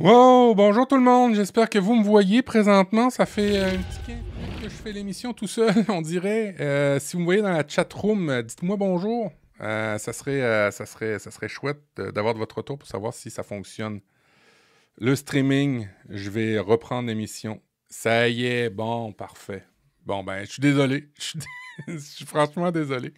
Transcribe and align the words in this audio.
Wow, 0.00 0.54
bonjour 0.54 0.88
tout 0.88 0.96
le 0.96 1.02
monde, 1.02 1.34
j'espère 1.34 1.68
que 1.68 1.78
vous 1.78 1.94
me 1.94 2.02
voyez 2.02 2.40
présentement. 2.40 3.10
Ça 3.10 3.26
fait 3.26 3.58
euh, 3.58 3.74
un 3.74 3.76
petit 3.76 3.98
15 4.06 4.16
minutes 4.16 4.62
que 4.62 4.68
je 4.70 4.74
fais 4.74 4.92
l'émission 4.92 5.34
tout 5.34 5.46
seul, 5.46 5.74
on 5.88 6.00
dirait. 6.00 6.56
Euh, 6.58 6.98
si 6.98 7.12
vous 7.12 7.20
me 7.20 7.26
voyez 7.26 7.42
dans 7.42 7.52
la 7.52 7.68
chat 7.68 7.92
room, 7.92 8.30
euh, 8.30 8.40
dites-moi 8.40 8.78
bonjour. 8.78 9.30
ça, 9.58 9.98
serait, 9.98 11.48
chouette 11.48 11.82
d'avoir 11.98 12.32
de 12.32 12.38
votre 12.38 12.56
retour 12.56 12.78
pour 12.78 12.88
savoir 12.88 13.12
si 13.12 13.28
ça 13.28 13.42
fonctionne. 13.42 14.00
Le 14.96 15.14
streaming, 15.14 15.86
je 16.08 16.30
vais 16.30 16.58
reprendre 16.58 17.06
l'émission. 17.06 17.60
Ça 17.90 18.26
y 18.30 18.46
est, 18.46 18.70
bon, 18.70 19.12
parfait. 19.12 19.64
Bon, 20.06 20.24
ben, 20.24 20.46
je 20.46 20.52
suis 20.52 20.62
désolé. 20.62 21.10
Je 21.86 21.98
suis, 21.98 22.24
franchement 22.24 22.70
désolé. 22.70 23.12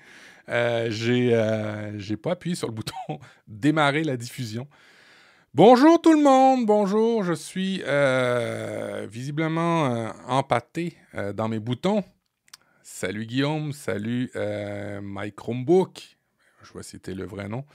J'ai 0.49 2.17
pas 2.17 2.33
appuyé 2.33 2.57
sur 2.57 2.67
le 2.67 2.73
bouton 2.75 3.21
démarrer 3.47 4.03
la 4.03 4.17
diffusion. 4.17 4.67
Bonjour 5.55 6.01
tout 6.01 6.15
le 6.15 6.23
monde, 6.23 6.65
bonjour, 6.65 7.25
je 7.25 7.35
suis 7.35 7.83
euh, 7.87 9.07
visiblement 9.07 9.85
euh, 9.85 10.09
empâté 10.27 10.97
euh, 11.15 11.35
dans 11.35 11.47
mes 11.47 11.59
boutons. 11.59 12.03
Salut 12.83 13.27
Guillaume, 13.27 13.75
salut 13.75 14.31
Mike 15.03 15.37
Chromebook, 15.37 16.17
je 16.63 16.73
vois 16.73 16.83
c'était 16.83 17.13
le 17.13 17.27
vrai 17.27 17.51
nom. 17.51 17.67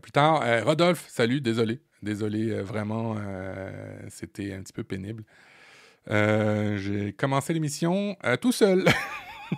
plus 0.00 0.12
tard, 0.12 0.44
Rodolphe, 0.64 1.08
salut, 1.08 1.40
désolé, 1.40 1.80
désolé, 2.04 2.62
vraiment, 2.62 3.16
c'était 4.10 4.52
un 4.52 4.62
petit 4.62 4.72
peu 4.72 4.84
pénible. 4.84 5.24
J'ai 6.08 7.12
commencé 7.18 7.52
l'émission 7.52 8.16
tout 8.40 8.52
seul, 8.52 8.84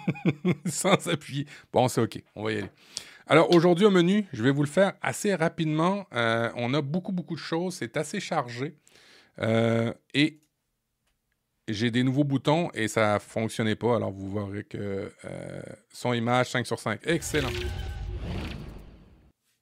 sans 0.64 1.08
appuyer. 1.08 1.44
Bon, 1.74 1.88
c'est 1.88 2.00
ok, 2.00 2.22
on 2.36 2.44
va 2.44 2.52
y 2.52 2.58
aller. 2.58 2.70
Alors 3.32 3.54
aujourd'hui 3.54 3.86
au 3.86 3.90
menu, 3.90 4.26
je 4.32 4.42
vais 4.42 4.50
vous 4.50 4.64
le 4.64 4.68
faire 4.68 4.94
assez 5.02 5.32
rapidement. 5.36 6.04
Euh, 6.12 6.50
on 6.56 6.74
a 6.74 6.82
beaucoup, 6.82 7.12
beaucoup 7.12 7.36
de 7.36 7.40
choses. 7.40 7.74
C'est 7.74 7.96
assez 7.96 8.18
chargé. 8.18 8.74
Euh, 9.38 9.92
et 10.14 10.40
j'ai 11.68 11.92
des 11.92 12.02
nouveaux 12.02 12.24
boutons 12.24 12.70
et 12.74 12.88
ça 12.88 13.14
ne 13.14 13.18
fonctionnait 13.20 13.76
pas. 13.76 13.94
Alors 13.94 14.10
vous 14.10 14.32
verrez 14.32 14.64
que 14.64 15.12
euh, 15.24 15.62
son 15.92 16.12
image 16.12 16.50
5 16.50 16.66
sur 16.66 16.80
5. 16.80 17.02
Excellent. 17.06 17.50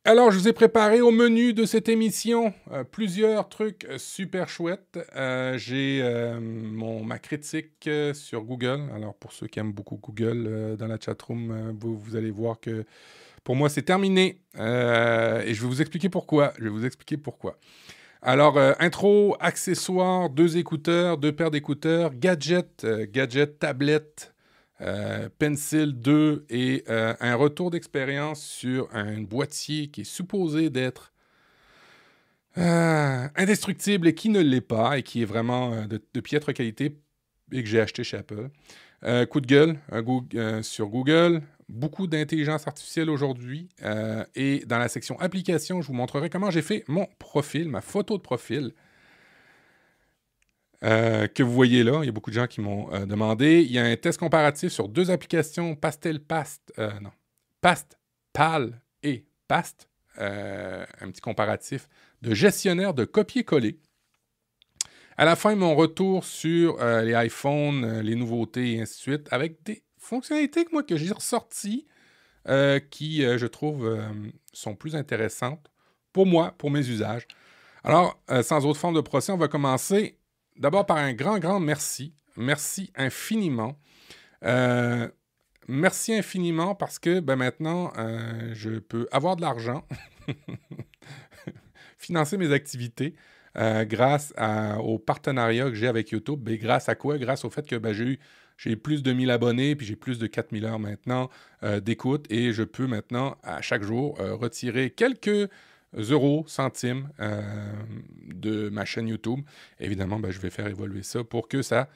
Alors, 0.06 0.30
je 0.30 0.38
vous 0.38 0.48
ai 0.48 0.54
préparé 0.54 1.02
au 1.02 1.10
menu 1.10 1.52
de 1.52 1.66
cette 1.66 1.90
émission 1.90 2.54
plusieurs 2.90 3.50
trucs 3.50 3.86
super 3.98 4.48
chouettes. 4.48 4.98
j'ai 5.56 6.02
ma 6.40 7.18
critique 7.18 7.90
sur 8.14 8.44
Google. 8.44 8.88
Alors, 8.94 9.14
pour 9.14 9.32
ceux 9.32 9.48
qui 9.48 9.58
aiment 9.58 9.74
beaucoup 9.74 9.96
Google 9.96 10.76
dans 10.78 10.86
la 10.86 10.98
chatroom, 10.98 11.76
vous, 11.78 11.98
vous 11.98 12.16
allez 12.16 12.30
voir 12.30 12.58
que 12.58 12.86
pour 13.48 13.56
moi, 13.56 13.70
c'est 13.70 13.80
terminé. 13.80 14.42
Euh, 14.58 15.40
et 15.40 15.54
je 15.54 15.62
vais 15.62 15.68
vous 15.68 15.80
expliquer 15.80 16.10
pourquoi. 16.10 16.52
Je 16.58 16.64
vais 16.64 16.68
vous 16.68 16.84
expliquer 16.84 17.16
pourquoi. 17.16 17.58
Alors, 18.20 18.58
euh, 18.58 18.74
intro, 18.78 19.38
accessoires, 19.40 20.28
deux 20.28 20.58
écouteurs, 20.58 21.16
deux 21.16 21.32
paires 21.32 21.50
d'écouteurs, 21.50 22.12
gadget, 22.14 22.84
euh, 22.84 23.06
gadget, 23.10 23.58
tablette, 23.58 24.34
pencil 25.38 25.94
2 25.94 26.44
et 26.50 26.84
un 26.88 27.34
retour 27.36 27.70
d'expérience 27.70 28.44
sur 28.44 28.86
un 28.92 29.22
boîtier 29.22 29.88
qui 29.88 30.02
est 30.02 30.04
supposé 30.04 30.68
d'être 30.68 31.14
indestructible 32.54 34.08
et 34.08 34.14
qui 34.14 34.28
ne 34.28 34.40
l'est 34.40 34.60
pas 34.60 34.98
et 34.98 35.02
qui 35.02 35.22
est 35.22 35.24
vraiment 35.24 35.86
de, 35.86 36.20
piètre 36.20 36.52
qualité 36.52 36.96
et 37.50 37.62
que 37.62 37.68
j'ai 37.68 37.80
acheté 37.80 38.04
chez 38.04 38.18
Apple. 38.18 38.50
coup 39.30 39.40
de 39.40 39.46
gueule 39.46 40.62
sur 40.62 40.86
Google, 40.86 41.42
beaucoup 41.68 42.06
d'intelligence 42.06 42.66
artificielle 42.66 43.10
aujourd'hui. 43.10 43.68
Euh, 43.82 44.24
et 44.34 44.64
dans 44.66 44.78
la 44.78 44.88
section 44.88 45.18
applications, 45.20 45.82
je 45.82 45.88
vous 45.88 45.94
montrerai 45.94 46.30
comment 46.30 46.50
j'ai 46.50 46.62
fait 46.62 46.84
mon 46.88 47.06
profil, 47.18 47.68
ma 47.68 47.80
photo 47.80 48.16
de 48.16 48.22
profil. 48.22 48.74
Euh, 50.84 51.26
que 51.26 51.42
vous 51.42 51.52
voyez 51.52 51.82
là, 51.82 52.00
il 52.02 52.06
y 52.06 52.08
a 52.08 52.12
beaucoup 52.12 52.30
de 52.30 52.36
gens 52.36 52.46
qui 52.46 52.60
m'ont 52.60 52.92
euh, 52.94 53.04
demandé. 53.04 53.62
Il 53.62 53.72
y 53.72 53.78
a 53.78 53.84
un 53.84 53.96
test 53.96 54.18
comparatif 54.18 54.70
sur 54.70 54.88
deux 54.88 55.10
applications, 55.10 55.74
Pastel 55.74 56.20
Past, 56.20 56.72
non, 57.00 57.10
Past, 57.60 57.98
Pal 58.32 58.80
et 59.02 59.26
Past, 59.48 59.88
un 60.16 61.10
petit 61.10 61.20
comparatif 61.20 61.88
de 62.22 62.32
gestionnaire 62.32 62.94
de 62.94 63.04
copier-coller. 63.04 63.80
À 65.16 65.24
la 65.24 65.34
fin, 65.34 65.56
mon 65.56 65.74
retour 65.74 66.24
sur 66.24 66.78
les 66.78 67.26
iPhones, 67.26 68.00
les 68.00 68.14
nouveautés 68.14 68.74
et 68.74 68.80
ainsi 68.80 68.94
de 68.94 69.00
suite, 69.00 69.28
avec 69.32 69.64
des 69.64 69.82
fonctionnalités 70.08 70.64
que 70.64 70.72
moi 70.72 70.82
que 70.82 70.96
j'ai 70.96 71.12
ressorties 71.12 71.86
euh, 72.48 72.80
qui, 72.80 73.24
euh, 73.24 73.36
je 73.36 73.46
trouve, 73.46 73.86
euh, 73.86 74.08
sont 74.54 74.74
plus 74.74 74.96
intéressantes 74.96 75.70
pour 76.14 76.24
moi, 76.24 76.54
pour 76.56 76.70
mes 76.70 76.88
usages. 76.88 77.26
Alors, 77.84 78.20
sans 78.42 78.66
autre 78.66 78.80
forme 78.80 78.96
de 78.96 79.00
procès, 79.00 79.30
on 79.32 79.36
va 79.36 79.48
commencer 79.48 80.18
d'abord 80.56 80.84
par 80.84 80.96
un 80.96 81.12
grand, 81.12 81.38
grand 81.38 81.60
merci. 81.60 82.12
Merci 82.36 82.90
infiniment. 82.96 83.78
merci 85.68 86.14
infiniment 86.14 86.74
parce 86.74 86.98
que 86.98 87.20
ben, 87.20 87.36
maintenant, 87.36 87.92
je 88.52 88.80
peux 88.80 89.06
avoir 89.12 89.36
de 89.36 89.42
l'argent, 89.42 89.86
financer 91.98 92.36
mes 92.36 92.52
activités. 92.52 93.14
grâce 93.54 94.34
au 94.82 94.98
partenariat 94.98 95.64
que 95.70 95.74
j'ai 95.74 95.88
avec 95.88 96.10
YouTube. 96.10 96.40
Ben, 96.40 96.56
grâce 96.56 96.88
à 96.88 96.96
quoi? 96.96 97.16
Grâce 97.16 97.44
au 97.44 97.50
fait 97.50 97.66
que 97.66 97.76
ben, 97.76 97.92
j'ai 97.92 98.04
eu 98.04 98.18
j'ai 98.58 98.76
plus 98.76 99.02
de 99.02 99.12
1000 99.12 99.30
abonnés, 99.30 99.76
puis 99.76 99.86
j'ai 99.86 99.96
plus 99.96 100.18
de 100.18 100.26
4000 100.26 100.64
heures 100.66 100.78
maintenant 100.80 101.30
euh, 101.62 101.80
d'écoute, 101.80 102.26
et 102.28 102.52
je 102.52 102.64
peux 102.64 102.86
maintenant, 102.86 103.38
à 103.42 103.62
chaque 103.62 103.84
jour, 103.84 104.20
euh, 104.20 104.34
retirer 104.34 104.90
quelques 104.90 105.48
euros, 105.94 106.44
centimes 106.48 107.08
euh, 107.20 107.40
de 108.26 108.68
ma 108.68 108.84
chaîne 108.84 109.08
YouTube. 109.08 109.40
Évidemment, 109.80 110.18
ben, 110.18 110.30
je 110.30 110.40
vais 110.40 110.50
faire 110.50 110.66
évoluer 110.66 111.04
ça 111.04 111.24
pour 111.24 111.48
que 111.48 111.62
ça 111.62 111.88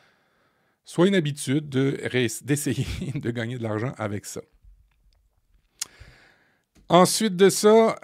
soit 0.85 1.09
une 1.09 1.17
habitude 1.17 1.69
d'essayer 1.69 2.87
de, 3.15 3.31
gagner 3.31 3.59
de 3.59 3.63
l'argent 3.63 3.93
avec 3.99 4.25
ça. 4.25 4.41
Ensuite 6.89 7.37
de 7.37 7.49
ça, 7.49 7.97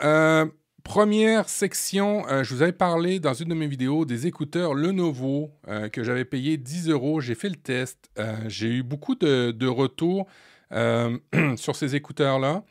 Première 0.88 1.50
section, 1.50 2.26
euh, 2.28 2.42
je 2.42 2.54
vous 2.54 2.62
avais 2.62 2.72
parlé 2.72 3.20
dans 3.20 3.34
une 3.34 3.50
de 3.50 3.54
mes 3.54 3.66
vidéos 3.66 4.06
des 4.06 4.26
écouteurs 4.26 4.72
Lenovo 4.72 5.50
euh, 5.68 5.90
que 5.90 6.02
j'avais 6.02 6.24
payé 6.24 6.56
10 6.56 6.88
euros. 6.88 7.20
J'ai 7.20 7.34
fait 7.34 7.50
le 7.50 7.56
test. 7.56 8.10
Euh, 8.18 8.34
j'ai 8.46 8.68
eu 8.68 8.82
beaucoup 8.82 9.14
de, 9.14 9.66
retours 9.66 10.26
sur 11.56 11.76
ces 11.76 11.94
écouteurs-là 11.94 12.64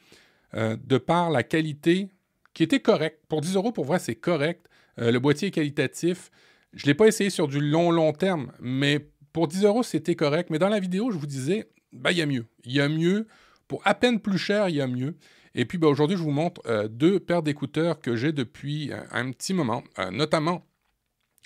de 0.54 0.98
par 0.98 1.30
la 1.30 1.44
qualité 1.44 2.10
qui 2.56 2.64
était 2.64 2.80
correcte. 2.80 3.20
Pour 3.30 3.42
10 3.42 3.56
euros, 3.56 3.72
pour 3.72 3.86
vrai, 3.86 4.00
c'est 4.00 4.16
correct. 4.16 4.66
le 4.98 5.20
boîtier 5.20 5.50
est 5.50 5.52
qualitatif. 5.52 6.32
Je 6.74 6.86
ne 6.86 6.88
l'ai 6.88 6.96
pas 6.96 7.06
essayé 7.06 7.30
sur 7.30 7.48
du 7.48 7.60
long, 7.60 7.92
long 7.92 8.14
terme, 8.14 8.52
mais 8.60 9.12
pour 9.32 9.48
10 9.48 9.64
euros, 9.64 9.84
c'était 9.84 10.16
correct. 10.16 10.50
Mais 10.50 10.58
dans 10.58 10.70
la 10.70 10.80
vidéo, 10.80 11.12
je 11.12 11.20
vous 11.20 11.28
disais, 11.28 11.70
bah, 11.94 12.12
il 12.12 12.18
y 12.18 12.24
a 12.24 12.26
mieux. 12.26 12.48
Il 12.66 12.72
y 12.72 12.82
a 12.82 12.90
mieux. 12.90 13.28
Pour 13.68 13.82
à 13.86 13.94
peine 13.94 14.20
plus 14.20 14.40
cher, 14.40 14.70
il 14.70 14.76
y 14.76 14.82
a 14.82 14.88
mieux. 14.88 15.16
Et 15.56 15.66
puis 15.66 15.78
ben, 15.78 15.88
aujourd'hui, 15.88 16.18
je 16.18 16.24
vous 16.24 16.32
montre 16.32 16.62
euh, 16.68 16.88
deux 16.88 17.20
paires 17.20 17.44
d'écouteurs 17.44 18.00
que 18.00 18.16
j'ai 18.16 18.32
depuis 18.32 18.92
euh, 18.92 19.02
un 19.12 19.32
petit 19.32 19.54
moment, 19.54 19.84
euh, 20.00 20.12
notamment 20.12 20.66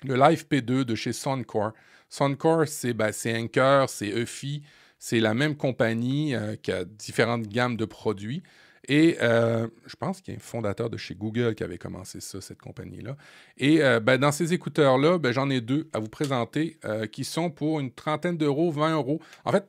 le 0.04 0.16
Live 0.16 0.46
P2 0.50 0.84
de 0.84 0.94
chez 0.94 1.12
Soundcore. 1.12 1.72
Soundcore, 2.08 2.66
c'est 2.66 2.92
ben, 2.92 3.12
Anker, 3.26 3.88
c'est 3.88 4.08
EFI, 4.08 4.62
c'est 4.98 5.20
la 5.20 5.34
même 5.34 5.56
compagnie 5.56 6.34
qui 6.62 6.72
a 6.72 6.84
différentes 6.84 7.46
gammes 7.46 7.76
de 7.76 7.84
produits. 7.84 8.42
Et 8.88 9.16
je 9.20 9.96
pense 9.96 10.20
qu'il 10.20 10.34
y 10.34 10.36
a 10.36 10.38
un 10.38 10.42
fondateur 10.42 10.90
de 10.90 10.96
chez 10.96 11.14
Google 11.14 11.54
qui 11.54 11.62
avait 11.62 11.78
commencé 11.78 12.20
ça, 12.20 12.40
cette 12.40 12.60
compagnie-là. 12.60 13.16
Et 13.56 13.78
ben, 14.02 14.18
dans 14.18 14.32
ces 14.32 14.52
écouteurs-là, 14.52 15.18
j'en 15.30 15.48
ai 15.50 15.60
deux 15.60 15.88
à 15.92 16.00
vous 16.00 16.08
présenter 16.08 16.78
qui 17.12 17.24
sont 17.24 17.50
pour 17.50 17.80
une 17.80 17.92
trentaine 17.92 18.36
d'euros, 18.36 18.70
20 18.70 18.94
euros. 18.94 19.20
En 19.44 19.52
fait, 19.52 19.66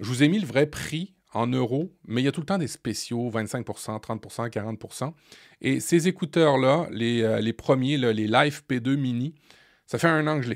je 0.00 0.04
vous 0.04 0.22
ai 0.22 0.28
mis 0.28 0.38
le 0.38 0.46
vrai 0.46 0.66
prix 0.66 1.14
en 1.34 1.46
euros, 1.46 1.92
mais 2.06 2.20
il 2.20 2.24
y 2.24 2.28
a 2.28 2.32
tout 2.32 2.40
le 2.40 2.46
temps 2.46 2.58
des 2.58 2.68
spéciaux, 2.68 3.30
25% 3.30 4.00
30% 4.00 4.50
40% 4.50 5.12
Et 5.60 5.80
ces 5.80 6.08
écouteurs-là, 6.08 6.88
les, 6.90 7.22
euh, 7.22 7.40
les 7.40 7.52
premiers, 7.52 7.96
les 7.96 8.26
Life 8.26 8.64
P2 8.68 8.96
Mini, 8.96 9.34
ça 9.86 9.98
fait 9.98 10.08
un 10.08 10.26
an 10.26 10.40
que 10.40 10.46
je? 10.46 10.52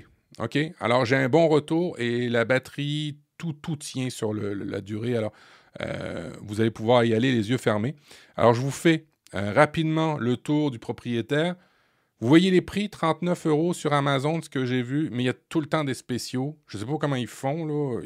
Alors, 0.81 1.05
j'ai 1.05 1.17
un 1.17 1.29
bon 1.29 1.49
retour 1.49 1.99
et 1.99 2.29
la 2.29 2.45
batterie, 2.45 3.19
tout, 3.39 3.53
tout 3.53 3.77
tient 3.77 4.11
sur 4.11 4.35
la 4.35 4.81
durée. 4.81 5.17
Alors, 5.17 5.33
euh, 5.81 6.31
vous 6.43 6.61
allez 6.61 6.71
pouvoir 6.71 7.05
y 7.05 7.15
aller 7.15 7.33
les 7.33 7.51
yeux 7.51 7.59
fermés. 7.59 7.97
Alors, 8.37 8.55
je 8.55 8.61
vous 8.61 8.71
fais 8.71 9.07
euh, 9.35 9.53
rapidement 9.53 10.19
le 10.19 10.37
tour 10.37 10.71
du 10.71 10.79
propriétaire. 10.79 11.57
Vous 12.21 12.29
voyez 12.29 12.51
les 12.51 12.63
prix, 12.63 12.89
39 12.89 13.47
euros 13.47 13.75
sur 13.75 13.93
Amazon, 13.93 14.41
ce 14.41 14.49
que 14.49 14.65
j'ai 14.65 14.83
vu, 14.83 15.11
mais 15.13 15.23
il 15.23 15.27
y 15.27 15.31
a 15.31 15.35
tout 15.35 15.61
le 15.61 15.67
temps 15.67 15.85
des 15.85 15.95
spéciaux. 15.95 16.59
Je 16.67 16.79
ne 16.79 16.83
sais 16.83 16.89
pas 16.89 16.97
comment 16.99 17.17
ils 17.17 17.27
font. 17.27 17.67
Là. 17.67 18.01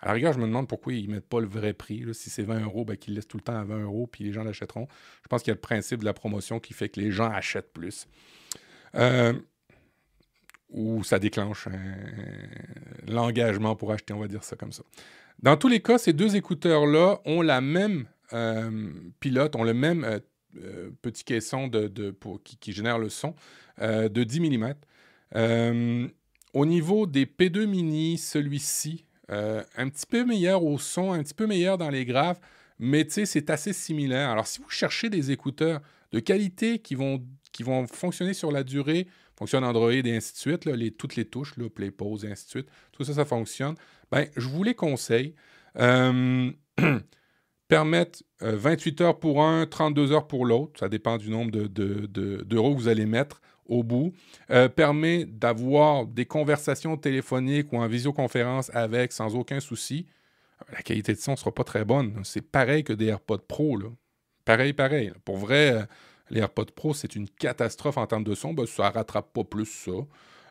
À 0.00 0.08
la 0.08 0.12
rigueur, 0.12 0.32
je 0.32 0.38
me 0.38 0.46
demande 0.46 0.68
pourquoi 0.68 0.92
ils 0.92 1.08
ne 1.08 1.14
mettent 1.14 1.28
pas 1.28 1.40
le 1.40 1.46
vrai 1.46 1.72
prix. 1.72 2.04
Si 2.12 2.28
c'est 2.28 2.42
20 2.42 2.60
euros, 2.60 2.84
ben, 2.84 2.96
qu'ils 2.96 3.14
laissent 3.14 3.28
tout 3.28 3.38
le 3.38 3.42
temps 3.42 3.56
à 3.56 3.64
20 3.64 3.82
euros, 3.84 4.06
puis 4.06 4.24
les 4.24 4.32
gens 4.32 4.44
l'achèteront. 4.44 4.88
Je 5.22 5.28
pense 5.28 5.42
qu'il 5.42 5.50
y 5.50 5.52
a 5.52 5.54
le 5.54 5.60
principe 5.60 6.00
de 6.00 6.04
la 6.04 6.12
promotion 6.12 6.60
qui 6.60 6.74
fait 6.74 6.88
que 6.88 7.00
les 7.00 7.10
gens 7.10 7.30
achètent 7.30 7.72
plus. 7.72 8.06
Euh, 8.94 9.32
ou 10.70 11.02
ça 11.04 11.18
déclenche 11.18 11.68
l'engagement 13.06 13.76
pour 13.76 13.92
acheter, 13.92 14.12
on 14.12 14.18
va 14.18 14.28
dire 14.28 14.44
ça 14.44 14.56
comme 14.56 14.72
ça. 14.72 14.82
Dans 15.40 15.56
tous 15.56 15.68
les 15.68 15.80
cas, 15.80 15.96
ces 15.96 16.12
deux 16.12 16.36
écouteurs-là 16.36 17.20
ont 17.24 17.40
la 17.40 17.60
même 17.60 18.06
euh, 18.32 18.90
pilote, 19.20 19.54
ont 19.56 19.64
le 19.64 19.74
même 19.74 20.04
euh, 20.04 20.90
petit 21.02 21.24
caisson 21.24 21.68
de, 21.68 22.14
qui, 22.60 22.72
génère 22.72 22.98
le 22.98 23.08
son 23.08 23.34
de 23.80 24.24
10 24.24 24.40
mm. 24.40 24.74
au 26.52 26.66
niveau 26.66 27.06
des 27.06 27.26
P2 27.26 27.66
mini, 27.66 28.18
celui-ci, 28.18 29.05
un 29.28 29.88
petit 29.88 30.06
peu 30.06 30.24
meilleur 30.24 30.64
au 30.64 30.78
son, 30.78 31.12
un 31.12 31.22
petit 31.22 31.34
peu 31.34 31.46
meilleur 31.46 31.78
dans 31.78 31.90
les 31.90 32.04
graves, 32.04 32.38
mais 32.78 33.06
c'est 33.08 33.50
assez 33.50 33.72
similaire. 33.72 34.30
Alors, 34.30 34.46
si 34.46 34.60
vous 34.60 34.68
cherchez 34.68 35.08
des 35.10 35.30
écouteurs 35.30 35.80
de 36.12 36.20
qualité 36.20 36.78
qui 36.78 36.94
vont, 36.94 37.22
fonctionner 37.86 38.34
sur 38.34 38.52
la 38.52 38.62
durée, 38.62 39.06
fonctionne 39.36 39.64
Android 39.64 39.92
et 39.92 40.16
ainsi 40.16 40.32
de 40.32 40.38
suite, 40.38 40.96
toutes 40.96 41.16
les 41.16 41.24
touches, 41.24 41.56
là, 41.56 41.68
Play, 41.68 41.90
Pause 41.90 42.24
et 42.24 42.30
ainsi 42.30 42.44
de 42.44 42.50
suite, 42.50 42.68
tout 42.92 43.04
ça, 43.04 43.14
ça 43.14 43.24
fonctionne, 43.24 43.74
ben, 44.10 44.26
je 44.36 44.48
vous 44.48 44.62
les 44.62 44.74
conseille. 44.74 45.34
Euh, 45.78 46.50
permettre 47.68 48.22
28 48.40 49.00
euh, 49.00 49.04
heures 49.04 49.18
pour 49.18 49.42
un, 49.42 49.66
32 49.66 50.12
heures 50.12 50.26
pour 50.26 50.46
l'autre, 50.46 50.78
ça 50.78 50.88
dépend 50.88 51.18
du 51.18 51.30
nombre 51.30 51.50
d'euros 51.50 51.68
de, 51.68 52.06
de, 52.06 52.44
que 52.44 52.76
vous 52.76 52.88
allez 52.88 53.06
mettre 53.06 53.40
au 53.68 53.82
bout, 53.82 54.12
euh, 54.50 54.68
permet 54.68 55.24
d'avoir 55.24 56.06
des 56.06 56.26
conversations 56.26 56.96
téléphoniques 56.96 57.72
ou 57.72 57.78
en 57.78 57.86
visioconférence 57.86 58.70
avec 58.74 59.12
sans 59.12 59.34
aucun 59.34 59.60
souci. 59.60 60.06
La 60.72 60.82
qualité 60.82 61.12
de 61.12 61.18
son 61.18 61.32
ne 61.32 61.36
sera 61.36 61.52
pas 61.52 61.64
très 61.64 61.84
bonne. 61.84 62.20
C'est 62.24 62.40
pareil 62.40 62.84
que 62.84 62.92
des 62.92 63.06
AirPods 63.06 63.44
Pro. 63.46 63.76
Là. 63.76 63.88
Pareil, 64.44 64.72
pareil. 64.72 65.12
Pour 65.24 65.36
vrai, 65.36 65.72
euh, 65.72 65.82
les 66.30 66.40
AirPods 66.40 66.72
Pro, 66.74 66.94
c'est 66.94 67.14
une 67.14 67.28
catastrophe 67.28 67.98
en 67.98 68.06
termes 68.06 68.24
de 68.24 68.34
son. 68.34 68.54
Ben, 68.54 68.66
ça 68.66 68.88
ne 68.88 68.94
rattrape 68.94 69.32
pas 69.32 69.44
plus 69.44 69.66
ça. 69.66 69.92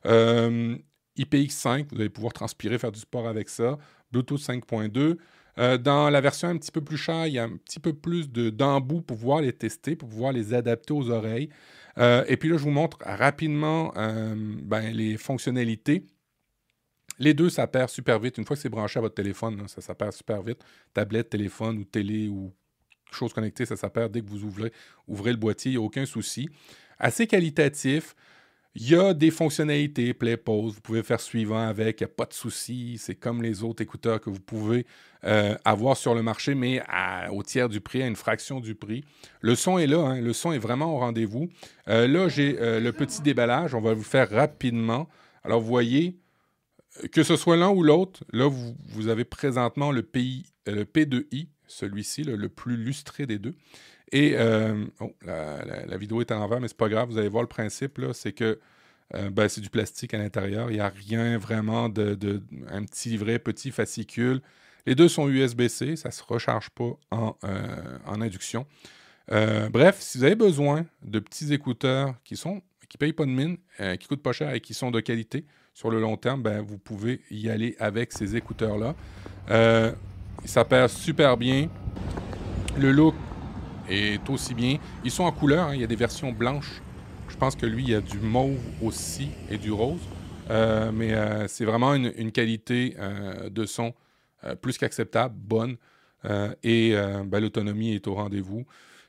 Euh, 0.05 0.77
IPX5, 1.17 1.87
vous 1.91 1.99
allez 1.99 2.09
pouvoir 2.09 2.33
transpirer, 2.33 2.77
faire 2.77 2.91
du 2.91 2.99
sport 2.99 3.27
avec 3.27 3.49
ça. 3.49 3.77
Bluetooth 4.11 4.39
5.2. 4.39 5.17
Euh, 5.57 5.77
dans 5.77 6.09
la 6.09 6.19
version 6.19 6.49
un 6.49 6.57
petit 6.57 6.71
peu 6.71 6.81
plus 6.81 6.97
chère, 6.97 7.27
il 7.27 7.33
y 7.33 7.39
a 7.39 7.43
un 7.43 7.57
petit 7.57 7.79
peu 7.79 7.93
plus 7.93 8.29
d'embout 8.29 9.01
pour 9.01 9.17
pouvoir 9.17 9.41
les 9.41 9.53
tester, 9.53 9.95
pour 9.95 10.09
pouvoir 10.09 10.33
les 10.33 10.53
adapter 10.53 10.93
aux 10.93 11.09
oreilles. 11.09 11.49
Et 11.97 12.37
puis 12.37 12.49
là, 12.49 12.57
je 12.57 12.63
vous 12.63 12.71
montre 12.71 12.97
rapidement 13.01 13.93
ben, 13.95 14.91
les 14.93 15.17
fonctionnalités. 15.17 16.05
Les 17.17 17.33
deux, 17.33 17.49
ça 17.49 17.65
perd 17.67 17.89
super 17.89 18.19
vite. 18.19 18.37
Une 18.37 18.45
fois 18.45 18.55
que 18.55 18.61
c'est 18.61 18.69
branché 18.69 18.99
à 18.99 19.01
votre 19.01 19.15
téléphone, 19.15 19.67
ça, 19.67 19.81
ça 19.81 20.11
super 20.11 20.41
vite. 20.41 20.59
Tablette, 20.93 21.29
téléphone 21.29 21.77
ou 21.77 21.83
télé 21.85 22.27
ou 22.27 22.53
chose 23.11 23.33
connectée, 23.33 23.65
ça, 23.65 23.75
dès 24.09 24.21
que 24.21 24.27
vous 24.27 24.43
ouvrez, 24.43 24.71
ouvrez 25.07 25.31
le 25.31 25.37
boîtier, 25.37 25.71
il 25.71 25.75
n'y 25.75 25.81
a 25.81 25.85
aucun 25.85 26.05
souci. 26.05 26.49
Assez 26.99 27.27
qualitatif. 27.27 28.15
Il 28.77 28.89
y 28.89 28.95
a 28.95 29.13
des 29.13 29.31
fonctionnalités, 29.31 30.13
play 30.13 30.35
pause, 30.35 30.73
vous 30.75 30.81
pouvez 30.81 31.01
faire 31.01 31.21
suivant 31.21 31.65
avec, 31.65 32.01
il 32.01 32.03
n'y 32.03 32.11
a 32.11 32.13
pas 32.13 32.25
de 32.25 32.33
souci. 32.33 32.97
C'est 32.97 33.15
comme 33.15 33.41
les 33.41 33.63
autres 33.63 33.81
écouteurs 33.81 34.19
que 34.19 34.29
vous 34.29 34.41
pouvez 34.41 34.85
euh, 35.23 35.55
avoir 35.63 35.95
sur 35.95 36.13
le 36.13 36.21
marché, 36.21 36.55
mais 36.55 36.81
au 37.31 37.41
tiers 37.41 37.69
du 37.69 37.79
prix, 37.79 38.03
à 38.03 38.07
une 38.07 38.17
fraction 38.17 38.59
du 38.59 38.75
prix. 38.75 39.05
Le 39.39 39.55
son 39.55 39.77
est 39.77 39.87
là, 39.87 39.99
hein. 39.99 40.19
le 40.19 40.33
son 40.33 40.51
est 40.51 40.57
vraiment 40.57 40.93
au 40.93 40.99
rendez-vous. 40.99 41.47
Euh, 41.87 42.05
là, 42.05 42.27
j'ai 42.27 42.59
euh, 42.59 42.81
le 42.81 42.91
petit 42.91 43.21
déballage, 43.21 43.73
on 43.73 43.81
va 43.81 43.93
vous 43.93 44.03
faire 44.03 44.29
rapidement. 44.29 45.07
Alors, 45.45 45.61
vous 45.61 45.67
voyez, 45.67 46.19
que 47.13 47.23
ce 47.23 47.37
soit 47.37 47.55
l'un 47.55 47.69
ou 47.69 47.81
l'autre, 47.81 48.25
là, 48.33 48.49
vous, 48.49 49.07
avez 49.07 49.23
présentement 49.23 49.93
le, 49.93 50.03
PI, 50.03 50.45
le 50.67 50.83
P2i, 50.83 51.47
celui-ci, 51.65 52.23
le, 52.23 52.49
plus 52.49 52.75
lustré 52.75 53.25
des 53.25 53.39
deux. 53.39 53.55
Et 54.11 54.33
euh, 54.35 54.85
oh, 54.99 55.13
la, 55.25 55.97
vidéo 55.97 56.21
est 56.21 56.31
à 56.31 56.35
l'envers, 56.35 56.59
mais 56.59 56.67
c'est 56.67 56.77
pas 56.77 56.89
grave, 56.89 57.09
vous 57.09 57.17
allez 57.17 57.29
voir 57.29 57.43
le 57.43 57.49
principe, 57.49 57.99
c'est 58.13 58.33
que 58.33 58.59
euh, 59.13 59.29
ben, 59.29 59.47
c'est 59.47 59.61
du 59.61 59.69
plastique 59.69 60.13
à 60.13 60.17
l'intérieur. 60.17 60.71
Il 60.71 60.75
n'y 60.75 60.79
a 60.79 60.89
rien 60.89 61.37
vraiment 61.37 61.89
de, 61.89 62.17
un 62.69 62.83
petit 62.83 63.17
vrai 63.17 63.39
petit 63.39 63.71
fascicule. 63.71 64.41
Les 64.85 64.95
deux 64.95 65.09
sont 65.09 65.27
USB-C, 65.27 65.95
ça 65.95 66.09
ne 66.09 66.13
se 66.13 66.23
recharge 66.23 66.69
pas 66.69 66.91
en, 67.11 67.35
euh, 67.43 67.97
induction. 68.05 68.67
bref, 69.27 69.97
si 69.99 70.19
vous 70.19 70.23
avez 70.23 70.35
besoin 70.35 70.85
de 71.01 71.19
petits 71.19 71.53
écouteurs 71.53 72.15
qui 72.23 72.35
sont 72.35 72.61
qui 72.87 72.99
payent 72.99 73.13
pas 73.13 73.25
de 73.25 73.31
mine, 73.31 73.57
qui 73.99 74.07
coûtent 74.07 74.21
pas 74.21 74.31
cher 74.31 74.53
et 74.53 74.61
qui 74.61 74.75
sont 74.75 74.91
de 74.91 74.99
qualité, 74.99 75.43
sur 75.73 75.89
le 75.89 75.99
long 75.99 76.17
terme, 76.17 76.43
ben, 76.43 76.61
vous 76.61 76.77
pouvez 76.77 77.21
y 77.31 77.49
aller 77.49 77.75
avec 77.79 78.13
ces 78.13 78.35
écouteurs-là. 78.35 78.95
Ça 80.45 80.65
perd 80.65 80.89
super 80.89 81.35
bien. 81.35 81.67
Le 82.77 82.91
look 82.91 83.15
est 83.89 84.29
aussi 84.29 84.53
bien. 84.53 84.77
Ils 85.03 85.11
sont 85.11 85.23
en 85.23 85.31
couleur, 85.31 85.69
hein. 85.69 85.75
il 85.75 85.81
y 85.81 85.83
a 85.83 85.87
des 85.87 85.95
versions 85.95 86.31
blanches. 86.31 86.81
Je 87.29 87.37
pense 87.37 87.55
que 87.55 87.65
lui, 87.65 87.83
il 87.83 87.89
y 87.89 87.95
a 87.95 88.01
du 88.01 88.19
mauve 88.19 88.59
aussi 88.81 89.29
et 89.49 89.57
du 89.57 89.71
rose. 89.71 90.01
Euh, 90.49 90.91
mais 90.91 91.13
euh, 91.13 91.47
c'est 91.47 91.65
vraiment 91.65 91.95
une, 91.95 92.31
qualité 92.31 92.95
de 93.49 93.65
son 93.65 93.93
plus 94.61 94.77
qu'acceptable, 94.77 95.35
bonne. 95.35 95.77
et 96.63 96.95
ben, 97.25 97.39
l'autonomie 97.39 97.93
est 97.93 98.07
au 98.07 98.13
rendez-vous. 98.13 98.65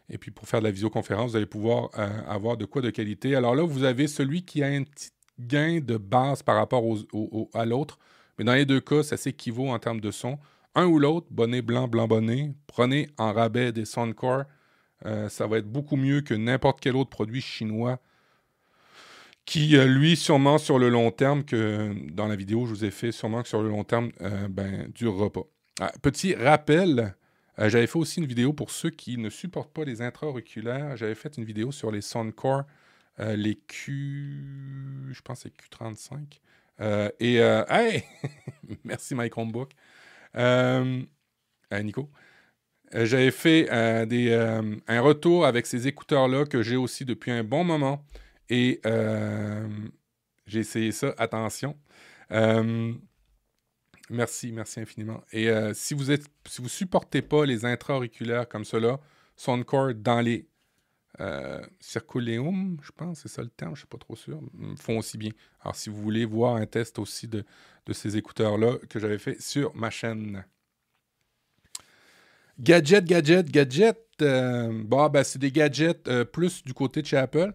Et 0.08 0.18
puis 0.18 0.30
pour 0.30 0.48
faire 0.48 0.60
de 0.60 0.64
la 0.64 0.70
visioconférence, 0.70 1.32
vous 1.32 1.36
allez 1.36 1.46
pouvoir 1.46 1.90
avoir 2.28 2.56
de 2.56 2.64
quoi 2.64 2.80
de 2.80 2.90
qualité. 2.90 3.34
Alors 3.34 3.54
là, 3.54 3.64
vous 3.64 3.84
avez 3.84 4.06
celui 4.06 4.42
qui 4.42 4.62
a 4.62 4.68
un 4.68 4.82
petit 4.82 5.10
gain 5.38 5.80
de 5.80 5.96
base 5.96 6.42
par 6.42 6.56
rapport 6.56 6.84
à 7.54 7.64
l'autre. 7.64 7.98
Mais 8.38 8.44
dans 8.44 8.54
les 8.54 8.66
deux 8.66 8.80
cas, 8.80 9.02
ça 9.02 9.16
s'équivaut 9.16 9.68
en 9.68 9.78
termes 9.78 10.00
de 10.00 10.10
son. 10.10 10.38
Un 10.74 10.86
ou 10.86 10.98
l'autre, 10.98 11.26
bonnet 11.30 11.62
blanc, 11.62 11.88
blanc 11.88 12.06
bonnet, 12.06 12.52
prenez 12.66 13.08
en 13.16 13.32
rabais 13.32 13.72
des 13.72 13.84
Soundcore. 13.84 14.44
Euh, 15.04 15.28
ça 15.28 15.46
va 15.46 15.58
être 15.58 15.70
beaucoup 15.70 15.96
mieux 15.96 16.22
que 16.22 16.34
n'importe 16.34 16.80
quel 16.80 16.96
autre 16.96 17.10
produit 17.10 17.40
chinois 17.42 18.00
qui, 19.44 19.76
euh, 19.76 19.86
lui, 19.86 20.16
sûrement 20.16 20.58
sur 20.58 20.78
le 20.78 20.88
long 20.88 21.10
terme, 21.12 21.44
que 21.44 21.94
dans 22.10 22.26
la 22.26 22.34
vidéo 22.34 22.66
je 22.66 22.70
vous 22.70 22.84
ai 22.84 22.90
fait, 22.90 23.12
sûrement 23.12 23.42
que 23.42 23.48
sur 23.48 23.62
le 23.62 23.68
long 23.68 23.84
terme, 23.84 24.10
euh, 24.20 24.48
ben, 24.48 24.90
durera 24.92 25.30
pas. 25.30 25.44
Ah, 25.80 25.92
petit 26.02 26.34
rappel, 26.34 27.14
j'avais 27.58 27.86
fait 27.86 27.98
aussi 27.98 28.20
une 28.20 28.26
vidéo 28.26 28.52
pour 28.52 28.70
ceux 28.70 28.90
qui 28.90 29.18
ne 29.18 29.30
supportent 29.30 29.72
pas 29.72 29.84
les 29.84 30.02
intra-auriculaires. 30.02 30.96
J'avais 30.96 31.14
fait 31.14 31.36
une 31.36 31.44
vidéo 31.44 31.70
sur 31.70 31.90
les 31.90 32.00
Soundcore 32.00 32.64
les 33.18 33.56
Q. 33.56 35.08
Je 35.10 35.20
pense 35.22 35.40
c'est 35.40 35.52
Q35. 35.54 36.40
Euh, 36.80 37.10
et. 37.20 37.36
Hey! 37.68 38.04
Merci, 38.84 39.14
Mike 39.14 39.36
Homebook. 39.36 39.70
Nico. 41.72 42.10
J'avais 42.92 43.30
fait 43.30 43.64
des, 44.06 44.32
un 44.86 45.00
retour 45.00 45.44
avec 45.46 45.66
ces 45.66 45.88
écouteurs-là 45.88 46.44
que 46.44 46.62
j'ai 46.62 46.76
aussi 46.76 47.04
depuis 47.04 47.30
un 47.30 47.44
bon 47.44 47.64
moment. 47.64 48.04
Et 48.48 48.80
j'ai 50.46 50.60
essayé 50.60 50.92
ça. 50.92 51.14
Attention. 51.18 51.76
merci, 54.10 54.52
merci 54.52 54.80
infiniment. 54.80 55.22
Et 55.32 55.50
si 55.74 55.94
vous 55.94 56.10
êtes, 56.10 56.26
si 56.46 56.62
vous 56.62 56.68
supportez 56.68 57.22
pas 57.22 57.44
les 57.44 57.64
intra-auriculaires 57.64 58.48
comme 58.48 58.64
cela, 58.64 58.98
Soundcore 59.36 59.94
dans 59.94 60.20
les 60.20 60.48
euh, 61.20 61.64
Circuleum, 61.80 62.78
je 62.82 62.90
pense, 62.92 63.20
c'est 63.20 63.28
ça 63.28 63.42
le 63.42 63.48
terme, 63.48 63.70
je 63.70 63.76
ne 63.76 63.78
suis 63.80 63.86
pas 63.86 63.98
trop 63.98 64.16
sûr, 64.16 64.40
font 64.76 64.98
aussi 64.98 65.16
bien. 65.16 65.30
Alors, 65.60 65.74
si 65.74 65.88
vous 65.88 66.00
voulez 66.00 66.24
voir 66.24 66.56
un 66.56 66.66
test 66.66 66.98
aussi 66.98 67.28
de, 67.28 67.44
ces 67.92 68.16
écouteurs-là 68.16 68.78
que 68.90 68.98
j'avais 68.98 69.18
fait 69.18 69.40
sur 69.40 69.74
ma 69.76 69.90
chaîne. 69.90 70.44
Gadget, 72.58 73.04
gadget, 73.04 73.50
gadget. 73.50 73.98
Euh, 74.22 74.70
bon, 74.84 75.08
ben, 75.08 75.24
c'est 75.24 75.38
des 75.38 75.52
gadgets 75.52 76.08
euh, 76.08 76.24
plus 76.24 76.62
du 76.64 76.72
côté 76.72 77.02
de 77.02 77.06
chez 77.06 77.16
Apple. 77.16 77.52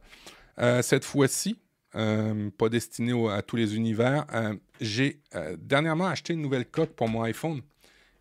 cette 0.82 1.06
fois-ci, 1.06 1.60
pas 1.94 2.70
destiné 2.70 3.14
à 3.30 3.42
tous 3.42 3.56
les 3.56 3.76
univers. 3.76 4.26
J'ai 4.80 5.22
dernièrement 5.58 6.08
acheté 6.08 6.34
une 6.34 6.42
nouvelle 6.42 6.66
coque 6.66 6.92
pour 6.92 7.10
mon 7.10 7.24
iPhone. 7.24 7.62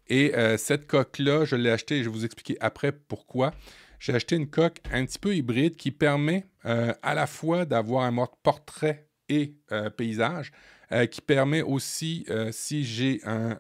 Et 0.09 0.33
cette 0.57 0.87
coque-là, 0.87 1.45
je 1.45 1.57
l'ai 1.57 1.71
achetée 1.71 1.99
et 1.99 2.03
je 2.03 2.09
vais 2.09 2.15
vous 2.15 2.25
expliquer 2.25 2.57
après 2.61 2.93
pourquoi 2.93 3.53
j'ai 4.01 4.15
acheté 4.15 4.35
une 4.35 4.49
coque 4.49 4.81
un 4.91 5.05
petit 5.05 5.19
peu 5.19 5.37
hybride 5.37 5.77
qui 5.77 5.93
permet 5.93 6.47
euh, 6.65 6.93
à 7.03 7.15
la 7.15 7.27
fois 7.27 7.67
d'avoir 7.67 8.05
un 8.05 8.11
mode 8.11 8.31
portrait 8.43 9.07
et 9.29 9.55
euh, 9.71 9.91
paysage, 9.91 10.51
euh, 10.91 11.07
qui 11.07 11.21
permet 11.21 11.63
aussi, 11.63 12.27
si 12.51 12.83
j'ai 12.83 13.21
un, 13.25 13.57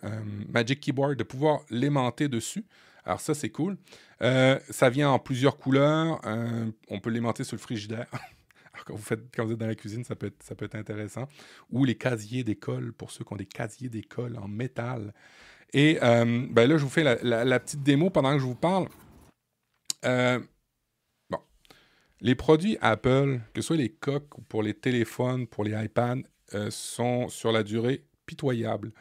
Magic 0.49 0.81
Keyboard, 0.81 1.17
de 1.17 1.23
pouvoir 1.23 1.61
l'aimanter 1.71 2.27
dessus. 2.27 2.65
Alors 3.05 3.21
ça, 3.21 3.35
c'est 3.35 3.51
cool. 3.51 3.77
ça 4.21 4.91
vient 4.91 5.11
en 5.11 5.19
plusieurs 5.19 5.57
couleurs. 5.57 6.21
on 6.89 7.01
peut 7.01 7.11
l'aimanter 7.11 7.45
sur 7.45 7.57
le 7.57 7.61
frigidaire. 7.61 8.07
Alors, 8.73 8.85
quand 8.85 8.95
vous, 9.45 9.53
êtes 9.53 9.59
dans 9.59 9.67
la 9.67 9.75
cuisine, 9.75 10.05
ça 10.05 10.15
peut 10.15 10.33
être, 10.51 10.75
intéressant. 10.75 11.29
Ou 11.71 11.85
les 11.85 11.97
casiers 11.97 12.45
d'école, 12.45 12.93
pour 12.93 13.11
ceux 13.11 13.25
qui 13.25 13.33
ont 13.33 13.37
des 13.37 13.47
casiers 13.47 13.89
d'école 13.89 14.39
en 14.39 14.49
métal. 14.49 15.13
Et 15.73 15.99
ben 16.01 16.69
là, 16.69 16.77
je 16.77 16.85
vous 16.85 16.91
fais 16.91 17.05
la 17.05 17.61
petite 17.61 17.83
démo 17.83 18.11
pendant 18.11 18.33
que 18.33 18.39
je 18.39 18.45
vous 18.45 18.55
parle. 18.55 18.89
Euh. 20.05 20.41
Les 22.23 22.35
produits 22.35 22.77
Apple, 22.83 23.41
que 23.55 23.63
ce 23.63 23.69
soit 23.69 23.77
les 23.77 23.89
coques 23.89 24.37
ou 24.37 24.43
pour 24.43 24.63
les 24.63 24.75
téléphones, 24.75 25.47
pour 25.47 25.65
les 25.65 25.73
iPads, 25.73 26.17
euh, 26.55 26.71
sont 26.71 27.29
sur 27.29 27.51
la 27.51 27.63
durée 27.63 28.05
pitoyables. 28.27 28.93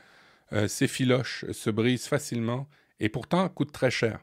Euh, 0.53 0.69
ces 0.69 0.87
filoches 0.87 1.43
se 1.51 1.69
brisent 1.69 2.07
facilement 2.07 2.69
et 2.99 3.09
pourtant 3.09 3.47
coûtent 3.49 3.71
très 3.71 3.91
cher. 3.91 4.19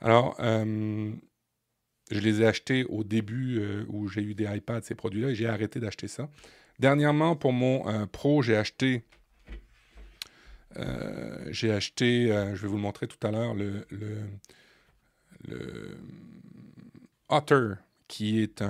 Alors, 0.00 0.36
je 0.38 2.20
les 2.20 2.42
ai 2.42 2.46
achetés 2.46 2.84
au 2.84 3.04
début 3.04 3.84
où 3.88 4.08
j'ai 4.08 4.22
eu 4.22 4.34
des 4.34 4.44
iPads, 4.44 4.82
ces 4.82 4.94
produits-là, 4.94 5.30
et 5.30 5.34
j'ai 5.34 5.46
arrêté 5.46 5.80
d'acheter 5.80 6.08
ça. 6.08 6.28
Dernièrement, 6.78 7.36
pour 7.36 7.52
mon 7.52 8.06
Pro, 8.08 8.42
j'ai 8.42 8.56
acheté 8.56 9.04
j'ai 11.50 11.70
acheté, 11.70 12.28
je 12.28 12.62
vais 12.62 12.68
vous 12.68 12.76
le 12.76 12.82
montrer 12.82 13.06
tout 13.06 13.24
à 13.26 13.30
l'heure, 13.30 13.54
le, 13.54 13.86
Otter, 17.28 17.74
qui 18.08 18.40
est 18.40 18.62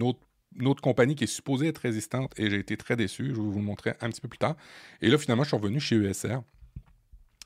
autre 0.00 0.20
une 0.58 0.66
autre 0.66 0.80
compagnie 0.80 1.14
qui 1.14 1.24
est 1.24 1.28
supposée 1.28 1.68
être 1.68 1.78
résistante 1.78 2.32
et 2.38 2.50
j'ai 2.50 2.58
été 2.58 2.76
très 2.76 2.96
déçu. 2.96 3.28
Je 3.28 3.34
vais 3.34 3.40
vous 3.40 3.58
le 3.58 3.64
montrer 3.64 3.94
un 4.00 4.10
petit 4.10 4.20
peu 4.20 4.28
plus 4.28 4.38
tard. 4.38 4.56
Et 5.02 5.08
là, 5.08 5.18
finalement, 5.18 5.44
je 5.44 5.48
suis 5.48 5.56
revenu 5.56 5.80
chez 5.80 5.96
ESR. 5.96 6.40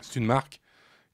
C'est 0.00 0.18
une 0.18 0.26
marque 0.26 0.60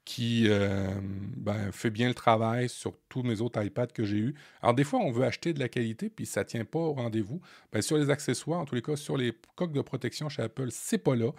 qui 0.06 0.44
euh, 0.46 0.88
ben, 1.36 1.72
fait 1.72 1.90
bien 1.90 2.06
le 2.06 2.14
travail 2.14 2.68
sur 2.68 2.94
tous 3.08 3.24
mes 3.24 3.40
autres 3.40 3.62
iPads 3.62 3.88
que 3.88 4.04
j'ai 4.04 4.18
eus. 4.18 4.34
Alors, 4.62 4.72
des 4.72 4.84
fois, 4.84 5.00
on 5.00 5.10
veut 5.10 5.24
acheter 5.24 5.52
de 5.52 5.58
la 5.58 5.68
qualité, 5.68 6.08
puis 6.08 6.24
ça 6.24 6.40
ne 6.40 6.46
tient 6.46 6.64
pas 6.64 6.78
au 6.78 6.92
rendez-vous. 6.94 7.40
Ben, 7.72 7.82
sur 7.82 7.98
les 7.98 8.08
accessoires, 8.08 8.60
en 8.60 8.64
tous 8.64 8.76
les 8.76 8.82
cas, 8.82 8.94
sur 8.94 9.16
les 9.16 9.36
coques 9.56 9.72
de 9.72 9.82
protection 9.82 10.28
chez 10.28 10.42
Apple, 10.42 10.68
c'est 10.70 10.98
pas 10.98 11.16
là. 11.16 11.32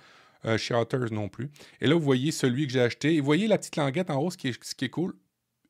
Euh, 0.45 0.55
chez 0.55 0.75
Otters 0.75 1.11
non 1.11 1.29
plus. 1.29 1.49
Et 1.81 1.87
là, 1.87 1.95
vous 1.95 2.01
voyez 2.01 2.31
celui 2.31 2.67
que 2.67 2.73
j'ai 2.73 2.81
acheté. 2.81 3.15
Et 3.15 3.19
vous 3.19 3.25
voyez 3.25 3.47
la 3.47 3.57
petite 3.57 3.75
languette 3.75 4.11
en 4.11 4.21
haut, 4.21 4.29
ce 4.29 4.37
qui 4.37 4.49
est, 4.49 4.89
cool 4.89 5.15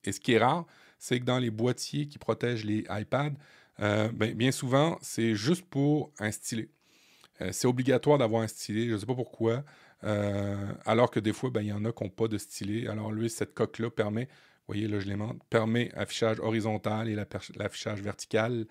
et 0.04 0.12
ce 0.12 0.20
qui 0.20 0.34
est 0.34 0.40
rare, 0.40 0.66
c'est 1.00 1.22
que 1.22 1.24
dans 1.24 1.40
les 1.40 1.52
boîtiers 1.52 2.08
qui 2.10 2.18
protègent 2.18 2.66
les 2.66 2.84
iPads, 2.90 3.32
euh, 3.80 4.12
ben, 4.12 4.34
bien 4.34 4.52
souvent, 4.52 4.98
c'est 5.02 5.36
juste 5.36 5.64
pour 5.64 6.12
un 6.20 6.32
stylet. 6.32 6.68
c'est 7.52 7.66
obligatoire 7.66 8.18
d'avoir 8.18 8.42
un 8.42 8.48
stylet, 8.48 8.88
je 8.88 8.94
ne 8.96 8.98
sais 8.98 9.06
pas 9.06 9.16
pourquoi. 9.16 9.64
Euh, 10.04 10.74
alors 10.86 11.10
que 11.10 11.20
des 11.20 11.34
fois, 11.34 11.50
ben, 11.50 11.62
il 11.62 11.68
y 11.68 11.74
en 11.74 11.86
a 11.86 11.92
qui 11.92 12.04
n'ont 12.04 12.10
pas 12.10 12.28
de 12.28 12.38
stylet. 12.38 12.88
Alors 12.88 13.12
lui, 13.12 13.30
cette 13.30 13.54
coque-là 13.54 13.90
permet, 13.90 14.26
vous 14.26 14.74
voyez 14.74 14.88
là, 14.88 15.00
je 15.00 15.08
l'aimante, 15.08 15.42
permet 15.50 15.92
affichage 15.96 16.40
horizontal 16.40 17.10
et 17.10 17.16
l'affichage 17.56 18.02
vertical. 18.02 18.68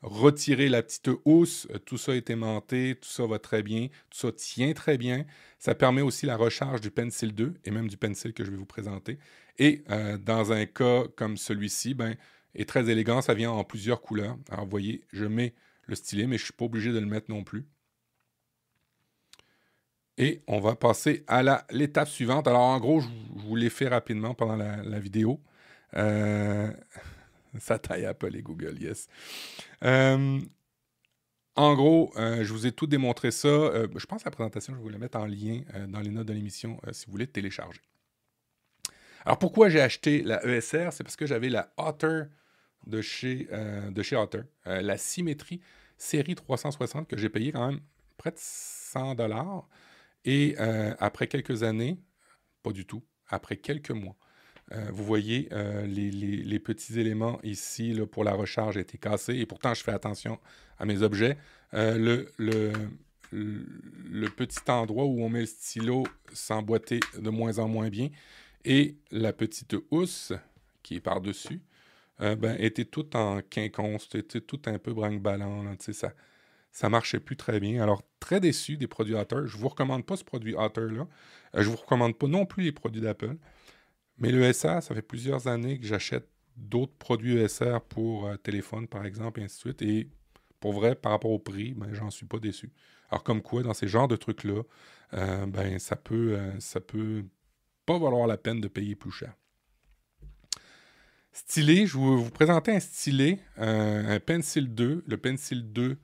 Retirer 0.00 0.68
la 0.68 0.82
petite 0.82 1.10
housse, 1.24 1.66
euh, 1.74 1.78
tout 1.78 1.98
ça 1.98 2.14
est 2.14 2.30
aimanté, 2.30 2.96
tout 3.00 3.08
ça 3.08 3.26
va 3.26 3.40
très 3.40 3.64
bien, 3.64 3.88
tout 4.10 4.18
ça 4.18 4.30
tient 4.30 4.72
très 4.72 4.96
bien. 4.96 5.26
Ça 5.58 5.74
permet 5.74 6.02
aussi 6.02 6.24
la 6.24 6.36
recharge 6.36 6.80
du 6.80 6.92
Pencil 6.92 7.34
2 7.34 7.54
et 7.64 7.70
même 7.72 7.88
du 7.88 7.96
Pencil 7.96 8.32
que 8.32 8.44
je 8.44 8.52
vais 8.52 8.56
vous 8.56 8.64
présenter. 8.64 9.18
Et 9.58 9.82
euh, 9.90 10.16
dans 10.16 10.52
un 10.52 10.66
cas 10.66 11.04
comme 11.16 11.36
celui-ci, 11.36 11.94
ben, 11.94 12.14
est 12.54 12.68
très 12.68 12.88
élégant, 12.88 13.22
ça 13.22 13.34
vient 13.34 13.50
en 13.50 13.64
plusieurs 13.64 14.00
couleurs. 14.00 14.38
Alors 14.50 14.64
vous 14.66 14.70
voyez, 14.70 15.04
je 15.12 15.24
mets 15.24 15.54
le 15.86 15.96
stylet, 15.96 16.28
mais 16.28 16.36
je 16.36 16.42
ne 16.42 16.46
suis 16.46 16.52
pas 16.52 16.66
obligé 16.66 16.92
de 16.92 16.98
le 17.00 17.06
mettre 17.06 17.30
non 17.30 17.42
plus. 17.42 17.66
Et 20.18 20.42
on 20.48 20.58
va 20.58 20.74
passer 20.74 21.24
à 21.28 21.64
l'étape 21.70 22.08
suivante. 22.08 22.48
Alors, 22.48 22.62
en 22.62 22.80
gros, 22.80 23.00
je, 23.00 23.08
vous 23.36 23.54
l'ai 23.54 23.70
fait 23.70 23.86
rapidement 23.86 24.34
pendant 24.34 24.56
la, 24.56 24.98
vidéo. 24.98 25.40
Euh, 25.94 26.72
ça 27.58 27.78
taille 27.78 28.04
Apple 28.04 28.34
et 28.34 28.42
Google, 28.42 28.76
yes. 28.80 29.08
Euh, 29.84 30.40
en 31.54 31.74
gros, 31.74 32.12
euh, 32.16 32.42
je 32.42 32.52
vous 32.52 32.66
ai 32.66 32.72
tout 32.72 32.88
démontré 32.88 33.30
ça. 33.30 33.48
je 33.48 34.06
pense 34.06 34.22
que 34.22 34.28
la 34.28 34.32
présentation, 34.32 34.72
je 34.72 34.78
vais 34.78 34.82
vous 34.82 34.88
la 34.88 34.98
mettre 34.98 35.18
en 35.18 35.26
lien 35.26 35.62
dans 35.88 36.00
les 36.00 36.10
notes 36.10 36.26
de 36.26 36.32
l'émission 36.32 36.80
si 36.90 37.06
vous 37.06 37.12
voulez 37.12 37.28
télécharger. 37.28 37.80
Alors, 39.24 39.38
pourquoi 39.38 39.68
j'ai 39.68 39.80
acheté 39.80 40.22
la 40.22 40.44
ESR 40.44 40.92
C'est 40.92 41.04
parce 41.04 41.16
que 41.16 41.26
j'avais 41.26 41.48
la 41.48 41.72
Otter 41.76 42.22
de 42.86 43.00
chez, 43.00 43.48
de 43.90 44.02
chez 44.02 44.16
Otter, 44.16 44.42
la 44.64 44.98
symétrie 44.98 45.60
série 45.96 46.34
360 46.34 47.06
que 47.06 47.16
j'ai 47.16 47.28
payé 47.28 47.52
quand 47.52 47.68
même 47.68 47.80
près 48.16 48.30
de 48.30 48.38
100 48.38 49.14
dollars. 49.14 49.68
Et 50.24 50.56
euh, 50.58 50.94
après 50.98 51.26
quelques 51.26 51.62
années, 51.62 51.98
pas 52.62 52.72
du 52.72 52.86
tout, 52.86 53.02
après 53.28 53.56
quelques 53.56 53.90
mois, 53.90 54.16
euh, 54.72 54.90
vous 54.92 55.04
voyez, 55.04 55.48
euh, 55.52 55.86
les, 55.86 56.58
petits 56.58 57.00
éléments 57.00 57.40
ici 57.42 57.98
pour 58.12 58.24
la 58.24 58.32
recharge 58.32 58.76
étaient 58.76 58.98
cassés. 58.98 59.36
Et 59.36 59.46
pourtant, 59.46 59.72
je 59.72 59.82
fais 59.82 59.92
attention 59.92 60.38
à 60.78 60.84
mes 60.84 61.02
objets. 61.02 61.38
le, 61.72 62.26
petit 64.36 64.70
endroit 64.70 65.04
où 65.04 65.22
on 65.22 65.28
met 65.28 65.40
le 65.40 65.46
stylo 65.46 66.04
s'emboîtait 66.32 67.00
de 67.18 67.30
moins 67.30 67.58
en 67.58 67.68
moins 67.68 67.88
bien. 67.88 68.10
Et 68.64 68.96
la 69.10 69.32
petite 69.32 69.76
housse 69.90 70.32
qui 70.82 70.96
est 70.96 71.00
par-dessus 71.00 71.62
ben, 72.18 72.56
était 72.58 72.84
toute 72.84 73.14
en 73.14 73.40
quinconce, 73.42 74.08
était 74.14 74.40
tout 74.40 74.60
un 74.66 74.78
peu 74.78 74.92
brinque-ballant. 74.92 75.74
Ça, 75.78 76.12
ça 76.70 76.88
marchait 76.88 77.20
plus 77.20 77.36
très 77.36 77.60
bien. 77.60 77.82
Alors, 77.82 78.02
très 78.20 78.40
déçu 78.40 78.76
des 78.76 78.86
produits 78.86 79.14
Otter. 79.14 79.40
Je 79.46 79.56
ne 79.56 79.60
vous 79.60 79.68
recommande 79.68 80.04
pas 80.04 80.16
ce 80.16 80.24
produit 80.24 80.54
Otter-là. 80.54 81.02
Euh, 81.02 81.62
je 81.62 81.68
ne 81.68 81.74
vous 81.74 81.76
recommande 81.76 82.16
pas 82.16 82.26
non 82.26 82.46
plus 82.46 82.64
les 82.64 82.72
produits 82.72 83.00
d'Apple. 83.00 83.36
Mais 84.18 84.30
le 84.32 84.52
SR, 84.52 84.82
ça 84.82 84.94
fait 84.94 85.02
plusieurs 85.02 85.46
années 85.46 85.78
que 85.78 85.86
j'achète 85.86 86.28
d'autres 86.56 86.96
produits 86.98 87.36
ESR 87.36 87.80
pour 87.88 88.26
euh, 88.26 88.36
téléphone, 88.36 88.88
par 88.88 89.06
exemple, 89.06 89.40
et 89.40 89.44
ainsi 89.44 89.56
de 89.56 89.60
suite. 89.60 89.82
Et 89.82 90.08
pour 90.60 90.72
vrai, 90.72 90.94
par 90.94 91.12
rapport 91.12 91.30
au 91.30 91.38
prix, 91.38 91.72
ben, 91.74 91.92
j'en 91.92 92.10
suis 92.10 92.26
pas 92.26 92.38
déçu. 92.38 92.72
Alors, 93.10 93.22
comme 93.22 93.42
quoi, 93.42 93.62
dans 93.62 93.74
ces 93.74 93.88
genres 93.88 94.08
de 94.08 94.16
trucs-là, 94.16 94.62
euh, 95.14 95.46
ben, 95.46 95.78
ça 95.78 95.96
peut, 95.96 96.38
ça 96.58 96.80
peut 96.80 97.24
pas 97.86 97.98
valoir 97.98 98.26
la 98.26 98.36
peine 98.36 98.60
de 98.60 98.68
payer 98.68 98.96
plus 98.96 99.12
cher. 99.12 99.32
Stylet, 101.32 101.86
je 101.86 101.96
vais 101.96 102.04
vous 102.04 102.30
présenter 102.30 102.72
un 102.72 102.80
stylet, 102.80 103.38
un 103.56 104.18
Pencil 104.18 104.74
2. 104.74 105.04
Le 105.06 105.16
Pencil 105.16 105.72
2 105.72 105.96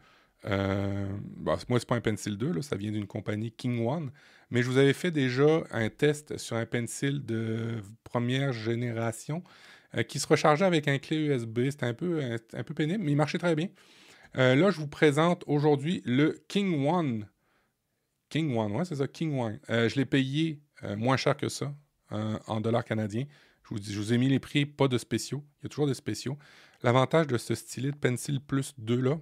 euh, 0.47 1.07
bah, 1.37 1.59
moi, 1.69 1.79
pas 1.81 1.97
un 1.97 2.01
Pencil 2.01 2.37
2, 2.37 2.53
là, 2.53 2.63
ça 2.63 2.77
vient 2.77 2.93
d'une 2.93 3.07
compagnie 3.07 3.51
King 3.51 3.87
One. 3.87 4.11
Mais 4.51 4.63
je 4.63 4.71
vous 4.71 4.79
avais 4.79 4.93
fait 4.93 5.11
déjà 5.11 5.65
un 5.71 5.89
test 5.89 6.37
sur 6.39 6.57
un 6.57 6.67
Pencil 6.67 7.25
de 7.25 7.83
première 8.05 8.53
génération 8.53 9.43
euh, 9.97 10.03
qui 10.03 10.19
se 10.19 10.27
rechargeait 10.27 10.65
avec 10.65 10.89
un 10.89 10.99
clé 10.99 11.17
USB. 11.17 11.71
C'était 11.71 11.87
un 11.87 11.95
peu, 11.95 12.21
un, 12.53 12.63
peu 12.63 12.75
pénible, 12.75 13.03
mais 13.03 13.13
il 13.13 13.17
marchait 13.17 13.39
très 13.39 13.55
bien. 13.55 13.69
Euh, 14.37 14.55
là, 14.55 14.71
je 14.71 14.79
vous 14.79 14.89
présente 14.89 15.45
aujourd'hui 15.47 16.03
le 16.05 16.43
King 16.49 16.87
One. 16.87 17.29
King 18.29 18.57
One, 18.57 18.73
ouais, 18.73 18.85
c'est 18.85 18.97
ça, 18.97 19.09
King 19.09 19.39
One. 19.39 19.59
je 19.69 19.95
l'ai 19.95 20.05
payé 20.05 20.61
moins 20.97 21.17
cher 21.17 21.37
que 21.37 21.49
ça, 21.49 21.75
en 22.11 22.61
dollars 22.61 22.85
canadiens. 22.85 23.27
Je 23.63 23.69
vous, 23.71 23.81
je 23.83 23.99
vous, 23.99 24.13
ai 24.13 24.19
mis 24.19 24.29
les 24.29 24.41
prix, 24.41 24.67
pas 24.67 24.89
de 24.89 24.99
spéciaux. 24.99 25.43
Il 25.61 25.65
y 25.65 25.67
a 25.67 25.69
toujours 25.69 25.87
des 25.87 25.95
spéciaux. 25.95 26.37
L'avantage 26.83 27.29
de 27.29 27.39
ce 27.39 27.55
stylet 27.55 27.93
de 27.93 27.97
Pencil 27.97 28.41
Plus 28.41 28.75
2 28.77 29.01
là, 29.01 29.19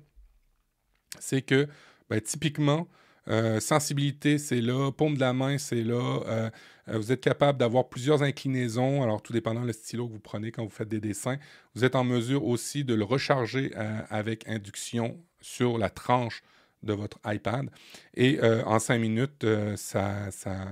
c'est 1.19 1.43
que 1.43 1.69
ben, 2.11 2.21
typiquement, 2.21 2.89
euh, 3.29 3.61
sensibilité, 3.61 4.39
c'est 4.39 4.61
là. 4.61 4.91
Paume 4.91 5.15
de 5.15 5.21
la 5.21 5.33
main, 5.33 5.59
c'est 5.59 5.83
là. 5.83 6.21
Euh, 6.27 6.51
euh, 6.89 6.99
vous 6.99 7.13
êtes 7.13 7.21
capable 7.21 7.59
d'avoir 7.59 7.89
plusieurs 7.89 8.23
inclinaisons. 8.23 9.03
Alors, 9.03 9.23
tout 9.23 9.33
dépendant 9.33 9.63
le 9.63 9.73
stylo 9.73 10.09
que 10.09 10.13
vous 10.13 10.21
prenez 10.21 10.51
quand 10.51 10.65
vous 10.65 10.71
faites 10.71 10.89
des 10.89 11.01
dessins. 11.01 11.39
Vous 11.75 11.85
êtes 11.85 11.95
en 11.95 12.05
mesure 12.05 12.45
aussi 12.45 12.85
de 12.85 12.95
le 12.95 13.05
recharger 13.05 13.73
avec 14.11 14.49
induction 14.49 15.19
sur 15.41 15.79
la 15.79 15.91
tranche 15.91 16.43
de 16.83 16.93
votre 16.93 17.19
iPad. 17.25 17.71
Et 18.15 18.41
en 18.43 18.79
5 18.81 18.99
minutes, 18.99 19.47
ça, 19.77 20.31
ça. 20.33 20.67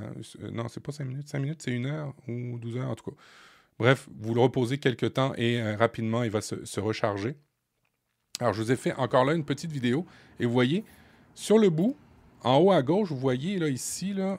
Non, 0.52 0.68
c'est 0.68 0.82
pas 0.82 0.92
5 0.92 1.04
minutes. 1.04 1.28
5 1.28 1.38
minutes, 1.38 1.62
c'est 1.62 1.70
une 1.70 1.86
heure 1.86 2.12
ou 2.28 2.58
12 2.58 2.78
heures 2.78 2.90
en 2.90 2.96
tout 2.96 3.10
cas. 3.12 3.16
Bref, 3.78 4.08
vous 4.20 4.34
le 4.34 4.40
reposez 4.40 4.78
quelques 4.78 5.14
temps 5.14 5.32
et 5.36 5.62
rapidement, 5.74 6.24
il 6.24 6.30
va 6.30 6.40
se 6.40 6.80
recharger. 6.80 7.36
Alors, 8.40 8.54
je 8.54 8.62
vous 8.62 8.72
ai 8.72 8.76
fait 8.76 8.94
encore 8.94 9.24
là 9.24 9.34
une 9.34 9.44
petite 9.44 9.70
vidéo. 9.70 10.06
Et 10.38 10.46
vous 10.46 10.52
voyez, 10.52 10.84
sur 11.34 11.58
le 11.58 11.70
bout, 11.70 11.96
en 12.42 12.56
haut 12.56 12.72
à 12.72 12.82
gauche, 12.82 13.10
vous 13.10 13.18
voyez 13.18 13.58
là, 13.58 13.68
ici, 13.68 14.14
là, 14.14 14.38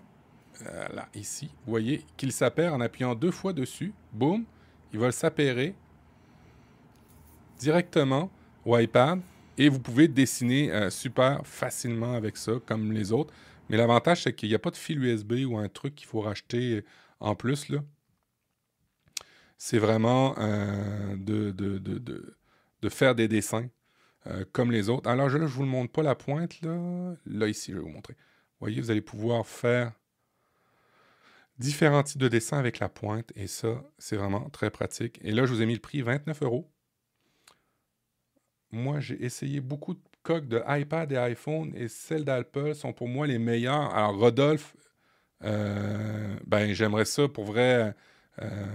euh, 0.65 0.87
là 0.93 1.07
ici, 1.13 1.51
vous 1.65 1.71
voyez 1.71 2.03
qu'il 2.17 2.31
s'appaire 2.31 2.73
en 2.73 2.81
appuyant 2.81 3.15
deux 3.15 3.31
fois 3.31 3.53
dessus. 3.53 3.93
Boum, 4.11 4.43
il 4.91 4.99
va 4.99 5.11
s'appairer 5.11 5.75
directement 7.59 8.31
au 8.65 8.77
iPad. 8.77 9.21
Et 9.57 9.69
vous 9.69 9.79
pouvez 9.79 10.07
dessiner 10.07 10.71
euh, 10.71 10.89
super 10.89 11.45
facilement 11.45 12.13
avec 12.13 12.37
ça, 12.37 12.53
comme 12.65 12.91
les 12.91 13.11
autres. 13.11 13.33
Mais 13.69 13.77
l'avantage, 13.77 14.23
c'est 14.23 14.33
qu'il 14.33 14.49
n'y 14.49 14.55
a 14.55 14.59
pas 14.59 14.71
de 14.71 14.75
fil 14.75 15.03
USB 15.03 15.45
ou 15.47 15.57
un 15.57 15.69
truc 15.69 15.93
qu'il 15.95 16.07
faut 16.07 16.21
racheter 16.21 16.83
en 17.19 17.35
plus. 17.35 17.69
là. 17.69 17.79
C'est 19.57 19.77
vraiment 19.77 20.35
euh, 20.39 21.15
de, 21.17 21.51
de, 21.51 21.77
de, 21.77 22.89
faire 22.89 23.13
des 23.13 23.27
dessins 23.27 23.67
euh, 24.27 24.45
comme 24.51 24.71
les 24.71 24.89
autres. 24.89 25.09
Alors 25.09 25.29
je 25.29 25.37
ne 25.37 25.45
vous 25.45 25.63
le 25.63 25.69
montre 25.69 25.91
pas 25.91 26.03
la 26.03 26.15
pointe. 26.15 26.61
Là. 26.61 27.15
là, 27.25 27.47
ici, 27.47 27.71
je 27.71 27.77
vais 27.77 27.83
vous 27.83 27.89
montrer. 27.89 28.13
Vous 28.13 28.65
voyez, 28.65 28.81
vous 28.81 28.91
allez 28.91 29.01
pouvoir 29.01 29.45
faire 29.47 29.93
différents 31.57 32.03
types 32.03 32.19
de 32.19 32.27
dessins 32.27 32.57
avec 32.57 32.79
la 32.79 32.89
pointe. 32.89 33.31
Et 33.35 33.47
ça, 33.47 33.83
c'est 33.97 34.17
vraiment 34.17 34.49
très 34.49 34.69
pratique. 34.69 35.19
Et 35.23 35.31
là, 35.31 35.45
je 35.45 35.53
vous 35.53 35.61
ai 35.61 35.65
mis 35.65 35.73
le 35.73 35.79
prix 35.79 36.01
29 36.01 36.43
euros. 36.43 36.69
Moi, 38.71 38.99
j'ai 38.99 39.23
essayé 39.23 39.59
beaucoup 39.59 39.93
de 39.93 39.99
coques 40.23 40.47
de 40.47 40.61
iPad 40.67 41.11
et 41.11 41.17
iPhone 41.17 41.73
et 41.75 41.87
celles 41.87 42.23
d'Apple 42.23 42.75
sont 42.75 42.93
pour 42.93 43.07
moi 43.07 43.27
les 43.27 43.39
meilleures. 43.39 43.93
Alors, 43.93 44.17
Rodolphe, 44.17 44.75
euh, 45.43 46.35
ben, 46.45 46.73
j'aimerais 46.73 47.05
ça 47.05 47.27
pour 47.27 47.45
vrai 47.45 47.95
euh, 48.41 48.65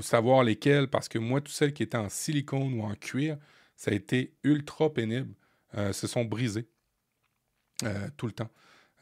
savoir 0.00 0.42
lesquelles 0.42 0.88
parce 0.88 1.08
que 1.08 1.18
moi, 1.18 1.40
toutes 1.40 1.54
celles 1.54 1.72
qui 1.72 1.82
étaient 1.82 1.96
en 1.96 2.08
silicone 2.08 2.74
ou 2.74 2.82
en 2.82 2.94
cuir, 2.94 3.36
ça 3.76 3.90
a 3.90 3.94
été 3.94 4.34
ultra 4.42 4.92
pénible. 4.92 5.34
Euh, 5.76 5.92
se 5.92 6.06
sont 6.06 6.24
brisés 6.24 6.68
euh, 7.82 8.08
tout 8.16 8.26
le 8.26 8.32
temps. 8.32 8.50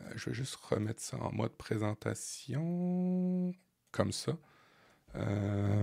Euh, 0.01 0.05
je 0.17 0.31
vais 0.31 0.35
juste 0.35 0.57
remettre 0.57 1.03
ça 1.03 1.19
en 1.19 1.33
mode 1.33 1.53
présentation, 1.53 3.53
comme 3.91 4.13
ça. 4.13 4.39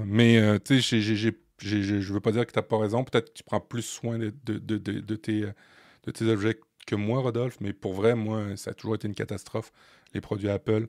mais, 0.05 0.59
tu 0.61 0.81
sais, 0.81 1.01
je 1.01 2.13
veux 2.13 2.19
pas 2.19 2.31
dire 2.31 2.47
que 2.47 2.51
tu 2.51 2.57
n'as 2.57 2.63
pas 2.63 2.79
raison. 2.79 3.03
Peut-être 3.03 3.29
que 3.29 3.37
tu 3.37 3.43
prends 3.43 3.61
plus 3.61 3.83
soin 3.83 4.17
de, 4.17 4.33
de, 4.45 5.15
tes, 5.15 5.41
de 6.03 6.11
tes 6.11 6.25
objets 6.25 6.59
que 6.87 6.95
moi, 6.95 7.21
Rodolphe. 7.21 7.59
Mais 7.61 7.73
pour 7.73 7.93
vrai, 7.93 8.15
moi, 8.15 8.57
ça 8.57 8.71
a 8.71 8.73
toujours 8.73 8.95
été 8.95 9.07
une 9.07 9.13
catastrophe, 9.13 9.71
les 10.15 10.21
produits 10.21 10.49
Apple 10.49 10.87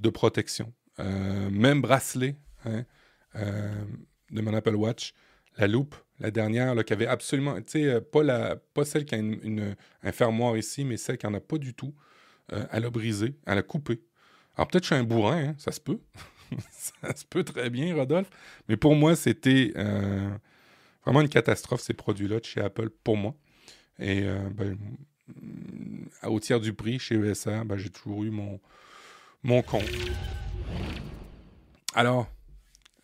de 0.00 0.10
protection. 0.10 0.72
même 0.98 1.80
bracelet 1.80 2.36
hein, 2.64 2.84
de 3.34 4.40
mon 4.40 4.52
Apple 4.52 4.74
Watch, 4.74 5.14
la 5.58 5.68
loupe, 5.68 5.94
la 6.22 6.30
dernière, 6.30 6.74
là, 6.74 6.84
qui 6.84 6.92
avait 6.92 7.06
absolument, 7.06 7.56
tu 7.56 7.82
sais, 7.82 8.00
pas, 8.00 8.22
la, 8.22 8.56
pas 8.56 8.84
celle 8.84 9.04
qui 9.04 9.14
a 9.14 9.18
un 9.18 10.12
fermoir 10.12 10.56
ici, 10.56 10.84
mais 10.84 10.96
celle 10.96 11.18
qui 11.18 11.26
n'en 11.26 11.34
a 11.34 11.40
pas 11.40 11.58
du 11.58 11.74
tout. 11.74 11.92
elle 12.70 12.84
a 12.84 12.90
brisé, 12.90 13.34
elle 13.46 13.58
a 13.58 13.62
coupé. 13.62 14.00
Alors 14.56 14.68
peut-être 14.68 14.82
que 14.82 14.88
je 14.88 14.94
suis 14.94 15.00
un 15.00 15.04
bourrin, 15.04 15.48
hein, 15.48 15.54
ça 15.58 15.72
se 15.72 15.80
peut. 15.80 15.98
ça 16.70 17.14
se 17.14 17.24
peut 17.24 17.42
très 17.42 17.70
bien, 17.70 17.94
Rodolphe. 17.94 18.30
Mais 18.68 18.76
pour 18.76 18.94
moi, 18.94 19.16
c'était 19.16 19.72
vraiment 21.04 21.20
une 21.22 21.28
catastrophe, 21.28 21.80
ces 21.80 21.94
produits-là 21.94 22.38
de 22.38 22.44
chez 22.44 22.60
Apple, 22.60 22.90
pour 23.02 23.16
moi. 23.16 23.34
Et 23.98 24.22
ben, 24.54 24.78
au 26.22 26.38
tiers 26.40 26.60
du 26.60 26.72
prix 26.72 26.98
chez 26.98 27.16
ESR, 27.16 27.64
ben, 27.64 27.76
j'ai 27.76 27.90
toujours 27.90 28.22
eu 28.22 28.30
mon, 28.30 28.60
mon 29.42 29.62
compte. 29.62 29.90
Alors, 31.94 32.28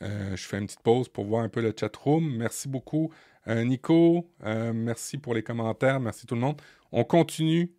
euh, 0.02 0.36
je 0.36 0.44
fais 0.44 0.58
une 0.58 0.66
petite 0.66 0.82
pause 0.82 1.08
pour 1.08 1.24
voir 1.24 1.42
un 1.42 1.48
peu 1.48 1.60
le 1.60 1.74
chat 1.78 1.94
room. 1.96 2.36
Merci 2.36 2.68
beaucoup, 2.68 3.12
euh, 3.48 3.64
Nico. 3.64 4.30
Euh, 4.44 4.72
merci 4.72 5.18
pour 5.18 5.34
les 5.34 5.42
commentaires. 5.42 6.00
Merci 6.00 6.26
tout 6.26 6.34
le 6.34 6.40
monde. 6.40 6.60
On 6.92 7.04
continue, 7.04 7.72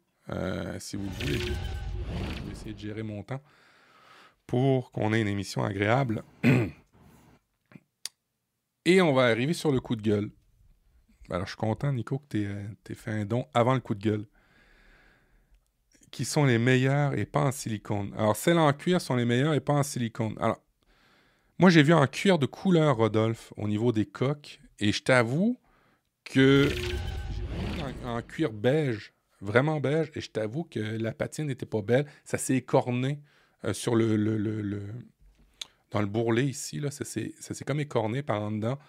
si 0.80 0.96
vous 0.96 1.10
voulez. 1.10 1.40
Je 1.40 2.44
vais 2.44 2.52
essayer 2.52 2.74
de 2.74 2.80
gérer 2.80 3.04
mon 3.04 3.24
temps 3.24 3.42
pour 4.46 4.92
qu'on 4.92 5.14
ait 5.14 5.22
une 5.22 5.28
émission 5.28 5.64
agréable. 5.64 6.24
Et 8.86 9.02
on 9.02 9.14
va 9.14 9.26
arriver 9.26 9.54
sur 9.54 9.72
le 9.72 9.80
coup 9.80 9.96
de 9.96 10.02
gueule. 10.02 10.32
Alors, 11.30 11.46
je 11.46 11.52
suis 11.52 11.58
content, 11.58 11.94
Nico, 11.94 12.18
que 12.20 12.26
tu 12.30 12.44
aies, 12.44 12.96
fait 12.96 13.12
un 13.12 13.26
don 13.26 13.46
avant 13.54 13.76
le 13.76 13.80
coup 13.80 13.94
de 13.94 14.02
gueule. 14.02 14.26
Qui 16.12 16.26
sont 16.26 16.44
les 16.44 16.58
meilleurs 16.58 17.14
et 17.14 17.26
pas 17.26 17.42
en 17.42 17.52
silicone? 17.52 18.12
Alors, 18.18 18.36
celles 18.36 18.58
en 18.58 18.74
cuir 18.74 19.00
sont 19.00 19.16
les 19.16 19.26
meilleures 19.26 19.54
et 19.54 19.60
pas 19.60 19.74
en 19.74 19.84
silicone. 19.84 20.36
Alors, 20.40 20.60
moi, 21.60 21.70
j'ai 21.70 21.84
vu 21.84 21.94
en 21.94 22.08
cuir 22.08 22.39
de 22.39 22.46
couleur, 22.46 22.96
Rodolphe, 22.96 23.51
au 23.58 23.68
niveau 23.68 23.92
des 23.92 24.06
coques. 24.06 24.62
Et 24.80 24.94
je 24.94 25.04
t'avoue 25.04 25.60
que 26.24 26.70
vu 26.70 27.84
en, 28.06 28.22
cuir 28.22 28.54
beige, 28.54 29.13
vraiment 29.42 29.82
beige. 29.82 30.10
Et 30.16 30.22
je 30.22 30.32
t'avoue 30.32 30.63
que 30.63 30.80
la 30.80 31.12
patine 31.12 31.48
n'était 31.48 31.66
pas 31.66 31.82
belle. 31.82 32.06
Ça 32.24 32.38
s'est 32.38 32.56
écorné 32.56 33.20
euh, 33.66 33.74
sur 33.74 33.96
le, 33.96 34.08
Dans 35.92 36.00
le 36.00 36.08
bourrelet 36.08 36.46
ici, 36.46 36.80
là, 36.80 36.92
ça 36.92 37.04
s'est 37.04 37.66
comme 37.68 37.82
écorné 37.82 38.24
par 38.24 38.42
en 38.42 38.51
dedans. 38.51 38.80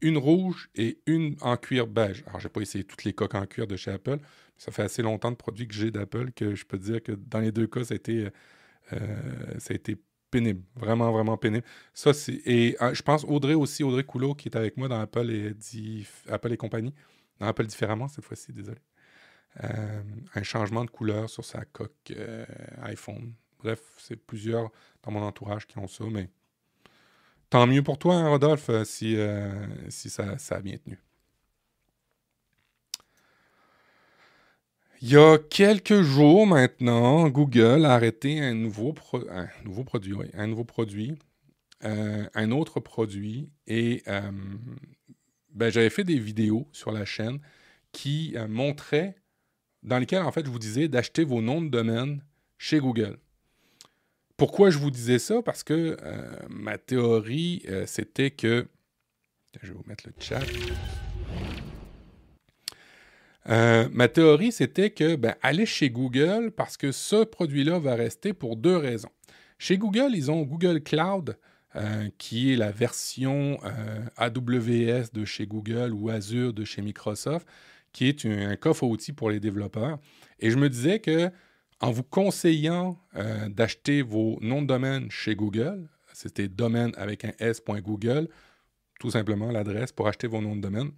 Une 0.00 0.18
rouge 0.18 0.68
et 0.74 0.98
une 1.06 1.36
en 1.40 1.56
cuir 1.56 1.86
beige. 1.86 2.24
Alors, 2.26 2.40
j'ai 2.40 2.48
pas 2.48 2.60
essayé 2.60 2.82
toutes 2.82 3.04
les 3.04 3.12
coques 3.12 3.36
en 3.36 3.46
cuir 3.46 3.68
de 3.68 3.76
chez 3.76 3.92
Apple. 3.92 4.18
ça 4.58 4.72
fait 4.72 4.82
assez 4.82 5.02
longtemps 5.02 5.30
de 5.30 5.36
produits 5.36 5.68
que 5.68 5.74
j'ai 5.74 5.92
d'Apple 5.92 6.32
que 6.32 6.56
je 6.56 6.66
peux 6.66 6.76
dire 6.76 7.00
que 7.04 7.12
dans 7.12 7.38
les 7.38 7.52
deux 7.52 7.68
cas, 7.68 7.84
ça 7.84 7.94
a 7.94 7.96
été, 7.96 8.30
euh, 8.92 8.98
ça 9.58 9.72
a 9.72 9.76
été 9.76 9.96
pénible. 10.30 10.62
Vraiment, 10.76 11.10
vraiment 11.12 11.36
pénible. 11.36 11.64
Ça. 11.94 12.12
Et 12.46 12.76
ah, 12.80 12.94
je 12.94 13.02
pense 13.02 13.24
Audrey 13.24 13.54
aussi, 13.54 13.82
Audrey 13.82 14.04
Coulot, 14.04 14.34
qui 14.34 14.48
est 14.48 14.56
avec 14.56 14.76
moi 14.76 14.88
dans 14.88 15.00
Apple 15.00 15.30
et, 15.30 15.54
Apple 16.28 16.52
et 16.52 16.56
compagnie. 16.56 16.94
Dans 17.38 17.46
Apple 17.46 17.66
différemment 17.66 18.08
cette 18.08 18.24
fois-ci, 18.24 18.52
désolé. 18.52 18.78
Euh, 19.64 20.02
un 20.34 20.42
changement 20.42 20.84
de 20.84 20.90
couleur 20.90 21.28
sur 21.28 21.44
sa 21.44 21.64
coque 21.64 22.12
euh, 22.12 22.44
iPhone. 22.82 23.34
Bref, 23.58 23.80
c'est 23.98 24.16
plusieurs 24.16 24.70
dans 25.02 25.10
mon 25.10 25.22
entourage 25.22 25.66
qui 25.66 25.78
ont 25.78 25.88
ça, 25.88 26.04
mais 26.10 26.30
tant 27.50 27.66
mieux 27.66 27.82
pour 27.82 27.98
toi, 27.98 28.14
hein, 28.14 28.28
Rodolphe, 28.28 28.70
euh, 28.70 28.84
si, 28.84 29.16
si 29.88 30.08
ça, 30.08 30.38
ça 30.38 30.56
a 30.56 30.60
bien 30.60 30.76
tenu. 30.76 30.98
Il 35.02 35.08
y 35.08 35.16
a 35.16 35.38
quelques 35.38 36.02
jours 36.02 36.46
maintenant, 36.46 37.26
Google 37.30 37.86
a 37.86 37.94
arrêté 37.94 38.38
un 38.38 38.52
nouveau, 38.52 38.94
un 39.30 39.48
nouveau 39.64 39.82
produit, 39.82 40.14
un 40.34 40.46
nouveau 40.46 40.64
produit, 40.64 41.14
euh, 41.84 42.28
un 42.34 42.50
autre 42.50 42.80
produit, 42.80 43.48
et 43.66 44.02
euh, 44.08 44.30
ben, 45.54 45.72
j'avais 45.72 45.88
fait 45.88 46.04
des 46.04 46.18
vidéos 46.18 46.68
sur 46.72 46.92
la 46.92 47.06
chaîne 47.06 47.40
qui 47.92 48.34
euh, 48.36 48.46
montraient, 48.46 49.16
dans 49.82 49.98
lesquelles 49.98 50.22
en 50.22 50.32
fait 50.32 50.44
je 50.44 50.50
vous 50.50 50.58
disais 50.58 50.86
d'acheter 50.86 51.24
vos 51.24 51.40
noms 51.40 51.62
de 51.62 51.70
domaine 51.70 52.22
chez 52.58 52.78
Google. 52.78 53.16
Pourquoi 54.36 54.68
je 54.68 54.76
vous 54.76 54.90
disais 54.90 55.18
ça? 55.18 55.40
Parce 55.40 55.62
que 55.62 55.96
ma 56.48 56.78
théorie, 56.78 57.62
c'était 57.86 58.30
que... 58.30 58.68
Je 59.62 59.68
vais 59.68 59.74
vous 59.74 59.84
mettre 59.86 60.04
le 60.06 60.14
chat. 60.18 60.40
Euh, 63.48 63.88
ma 63.92 64.08
théorie, 64.08 64.52
c'était 64.52 64.90
que 64.90 65.16
ben, 65.16 65.34
aller 65.42 65.66
chez 65.66 65.90
Google 65.90 66.50
parce 66.50 66.76
que 66.76 66.92
ce 66.92 67.24
produit-là 67.24 67.78
va 67.78 67.94
rester 67.94 68.32
pour 68.32 68.56
deux 68.56 68.76
raisons. 68.76 69.10
Chez 69.58 69.78
Google, 69.78 70.10
ils 70.14 70.30
ont 70.30 70.42
Google 70.42 70.82
Cloud, 70.82 71.38
euh, 71.76 72.08
qui 72.18 72.52
est 72.52 72.56
la 72.56 72.70
version 72.70 73.58
euh, 73.64 74.04
AWS 74.16 75.12
de 75.12 75.24
chez 75.24 75.46
Google 75.46 75.92
ou 75.92 76.10
Azure 76.10 76.52
de 76.52 76.64
chez 76.64 76.82
Microsoft, 76.82 77.46
qui 77.92 78.08
est 78.08 78.24
un, 78.26 78.56
coffre 78.56 78.84
à 78.84 78.86
outils 78.86 79.12
pour 79.12 79.30
les 79.30 79.40
développeurs. 79.40 79.98
Et 80.38 80.50
je 80.50 80.56
me 80.56 80.68
disais 80.68 81.00
que 81.00 81.30
en 81.80 81.90
vous 81.90 82.02
conseillant 82.02 82.98
d'acheter 83.48 84.02
vos 84.02 84.38
noms 84.42 84.60
de 84.60 84.66
domaine 84.66 85.10
chez 85.10 85.34
Google, 85.34 85.88
c'était 86.12 86.46
domaine 86.46 86.92
avec 86.98 87.24
un 87.24 87.32
s.google, 87.38 88.28
tout 88.98 89.10
simplement 89.10 89.50
l'adresse 89.50 89.90
pour 89.90 90.06
acheter 90.06 90.26
vos 90.26 90.42
noms 90.42 90.56
de 90.56 90.60
domaine, 90.60 90.90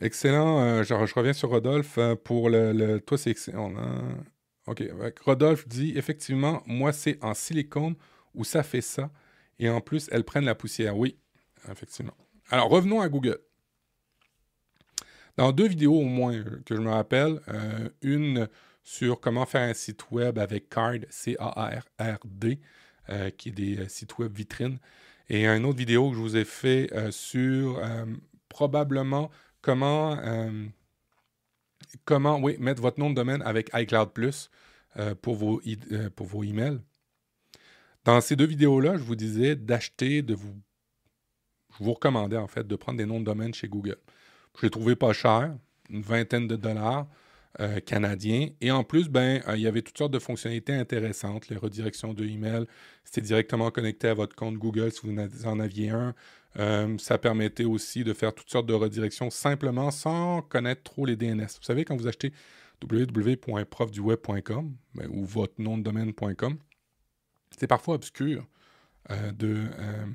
Excellent. 0.00 0.60
Euh, 0.60 0.82
je, 0.82 0.94
reviens 0.94 1.34
sur 1.34 1.50
Rodolphe 1.50 1.98
euh, 1.98 2.16
pour 2.16 2.48
le, 2.48 2.98
Toi, 3.00 3.18
c'est 3.18 3.30
excellent. 3.30 3.74
Hein. 3.76 4.16
OK. 4.66 4.82
Rodolphe 5.24 5.68
dit 5.68 5.92
effectivement, 5.96 6.62
moi, 6.66 6.92
c'est 6.92 7.22
en 7.22 7.34
silicone 7.34 7.94
où 8.34 8.44
ça 8.44 8.62
fait 8.62 8.80
ça. 8.80 9.10
Et 9.58 9.68
en 9.68 9.82
plus, 9.82 10.08
elles 10.10 10.24
prennent 10.24 10.46
la 10.46 10.54
poussière. 10.54 10.96
Oui, 10.96 11.18
effectivement. 11.70 12.14
Alors, 12.50 12.70
revenons 12.70 13.02
à 13.02 13.08
Google. 13.08 13.38
Dans 15.36 15.52
deux 15.52 15.68
vidéos 15.68 15.98
au 16.00 16.04
moins 16.04 16.34
euh, 16.34 16.62
que 16.64 16.74
je 16.74 16.80
me 16.80 16.90
rappelle, 16.90 17.40
une 18.00 18.48
sur 18.82 19.20
comment 19.20 19.44
faire 19.44 19.68
un 19.68 19.74
site 19.74 20.10
web 20.10 20.38
avec 20.38 20.70
Card, 20.70 21.00
C-A-R-R-D, 21.10 22.58
qui 23.36 23.48
est 23.48 23.52
des 23.52 23.88
sites 23.88 24.18
web 24.18 24.34
vitrines, 24.34 24.78
et 25.28 25.46
une 25.46 25.64
autre 25.66 25.78
vidéo 25.78 26.10
que 26.10 26.16
je 26.16 26.20
vous 26.20 26.36
ai 26.36 26.44
fait 26.44 26.90
sur 27.10 27.80
probablement 28.48 29.30
comment, 29.62 30.16
euh, 30.18 30.66
mettre 32.58 32.82
votre 32.82 32.98
nom 32.98 33.10
de 33.10 33.14
domaine 33.14 33.42
avec 33.42 33.70
iCloud 33.74 34.12
Plus 34.12 34.50
euh, 34.96 35.14
pour, 35.14 35.34
vos, 35.34 35.60
euh, 35.92 36.10
pour 36.10 36.26
vos 36.26 36.42
emails. 36.42 36.80
Dans 38.04 38.20
ces 38.20 38.36
deux 38.36 38.46
vidéos-là, 38.46 38.96
je 38.96 39.02
vous 39.02 39.16
disais 39.16 39.56
d'acheter, 39.56 40.22
de 40.22 40.34
vous. 40.34 40.54
Je 41.78 41.84
vous 41.84 41.92
recommandais 41.92 42.36
en 42.36 42.48
fait 42.48 42.66
de 42.66 42.76
prendre 42.76 42.98
des 42.98 43.06
noms 43.06 43.20
de 43.20 43.24
domaine 43.24 43.54
chez 43.54 43.68
Google. 43.68 43.98
Je 44.58 44.66
les 44.66 44.70
trouvais 44.70 44.96
pas 44.96 45.12
cher, 45.12 45.54
une 45.88 46.02
vingtaine 46.02 46.48
de 46.48 46.56
dollars. 46.56 47.06
canadiens. 47.84 48.48
Et 48.60 48.70
en 48.70 48.84
plus, 48.84 49.08
ben, 49.08 49.42
il 49.54 49.60
y 49.60 49.66
avait 49.66 49.82
toutes 49.82 49.98
sortes 49.98 50.12
de 50.12 50.20
fonctionnalités 50.20 50.72
intéressantes, 50.72 51.48
les 51.48 51.56
redirections 51.56 52.14
de 52.14 52.24
email. 52.24 52.64
C'était 53.04 53.22
directement 53.22 53.70
connecté 53.72 54.08
à 54.08 54.14
votre 54.14 54.36
compte 54.36 54.54
Google 54.54 54.92
si 54.92 55.00
vous 55.04 55.46
en 55.46 55.60
aviez 55.60 55.90
un. 55.90 56.14
Euh, 56.58 56.98
ça 56.98 57.18
permettait 57.18 57.64
aussi 57.64 58.02
de 58.02 58.12
faire 58.12 58.34
toutes 58.34 58.50
sortes 58.50 58.66
de 58.66 58.74
redirections 58.74 59.30
simplement 59.30 59.90
sans 59.90 60.42
connaître 60.42 60.82
trop 60.82 61.06
les 61.06 61.16
DNS. 61.16 61.46
Vous 61.46 61.62
savez, 61.62 61.84
quand 61.84 61.96
vous 61.96 62.08
achetez 62.08 62.32
www.profduweb.com 62.82 64.74
ben, 64.94 65.08
ou 65.10 65.24
votre 65.24 65.60
nom 65.60 65.78
de 65.78 65.82
domaine.com, 65.82 66.58
c'est 67.56 67.66
parfois 67.66 67.94
obscur 67.94 68.46
euh, 69.10 69.32
euh, 69.42 70.06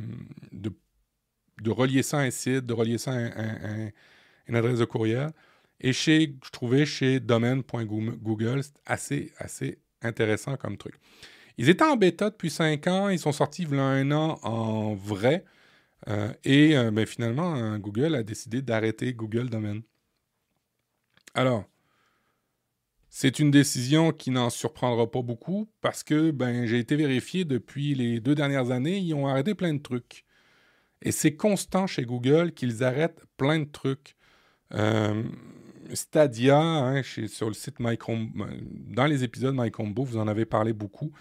de, 0.51 0.73
de, 1.61 1.69
relier 1.69 2.03
ça 2.03 2.19
à 2.19 2.21
un 2.21 2.31
site, 2.31 2.65
de 2.65 2.73
relier 2.73 2.97
ça 2.97 3.11
à, 3.13 3.75
une 4.47 4.55
adresse 4.55 4.79
de 4.79 4.85
courriel. 4.85 5.31
Et 5.79 5.93
chez, 5.93 6.35
je 6.43 6.49
trouvais 6.51 6.85
chez 6.85 7.19
domaine.google, 7.19 8.63
c'est 8.63 8.73
assez, 8.85 9.33
assez 9.37 9.79
intéressant 10.01 10.55
comme 10.57 10.77
truc. 10.77 10.95
Ils 11.57 11.69
étaient 11.69 11.83
en 11.83 11.95
bêta 11.95 12.29
depuis 12.29 12.49
cinq 12.49 12.87
ans, 12.87 13.09
ils 13.09 13.19
sont 13.19 13.31
sortis 13.31 13.63
il 13.63 13.75
y 13.75 13.79
a 13.79 13.83
un 13.83 14.11
an 14.11 14.39
en 14.43 14.93
vrai. 14.93 15.45
Euh, 16.07 16.31
et 16.43 16.77
euh, 16.77 16.91
ben, 16.91 17.05
finalement, 17.05 17.55
euh, 17.55 17.77
Google 17.77 18.15
a 18.15 18.23
décidé 18.23 18.61
d'arrêter 18.61 19.13
Google 19.13 19.49
Domain. 19.49 19.81
Alors, 21.33 21.65
c'est 23.09 23.39
une 23.39 23.51
décision 23.51 24.11
qui 24.11 24.31
n'en 24.31 24.49
surprendra 24.49 25.09
pas 25.09 25.21
beaucoup 25.21 25.69
parce 25.81 26.03
que 26.03 26.31
ben, 26.31 26.65
j'ai 26.65 26.79
été 26.79 26.95
vérifié 26.95 27.45
depuis 27.45 27.95
les 27.95 28.19
deux 28.19 28.35
dernières 28.35 28.71
années, 28.71 28.97
ils 28.99 29.13
ont 29.13 29.27
arrêté 29.27 29.55
plein 29.55 29.73
de 29.73 29.81
trucs. 29.81 30.25
Et 31.01 31.11
c'est 31.11 31.35
constant 31.35 31.87
chez 31.87 32.03
Google 32.03 32.51
qu'ils 32.51 32.83
arrêtent 32.83 33.23
plein 33.37 33.59
de 33.59 33.65
trucs. 33.65 34.15
Stadia, 35.93 36.57
hein, 36.59 37.03
sur 37.03 37.47
le 37.47 37.53
site 37.53 37.79
MyChrome, 37.79 38.31
dans 38.87 39.05
les 39.05 39.23
épisodes 39.23 39.55
MyCombo, 39.55 40.03
vous 40.03 40.17
en 40.17 40.27
avez 40.27 40.45
parlé 40.45 40.73
beaucoup 40.73 41.11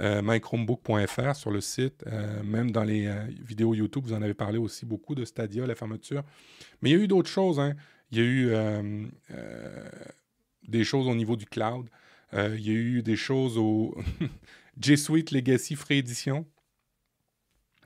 euh, 0.00 0.22
mychromebook.fr 0.22 1.34
sur 1.34 1.50
le 1.50 1.60
site, 1.60 2.04
euh, 2.06 2.42
même 2.42 2.70
dans 2.70 2.84
les 2.84 3.06
euh, 3.06 3.24
vidéos 3.44 3.74
YouTube, 3.74 4.04
vous 4.04 4.14
en 4.14 4.22
avez 4.22 4.34
parlé 4.34 4.56
aussi 4.58 4.86
beaucoup 4.86 5.14
de 5.14 5.24
Stadia, 5.24 5.66
la 5.66 5.74
fermeture. 5.74 6.22
Mais 6.80 6.90
il 6.90 6.92
y 6.96 7.00
a 7.00 7.02
eu 7.02 7.08
d'autres 7.08 7.28
choses. 7.28 7.60
Hein. 7.60 7.74
Il 8.10 8.18
y 8.18 8.20
a 8.20 8.24
eu 8.24 9.10
des 10.68 10.84
choses 10.84 11.08
au 11.08 11.14
niveau 11.14 11.34
du 11.36 11.46
cloud. 11.46 11.88
il 12.34 12.60
y 12.60 12.70
a 12.70 12.74
eu 12.74 13.02
des 13.02 13.16
choses 13.16 13.56
au 13.56 13.96
G 14.80 14.96
Suite 14.96 15.30
Legacy 15.30 15.76
Free 15.76 15.98
Edition. 15.98 16.46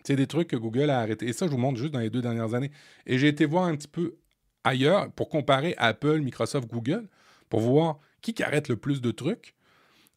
C'est 0.02 0.16
des 0.16 0.26
trucs 0.26 0.48
que 0.48 0.56
Google 0.56 0.90
a 0.90 1.00
arrêté. 1.00 1.28
Et 1.28 1.32
ça, 1.32 1.46
je 1.46 1.52
vous 1.52 1.58
montre 1.58 1.78
juste 1.78 1.92
dans 1.92 2.00
les 2.00 2.10
deux 2.10 2.22
dernières 2.22 2.54
années. 2.54 2.72
Et 3.06 3.18
j'ai 3.18 3.28
été 3.28 3.44
voir 3.44 3.64
un 3.64 3.76
petit 3.76 3.88
peu 3.88 4.16
ailleurs 4.64 5.12
pour 5.12 5.28
comparer 5.28 5.74
Apple, 5.78 6.18
Microsoft, 6.20 6.68
Google, 6.68 7.08
pour 7.48 7.60
voir 7.60 8.00
qui, 8.20 8.34
qui 8.34 8.42
arrête 8.42 8.68
le 8.68 8.76
plus 8.76 9.00
de 9.00 9.12
trucs. 9.12 9.54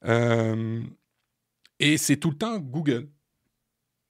Euh, 0.06 0.82
et 1.80 1.98
c'est 1.98 2.18
tout 2.18 2.32
le 2.32 2.38
temps 2.38 2.60
Google. 2.60 3.10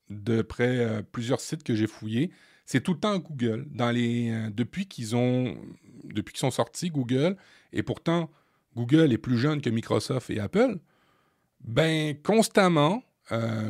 D'après 0.10 0.78
euh, 0.80 1.02
plusieurs 1.02 1.40
sites 1.40 1.64
que 1.64 1.76
j'ai 1.76 1.88
fouillés, 1.88 2.32
c'est 2.66 2.82
tout 2.82 2.94
le 2.94 3.00
temps 3.00 3.18
Google. 3.20 3.68
Euh, 3.80 4.50
depuis 4.52 4.88
qu'ils 4.88 5.16
ont, 5.16 5.58
sont 6.34 6.52
sortis, 6.52 6.90
Google, 6.90 7.38
et 7.74 7.84
pourtant 7.84 8.30
Google 8.76 9.14
est 9.14 9.18
plus 9.18 9.38
jeune 9.38 9.62
que 9.62 9.70
Microsoft 9.70 10.30
et 10.30 10.40
Apple, 10.40 10.80
ben 11.62 12.16
constamment, 12.22 13.04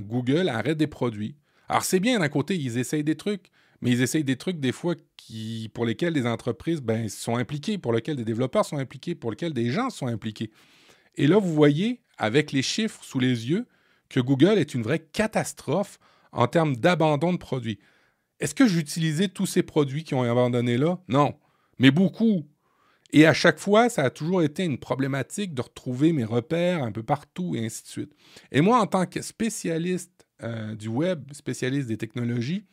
Google 0.02 0.48
arrête 0.48 0.78
des 0.78 0.88
produits. 0.88 1.36
Alors 1.68 1.84
c'est 1.84 2.00
bien 2.00 2.20
d'un 2.20 2.30
côté, 2.30 2.56
ils 2.56 2.78
essayent 2.78 3.04
des 3.04 3.16
trucs, 3.16 3.52
mais 3.82 3.92
ils 3.92 4.02
essayent 4.02 4.24
des 4.24 4.36
trucs 4.36 4.60
des 4.60 4.72
fois 4.72 4.96
qui, 5.16 5.70
pour 5.74 5.86
lesquels 5.86 6.14
des 6.14 6.26
entreprises 6.26 6.82
ben, 6.82 7.08
sont 7.08 7.38
impliquées, 7.38 7.78
pour 7.78 7.94
lesquels 7.94 8.16
des 8.16 8.26
développeurs 8.26 8.66
sont 8.66 8.78
impliqués, 8.78 9.16
pour 9.16 9.32
lesquels 9.32 9.54
des 9.54 9.70
gens 9.70 9.90
sont 9.90 10.08
impliqués. 10.08 10.52
Et 11.16 11.28
là, 11.28 11.38
vous 11.38 11.54
voyez, 11.54 12.02
avec 12.18 12.52
les 12.52 12.62
chiffres 12.62 13.04
sous 13.04 13.20
les 13.20 13.50
yeux, 13.50 13.68
que 14.10 14.20
Google 14.20 14.58
est 14.58 14.74
une 14.74 14.84
vraie 14.84 15.00
catastrophe 15.00 16.00
en 16.32 16.48
termes 16.48 16.76
d'abandon 16.76 17.34
de 17.34 17.38
produits. 17.38 17.80
Est-ce 18.40 18.56
que 18.56 18.68
j'utilisais 18.68 19.28
tous 19.28 19.46
ces 19.46 19.64
produits 19.64 20.04
qui 20.04 20.16
ont 20.16 20.24
abandonné 20.24 20.78
là? 20.78 21.00
Non, 21.08 21.36
mais 21.78 21.92
beaucoup. 21.92 22.48
Et 23.12 23.26
à 23.26 23.34
chaque 23.34 23.60
fois, 23.60 23.90
ça 23.90 24.04
a 24.04 24.10
toujours 24.10 24.44
été 24.44 24.64
une 24.64 24.78
problématique 24.78 25.54
de 25.54 25.62
retrouver 25.62 26.14
mes 26.14 26.24
repères 26.24 26.84
un 26.84 26.92
peu 26.92 27.04
partout 27.04 27.56
et 27.56 27.66
ainsi 27.66 27.84
de 27.84 27.88
suite. 27.88 28.14
Et 28.52 28.62
moi, 28.62 28.80
en 28.80 28.88
tant 28.88 29.06
que 29.06 29.22
spécialiste 29.22 30.28
euh, 30.44 30.76
du 30.76 30.88
web, 30.88 31.24
spécialiste 31.34 31.88
des 31.88 31.98
technologies, 31.98 32.66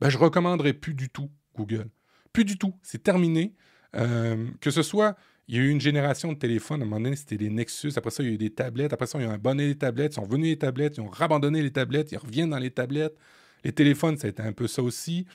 ben, 0.00 0.08
je 0.08 0.18
recommanderais 0.18 0.72
plus 0.72 0.94
du 0.94 1.10
tout 1.10 1.30
Google. 1.54 1.88
Plus 2.32 2.44
du 2.44 2.56
tout. 2.58 2.74
C'est 2.82 3.02
terminé. 3.02 3.54
Euh, 3.94 4.48
que 4.60 4.70
ce 4.70 4.82
soit, 4.82 5.16
il 5.48 5.56
y 5.56 5.58
a 5.58 5.62
eu 5.62 5.68
une 5.70 5.80
génération 5.80 6.32
de 6.32 6.38
téléphones. 6.38 6.82
À 6.82 6.84
un 6.84 6.88
moment 6.88 7.00
donné, 7.00 7.16
c'était 7.16 7.36
les 7.36 7.50
Nexus. 7.50 7.92
Après 7.96 8.10
ça, 8.10 8.22
il 8.22 8.28
y 8.28 8.32
a 8.32 8.34
eu 8.34 8.38
des 8.38 8.50
tablettes. 8.50 8.92
Après 8.92 9.06
ça, 9.06 9.20
ils 9.20 9.26
ont 9.26 9.32
abandonné 9.32 9.66
les 9.66 9.76
tablettes. 9.76 10.12
Ils 10.12 10.14
sont 10.16 10.22
revenus 10.22 10.50
les 10.50 10.58
tablettes. 10.58 10.96
Ils 10.96 11.00
ont 11.00 11.08
rabandonné 11.08 11.62
les 11.62 11.72
tablettes. 11.72 12.12
Ils 12.12 12.18
reviennent 12.18 12.50
dans 12.50 12.58
les 12.58 12.70
tablettes. 12.70 13.16
Les 13.64 13.72
téléphones, 13.72 14.16
ça 14.16 14.26
a 14.28 14.30
été 14.30 14.42
un 14.42 14.52
peu 14.52 14.66
ça 14.66 14.82
aussi. 14.82 15.26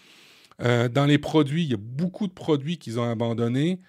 Euh, 0.62 0.90
dans 0.90 1.06
les 1.06 1.18
produits, 1.18 1.64
il 1.64 1.72
y 1.72 1.74
a 1.74 1.80
beaucoup 1.80 2.28
de 2.28 2.34
produits 2.34 2.78
qu'ils 2.78 3.00
ont 3.00 3.10
abandonnés. 3.10 3.80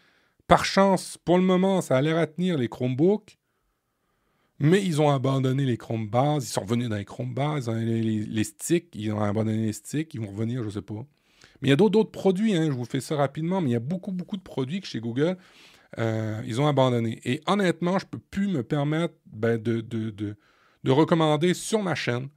Par 0.46 0.64
chance, 0.64 1.18
pour 1.24 1.38
le 1.38 1.44
moment, 1.44 1.80
ça 1.80 1.96
a 1.96 2.02
l'air 2.02 2.18
à 2.18 2.26
tenir 2.26 2.58
les 2.58 2.68
Chromebooks. 2.68 3.38
Mais 4.60 4.84
ils 4.84 5.00
ont 5.00 5.10
abandonné 5.10 5.64
les 5.64 5.76
Chromebars, 5.76 6.38
ils 6.38 6.42
sont 6.42 6.62
revenus 6.62 6.88
dans 6.88 6.96
les 6.96 7.04
Chromebars, 7.04 7.58
ils 7.58 7.70
ont 7.70 7.74
les, 7.74 8.02
les, 8.02 8.44
sticks, 8.44 8.88
ils 8.92 9.12
ont 9.12 9.20
abandonné 9.20 9.66
les 9.66 9.72
sticks, 9.72 10.12
ils 10.14 10.20
vont 10.20 10.26
revenir, 10.26 10.62
je 10.62 10.66
ne 10.66 10.72
sais 10.72 10.82
pas. 10.82 11.06
Mais 11.60 11.68
il 11.68 11.70
y 11.70 11.72
a 11.72 11.76
d'autres 11.76 12.10
produits, 12.10 12.56
hein, 12.56 12.66
je 12.66 12.72
vous 12.72 12.84
fais 12.84 13.00
ça 13.00 13.14
rapidement, 13.14 13.60
mais 13.60 13.70
il 13.70 13.72
y 13.74 13.76
a 13.76 13.80
beaucoup, 13.80 14.10
beaucoup 14.10 14.36
de 14.36 14.42
produits 14.42 14.80
chez 14.82 14.98
Google, 14.98 15.36
euh, 15.96 16.42
ils 16.44 16.60
ont 16.60 16.66
abandonné. 16.66 17.20
Et 17.24 17.40
honnêtement, 17.46 17.98
je 17.98 18.04
ne 18.04 18.10
peux 18.10 18.18
plus 18.18 18.48
me 18.48 18.62
permettre 18.62 19.14
ben, 19.26 19.60
de, 19.60 19.80
de, 19.80 20.10
de, 20.10 20.36
de, 20.84 20.90
recommander 20.90 21.54
sur 21.54 21.82
ma 21.82 21.94
chaîne, 21.94 22.28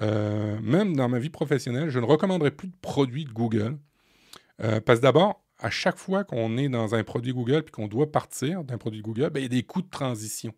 euh, 0.00 0.58
même 0.62 0.96
dans 0.96 1.08
ma 1.08 1.18
vie 1.18 1.30
professionnelle, 1.30 1.90
je 1.90 1.98
ne 1.98 2.06
recommanderai 2.06 2.50
plus 2.50 2.68
de 2.68 2.76
produits 2.80 3.24
de 3.24 3.32
Google. 3.32 3.78
Euh, 4.62 4.80
parce 4.80 5.00
que 5.00 5.02
d'abord, 5.02 5.44
à 5.58 5.70
chaque 5.70 5.98
fois 5.98 6.24
qu'on 6.24 6.56
est 6.56 6.68
dans 6.68 6.94
un 6.94 7.04
produit 7.04 7.32
Google 7.32 7.62
puis 7.62 7.72
qu'on 7.72 7.88
doit 7.88 8.10
partir 8.10 8.64
d'un 8.64 8.78
produit 8.78 9.02
Google, 9.02 9.30
ben, 9.30 9.40
il 9.40 9.44
y 9.44 9.46
a 9.46 9.48
des 9.48 9.62
coûts 9.64 9.82
de 9.82 9.90
transition 9.90 10.54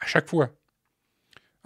à 0.00 0.06
chaque 0.06 0.28
fois. 0.28 0.50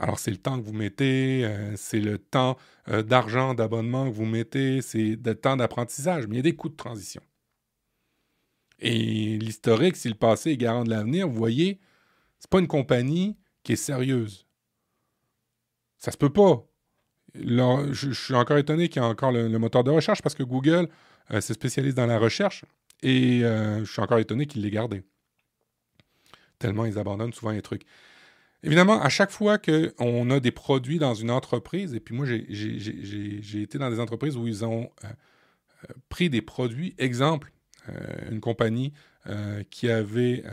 Alors, 0.01 0.21
c'est 0.21 0.31
le 0.31 0.37
temps 0.37 0.61
que 0.61 0.65
vous 0.65 0.73
mettez, 0.73 1.45
c'est 1.75 1.99
le 1.99 2.19
temps 2.19 2.57
d'argent, 2.87 3.55
d'abonnement 3.55 4.09
que 4.09 4.15
vous 4.15 4.27
mettez, 4.27 4.81
c'est 4.81 5.19
le 5.25 5.35
temps 5.35 5.57
d'apprentissage, 5.57 6.29
mais 6.29 6.35
il 6.35 6.37
y 6.37 6.39
a 6.39 6.43
des 6.43 6.55
coûts 6.55 6.69
de 6.69 6.77
transition. 6.77 7.21
Et 8.81 9.39
l'historique, 9.39 9.97
si 9.97 10.09
le 10.09 10.15
passé 10.15 10.51
est 10.51 10.57
garant 10.57 10.85
de 10.85 10.91
l'avenir, 10.91 11.29
vous 11.29 11.35
voyez, 11.35 11.81
c'est 12.39 12.51
pas 12.51 12.61
une 12.61 12.69
compagnie 12.69 13.37
qui 13.63 13.73
est 13.73 13.77
sérieuse. 13.77 14.47
Ça 15.99 16.13
se 16.13 16.17
peut 16.17 16.33
pas. 16.33 16.65
je, 17.35 18.13
suis 18.13 18.35
encore 18.35 18.59
étonné 18.59 18.89
qu'il 18.89 19.03
y 19.03 19.05
ait 19.05 19.09
encore 19.09 19.33
le, 19.33 19.49
moteur 19.59 19.83
de 19.83 19.91
recherche 19.91 20.23
parce 20.23 20.35
que 20.35 20.45
Google 20.45 20.89
euh, 21.33 21.41
se 21.41 21.53
spécialise 21.55 21.95
dans 21.95 22.07
la 22.07 22.19
recherche 22.19 22.65
et 23.03 23.41
je 23.41 23.85
suis 23.85 24.01
encore 24.01 24.19
étonné 24.19 24.47
qu'ils 24.47 24.63
l'aient 24.63 24.71
gardé. 24.71 25.03
Tellement 26.59 26.85
ils 26.85 26.99
abandonnent 26.99 27.33
souvent 27.33 27.53
les 27.53 27.63
trucs. 27.63 27.85
Évidemment, 28.63 29.01
à 29.01 29.09
chaque 29.09 29.31
fois 29.31 29.59
qu'on 29.59 30.31
a 30.31 30.41
des 30.41 30.51
produits 30.51 30.99
dans 30.99 31.15
une 31.15 31.31
entreprise, 31.31 31.95
et 31.95 32.01
puis 32.01 32.15
moi, 32.15 32.27
j'ai 32.27 33.63
été 33.63 33.79
dans 33.79 33.91
des 33.91 34.01
entreprises 34.01 34.37
où 34.37 34.49
ils 34.49 34.65
ont 34.65 34.91
euh, 35.05 35.09
euh, 35.85 35.95
pris 36.09 36.29
des 36.29 36.43
produits, 36.43 36.95
exemple, 36.99 37.53
euh, 37.53 37.58
une 38.31 38.41
compagnie 38.41 38.93
qui 39.71 39.91
avait 39.91 40.45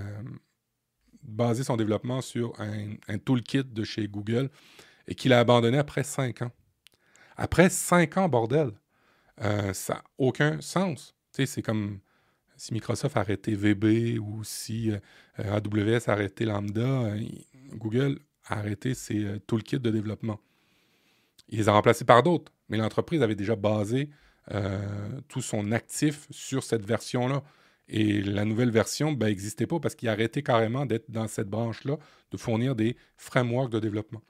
basé 1.24 1.64
son 1.64 1.78
développement 1.78 2.22
sur 2.22 2.54
un, 2.60 3.18
toolkit 3.18 3.64
de 3.64 3.84
chez 3.84 4.08
Google 4.08 4.50
et 5.08 5.16
qui 5.16 5.30
l'a 5.30 5.40
abandonné 5.40 5.78
après 5.78 6.04
cinq 6.04 6.42
ans. 6.42 6.52
Après 7.38 7.70
cinq 7.70 8.18
ans, 8.18 8.30
bordel, 8.30 8.72
ça 9.40 9.94
n'a 9.94 10.04
aucun 10.18 10.62
sens. 10.62 11.16
C'est 11.32 11.62
comme 11.62 12.00
si 12.58 12.74
Microsoft 12.74 13.18
arrêtait 13.18 13.56
VB 13.56 14.20
ou 14.20 14.44
si 14.44 14.92
AWS 15.38 16.08
arrêtait 16.08 16.46
Lambda, 16.46 17.16
Google 17.74 18.20
a 18.48 18.60
arrêté 18.60 18.94
ses 18.94 19.26
euh, 19.26 19.40
toolkits 19.40 19.80
de 19.80 19.92
développement. 19.92 20.40
Il 21.50 21.60
les 21.60 21.70
a 21.70 21.74
remplacés 21.74 22.06
par 22.06 22.24
d'autres, 22.24 22.52
mais 22.70 22.78
l'entreprise 22.78 23.22
avait 23.22 23.36
déjà 23.36 23.56
basé 23.56 24.10
euh, 24.10 24.25
tout 25.28 25.42
son 25.42 25.72
actif 25.72 26.28
sur 26.30 26.64
cette 26.64 26.86
version-là. 26.86 27.44
Et 27.88 28.22
la 28.22 28.46
nouvelle 28.46 28.72
version 28.72 29.16
n'existait 29.16 29.66
ben, 29.66 29.78
pas 29.78 29.80
parce 29.82 29.96
qu'il 29.96 30.10
a 30.10 30.12
arrêté 30.12 30.42
carrément 30.42 30.86
d'être 30.86 31.10
dans 31.12 31.28
cette 31.28 31.50
branche-là, 31.50 31.98
de 32.32 32.38
fournir 32.38 32.76
des 32.76 32.98
frameworks 33.16 33.72
de 33.72 33.80
développement. 33.80 34.22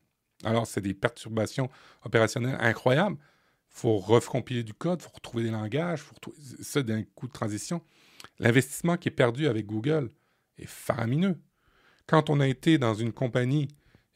Alors, 0.43 0.67
c'est 0.67 0.81
des 0.81 0.93
perturbations 0.93 1.69
opérationnelles 2.03 2.57
incroyables. 2.59 3.17
Il 3.17 3.79
faut 3.79 3.97
recompiler 3.97 4.63
du 4.63 4.73
code, 4.73 4.99
il 5.01 5.03
faut 5.03 5.11
retrouver 5.13 5.43
des 5.43 5.51
langages, 5.51 6.01
faut 6.01 6.15
ça 6.61 6.83
d'un 6.83 7.03
coup 7.03 7.27
de 7.27 7.33
transition. 7.33 7.81
L'investissement 8.39 8.97
qui 8.97 9.07
est 9.07 9.11
perdu 9.11 9.47
avec 9.47 9.65
Google 9.65 10.11
est 10.57 10.67
faramineux 10.67 11.37
quand 12.07 12.29
on 12.29 12.39
a 12.39 12.47
été 12.47 12.77
dans 12.77 12.93
une 12.93 13.11
compagnie 13.11 13.67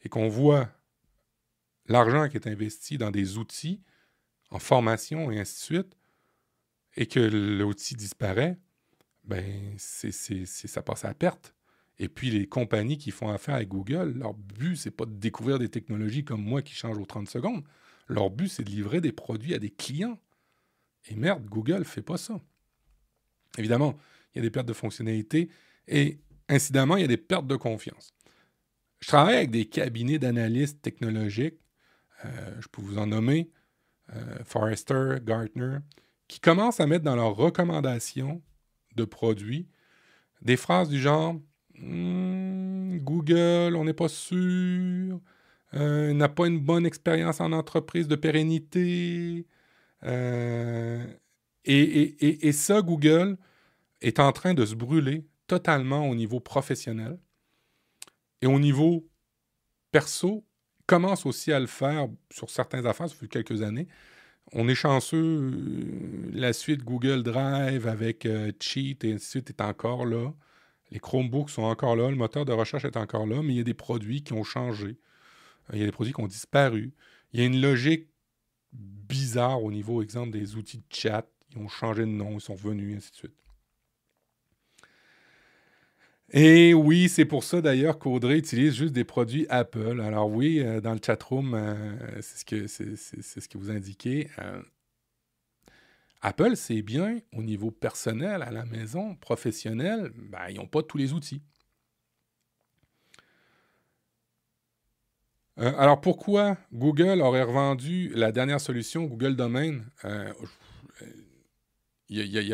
et 0.02 0.08
qu'on 0.08 0.28
voit 0.28 0.68
l'argent 1.86 2.28
qui 2.28 2.36
est 2.36 2.46
investi 2.46 2.98
dans 2.98 3.10
des 3.10 3.36
outils, 3.36 3.82
en 4.50 4.58
formation 4.58 5.30
et 5.30 5.38
ainsi 5.38 5.54
de 5.54 5.76
suite, 5.76 5.96
et 6.96 7.06
que 7.06 7.20
l'outil 7.20 7.94
disparaît, 7.94 8.58
ben 9.24 9.76
ça 9.78 10.82
passe 10.82 11.04
à 11.04 11.14
perte. 11.14 11.54
Et 11.98 12.08
puis 12.08 12.30
les 12.30 12.46
compagnies 12.46 12.98
qui 12.98 13.10
font 13.10 13.28
affaire 13.28 13.56
avec 13.56 13.68
Google, 13.68 14.14
leur 14.16 14.34
but, 14.34 14.76
c'est 14.76 14.90
pas 14.90 15.04
de 15.04 15.14
découvrir 15.14 15.58
des 15.58 15.68
technologies 15.68 16.24
comme 16.24 16.42
moi 16.42 16.62
qui 16.62 16.74
changent 16.74 16.98
aux 16.98 17.06
30 17.06 17.28
secondes. 17.28 17.62
Leur 18.08 18.30
but, 18.30 18.48
c'est 18.48 18.64
de 18.64 18.70
livrer 18.70 19.00
des 19.00 19.12
produits 19.12 19.54
à 19.54 19.58
des 19.58 19.70
clients. 19.70 20.18
Et 21.08 21.14
merde, 21.14 21.44
Google 21.44 21.84
fait 21.84 22.02
pas 22.02 22.16
ça. 22.16 22.40
Évidemment, 23.58 23.96
il 24.34 24.38
y 24.38 24.40
a 24.40 24.42
des 24.42 24.50
pertes 24.50 24.66
de 24.66 24.72
fonctionnalités 24.72 25.50
et 25.86 26.20
Incidemment, 26.50 26.96
il 26.96 27.02
y 27.02 27.04
a 27.04 27.08
des 27.08 27.16
pertes 27.16 27.46
de 27.46 27.54
confiance. 27.54 28.12
Je 28.98 29.06
travaille 29.06 29.36
avec 29.36 29.50
des 29.50 29.66
cabinets 29.66 30.18
d'analystes 30.18 30.82
technologiques, 30.82 31.60
euh, 32.24 32.60
je 32.60 32.66
peux 32.66 32.82
vous 32.82 32.98
en 32.98 33.06
nommer, 33.06 33.50
Forrester, 34.44 35.16
Gartner, 35.22 35.78
qui 36.28 36.40
commencent 36.40 36.80
à 36.80 36.86
mettre 36.86 37.04
dans 37.04 37.16
leurs 37.16 37.34
recommandations 37.34 38.42
de 38.96 39.04
produits 39.04 39.68
des 40.42 40.56
phrases 40.56 40.88
du 40.88 40.98
genre 40.98 41.34
hmm, 41.78 42.98
Google, 42.98 43.76
on 43.76 43.84
n'est 43.84 43.92
pas 43.92 44.08
sûr, 44.08 45.20
euh, 45.74 46.12
n'a 46.12 46.28
pas 46.28 46.46
une 46.46 46.60
bonne 46.60 46.86
expérience 46.86 47.40
en 47.40 47.52
entreprise 47.52 48.08
de 48.08 48.16
pérennité. 48.16 49.46
et, 51.64 52.52
ça, 52.52 52.82
Google 52.82 53.36
est 54.00 54.18
en 54.18 54.32
train 54.32 54.54
de 54.54 54.64
se 54.64 54.74
brûler 54.74 55.24
totalement 55.46 56.08
au 56.08 56.14
niveau 56.14 56.40
professionnel. 56.40 57.18
Et 58.42 58.46
au 58.46 58.58
niveau 58.58 59.06
perso, 59.90 60.44
commence 60.90 61.24
aussi 61.24 61.52
à 61.52 61.60
le 61.60 61.68
faire 61.68 62.08
sur 62.32 62.50
certaines 62.50 62.84
affaires, 62.84 63.06
depuis 63.06 63.28
quelques 63.28 63.62
années. 63.62 63.86
On 64.52 64.66
est 64.66 64.74
chanceux, 64.74 65.52
euh, 65.52 66.30
la 66.32 66.52
suite 66.52 66.82
Google 66.82 67.22
Drive 67.22 67.86
avec 67.86 68.26
euh, 68.26 68.50
Cheat 68.58 69.04
et 69.04 69.12
ainsi 69.12 69.26
de 69.26 69.30
suite 69.30 69.50
est 69.50 69.60
encore 69.60 70.04
là. 70.04 70.32
Les 70.90 70.98
Chromebooks 70.98 71.50
sont 71.50 71.62
encore 71.62 71.94
là, 71.94 72.10
le 72.10 72.16
moteur 72.16 72.44
de 72.44 72.50
recherche 72.52 72.84
est 72.84 72.96
encore 72.96 73.28
là, 73.28 73.40
mais 73.40 73.52
il 73.52 73.58
y 73.58 73.60
a 73.60 73.64
des 73.64 73.74
produits 73.74 74.24
qui 74.24 74.32
ont 74.32 74.42
changé. 74.42 74.98
Il 75.72 75.78
y 75.78 75.82
a 75.82 75.86
des 75.86 75.92
produits 75.92 76.12
qui 76.12 76.20
ont 76.20 76.26
disparu. 76.26 76.92
Il 77.32 77.38
y 77.38 77.44
a 77.44 77.46
une 77.46 77.60
logique 77.60 78.08
bizarre 78.72 79.62
au 79.62 79.70
niveau, 79.70 80.02
exemple, 80.02 80.32
des 80.32 80.56
outils 80.56 80.78
de 80.78 80.84
chat. 80.90 81.24
Ils 81.52 81.58
ont 81.58 81.68
changé 81.68 82.02
de 82.02 82.06
nom, 82.06 82.32
ils 82.32 82.40
sont 82.40 82.54
revenus, 82.54 82.96
ainsi 82.96 83.12
de 83.12 83.16
suite. 83.16 83.36
Et 86.32 86.74
oui, 86.74 87.08
c'est 87.08 87.24
pour 87.24 87.42
ça 87.42 87.60
d'ailleurs 87.60 87.98
qu'Audrey 87.98 88.38
utilise 88.38 88.74
juste 88.74 88.92
des 88.92 89.04
produits 89.04 89.46
Apple. 89.48 90.00
Alors 90.00 90.30
oui, 90.30 90.60
euh, 90.60 90.80
dans 90.80 90.92
le 90.92 91.00
chatroom, 91.04 91.54
euh, 91.54 92.20
c'est 92.20 92.68
ce, 92.68 93.48
que, 93.48 93.58
vous 93.58 93.70
indiquez. 93.70 94.30
Euh, 94.38 94.62
Apple, 96.22 96.54
c'est 96.54 96.82
bien 96.82 97.18
au 97.32 97.42
niveau 97.42 97.72
personnel, 97.72 98.42
à 98.42 98.52
la 98.52 98.64
maison, 98.64 99.16
professionnel, 99.16 100.12
ben, 100.14 100.48
ils 100.50 100.56
n'ont 100.56 100.68
pas 100.68 100.82
tous 100.82 100.98
les 100.98 101.12
outils. 101.12 101.42
alors 105.56 106.00
pourquoi 106.00 106.56
Google 106.72 107.20
aurait 107.20 107.42
revendu 107.42 108.10
la 108.14 108.32
dernière 108.32 108.62
solution, 108.62 109.04
Google 109.04 109.36
Domain? 109.36 109.80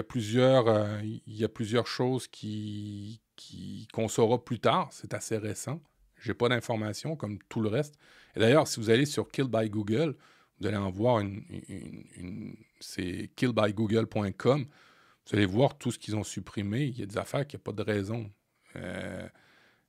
Plusieurs, 0.08 1.00
il 1.04 1.36
y 1.36 1.44
a 1.44 1.48
plusieurs 1.48 1.86
choses 1.86 2.26
qui, 2.26 3.20
qu'on 3.92 4.08
saura 4.08 4.44
plus 4.44 4.58
tard. 4.58 4.88
C'est 4.92 5.14
assez 5.14 5.36
récent. 5.36 5.80
Je 6.16 6.30
n'ai 6.30 6.34
pas 6.34 6.48
d'informations 6.48 7.16
comme 7.16 7.38
tout 7.48 7.60
le 7.60 7.68
reste. 7.68 7.96
Et 8.34 8.40
d'ailleurs, 8.40 8.66
si 8.66 8.80
vous 8.80 8.90
allez 8.90 9.06
sur 9.06 9.28
Kill 9.28 9.46
by 9.46 9.68
Google, 9.68 10.16
vous 10.60 10.66
allez 10.66 10.76
en 10.76 10.90
voir 10.90 11.20
une. 11.20 12.56
c'est 12.80 13.30
killbygoogle.com. 13.36 14.66
Vous 15.26 15.36
allez 15.36 15.46
voir 15.46 15.76
tout 15.76 15.90
ce 15.90 15.98
qu'ils 15.98 16.16
ont 16.16 16.24
supprimé. 16.24 16.84
Il 16.84 16.98
y 16.98 17.02
a 17.02 17.06
des 17.06 17.18
affaires 17.18 17.46
qui 17.46 17.56
n'ont 17.56 17.62
pas 17.62 17.72
de 17.72 17.82
raison. 17.82 18.30
Euh, 18.76 19.28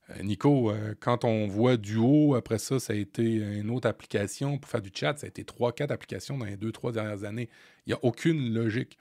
euh, 0.10 0.24
Nico, 0.24 0.72
euh, 0.72 0.96
quand 1.00 1.26
on 1.26 1.48
voit 1.48 1.78
Duo, 1.78 2.36
après 2.36 2.58
ça, 2.58 2.80
ça 2.80 2.94
a 2.94 2.96
été 2.96 3.24
une 3.24 3.70
autre 3.70 3.88
application 3.88 4.58
pour 4.58 4.70
faire 4.70 4.82
du 4.82 4.92
chat. 4.94 5.18
Ça 5.18 5.26
a 5.26 5.30
été 5.30 5.44
trois, 5.44 5.74
quatre 5.74 5.92
applications 5.92 6.38
dans 6.38 6.46
les 6.46 6.58
deux, 6.58 6.72
trois 6.72 6.92
dernières 6.92 7.24
années. 7.24 7.50
Il 7.86 7.90
n'y 7.90 7.94
a 7.94 8.00
aucune 8.04 8.54
logique. 8.54 8.98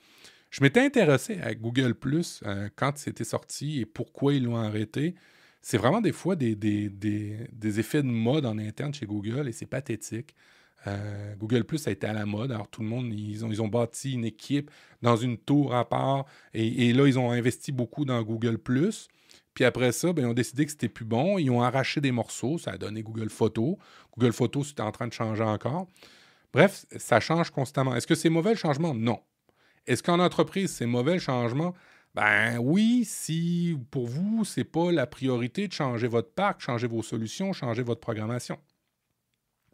Je 0.57 0.63
m'étais 0.63 0.81
intéressé 0.81 1.39
à 1.43 1.55
Google 1.55 1.95
Plus 1.95 2.41
euh, 2.47 2.71
quand 2.77 2.97
c'était 2.97 3.25
sorti 3.25 3.81
et 3.81 3.85
pourquoi 3.85 4.33
ils 4.33 4.43
l'ont 4.43 4.57
arrêté. 4.57 5.15
C'est 5.61 5.77
vraiment 5.77 6.01
des 6.01 6.13
fois 6.13 6.35
des, 6.35 6.55
des, 6.55 7.79
effets 7.79 8.03
de 8.03 8.09
mode 8.09 8.47
en 8.47 8.57
interne 8.57 8.95
chez 8.95 9.05
Google 9.05 9.49
et 9.49 9.53
c'est 9.53 9.67
pathétique. 9.67 10.35
Euh, 10.87 11.35
Google 11.37 11.65
Plus 11.65 11.87
a 11.87 11.91
été 11.91 12.07
à 12.07 12.15
la 12.15 12.25
mode. 12.25 12.53
Alors, 12.53 12.69
tout 12.69 12.81
le 12.81 12.89
monde, 12.89 13.13
ils 13.13 13.45
ont, 13.45 13.51
ils 13.51 13.61
ont 13.61 13.69
bâti 13.69 14.15
une 14.15 14.25
équipe 14.25 14.71
dans 15.03 15.17
une 15.17 15.37
tour 15.37 15.75
à 15.75 15.87
part. 15.87 16.25
Et, 16.55 16.95
là, 16.95 17.07
ils 17.07 17.19
ont 17.19 17.33
investi 17.33 17.71
beaucoup 17.71 18.07
dans 18.07 18.23
Google 18.23 18.57
Plus. 18.57 19.09
Puis 19.53 19.67
après 19.67 19.93
ça, 19.93 20.15
ben, 20.15 20.23
ils 20.23 20.27
ont 20.27 20.33
décidé 20.33 20.65
que 20.65 20.71
c'était 20.71 20.89
plus 20.89 21.05
bon. 21.05 21.37
Ils 21.37 21.51
ont 21.51 21.61
arraché 21.61 22.01
des 22.01 22.13
morceaux. 22.13 22.57
Ça 22.57 22.71
a 22.71 22.79
donné 22.79 23.03
Google 23.03 23.29
Photos. 23.29 23.77
Google 24.17 24.33
Photos, 24.33 24.69
c'est 24.69 24.81
en 24.81 24.91
train 24.91 25.07
de 25.07 25.13
changer 25.13 25.45
encore. 25.45 25.87
Bref, 26.55 26.87
ça 26.97 27.21
change 27.21 27.51
constamment. 27.51 27.95
Est-ce 27.95 28.07
que 28.07 28.15
c'est 28.15 28.31
mauvais 28.31 28.53
le 28.53 28.57
changement? 28.57 28.95
Non. 28.95 29.21
Est-ce 29.87 30.03
qu'en 30.03 30.19
entreprise, 30.19 30.73
c'est 30.73 30.87
mauvais 30.87 31.15
le 31.15 31.21
changement? 31.21 31.75
Ben 32.15 32.59
oui, 32.59 33.05
si 33.05 33.77
pour 33.91 34.07
vous, 34.07 34.45
ce 34.45 34.61
n'est 34.61 34.65
pas 34.65 34.91
la 34.91 35.07
priorité 35.07 35.69
de 35.69 35.73
changer 35.73 36.09
votre 36.09 36.33
parc, 36.33 36.61
changer 36.61 36.87
vos 36.87 37.03
solutions, 37.03 37.53
changer 37.53 37.83
votre 37.83 38.01
programmation. 38.01 38.59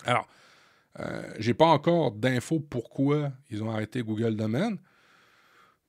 Alors, 0.04 0.26
euh, 0.98 1.22
je 1.38 1.48
n'ai 1.48 1.54
pas 1.54 1.66
encore 1.66 2.12
d'infos 2.12 2.60
pourquoi 2.60 3.32
ils 3.50 3.62
ont 3.62 3.70
arrêté 3.70 4.02
Google 4.02 4.34
Domain, 4.36 4.76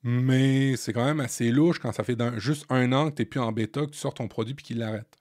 mais 0.03 0.75
c'est 0.75 0.93
quand 0.93 1.05
même 1.05 1.19
assez 1.19 1.51
louche 1.51 1.79
quand 1.79 1.91
ça 1.91 2.03
fait 2.03 2.17
juste 2.37 2.65
un 2.69 2.91
an 2.93 3.09
que 3.09 3.15
tu 3.15 3.21
n'es 3.23 3.25
plus 3.25 3.39
en 3.39 3.51
bêta, 3.51 3.81
que 3.85 3.91
tu 3.91 3.97
sors 3.97 4.13
ton 4.13 4.27
produit 4.27 4.53
et 4.53 4.61
qu'il 4.61 4.77
l'arrête. 4.77 5.17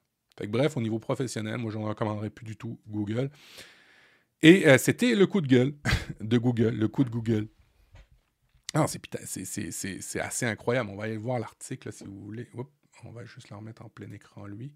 bref, 0.47 0.77
au 0.77 0.81
niveau 0.81 0.99
professionnel, 0.99 1.57
moi, 1.57 1.71
je 1.71 1.77
ne 1.77 1.85
recommanderais 1.85 2.29
plus 2.29 2.45
du 2.45 2.57
tout 2.57 2.79
Google. 2.87 3.31
Et 4.43 4.67
euh, 4.67 4.77
c'était 4.77 5.15
le 5.15 5.25
coup 5.25 5.41
de 5.41 5.47
gueule 5.47 5.73
de 6.21 6.37
Google, 6.37 6.75
le 6.75 6.87
coup 6.87 7.03
de 7.03 7.09
Google. 7.09 7.47
Ah, 8.73 8.87
c'est 8.87 10.19
assez 10.19 10.45
incroyable. 10.45 10.89
On 10.89 10.95
va 10.95 11.03
aller 11.03 11.17
voir 11.17 11.39
l'article 11.39 11.93
si 11.93 12.05
vous 12.05 12.19
voulez. 12.21 12.49
on 13.03 13.11
va 13.11 13.23
juste 13.25 13.49
le 13.49 13.55
remettre 13.55 13.85
en 13.85 13.89
plein 13.89 14.11
écran, 14.11 14.47
lui. 14.47 14.73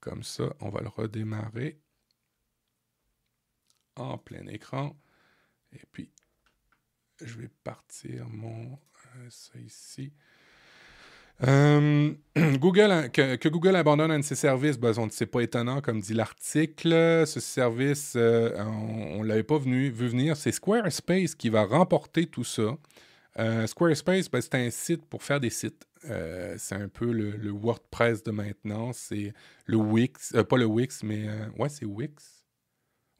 Comme 0.00 0.22
ça, 0.22 0.52
on 0.60 0.68
va 0.68 0.80
le 0.80 0.88
redémarrer 0.88 1.80
en 3.96 4.18
plein 4.18 4.46
écran. 4.46 4.96
Et 5.72 5.82
puis, 5.92 6.10
je 7.20 7.38
vais 7.38 7.50
partir 7.64 8.28
mon 8.28 8.78
euh, 9.16 9.30
ça 9.30 9.58
ici. 9.58 10.12
Euh, 11.46 12.12
Google, 12.58 13.10
que, 13.12 13.48
Google 13.48 13.76
abandonne 13.76 14.10
un 14.10 14.18
de 14.18 14.24
ses 14.24 14.34
services, 14.34 14.78
ben, 14.78 14.92
c'est 15.10 15.26
pas 15.26 15.40
étonnant, 15.40 15.80
comme 15.80 16.00
dit 16.00 16.14
l'article. 16.14 17.24
Ce 17.26 17.40
service, 17.40 18.14
euh, 18.16 18.56
on 18.64 19.22
ne 19.22 19.28
l'avait 19.28 19.42
pas 19.42 19.58
vu 19.58 19.90
venir. 19.90 20.36
C'est 20.36 20.52
Squarespace 20.52 21.34
qui 21.34 21.48
va 21.48 21.64
remporter 21.64 22.26
tout 22.26 22.44
ça. 22.44 22.76
Euh, 23.38 23.66
Squarespace, 23.66 24.30
ben, 24.30 24.40
c'est 24.40 24.54
un 24.54 24.70
site 24.70 25.04
pour 25.06 25.22
faire 25.22 25.40
des 25.40 25.50
sites. 25.50 25.86
c'est 26.02 26.74
un 26.74 26.88
peu 26.88 27.12
le, 27.12 27.50
WordPress 27.50 28.22
de 28.22 28.30
maintenant. 28.30 28.92
C'est 28.92 29.32
le 29.66 29.76
Wix, 29.76 30.34
pas 30.48 30.56
le 30.56 30.66
Wix, 30.66 31.02
mais 31.02 31.28
ouais, 31.58 31.68
c'est 31.68 31.84
Wix. 31.84 32.37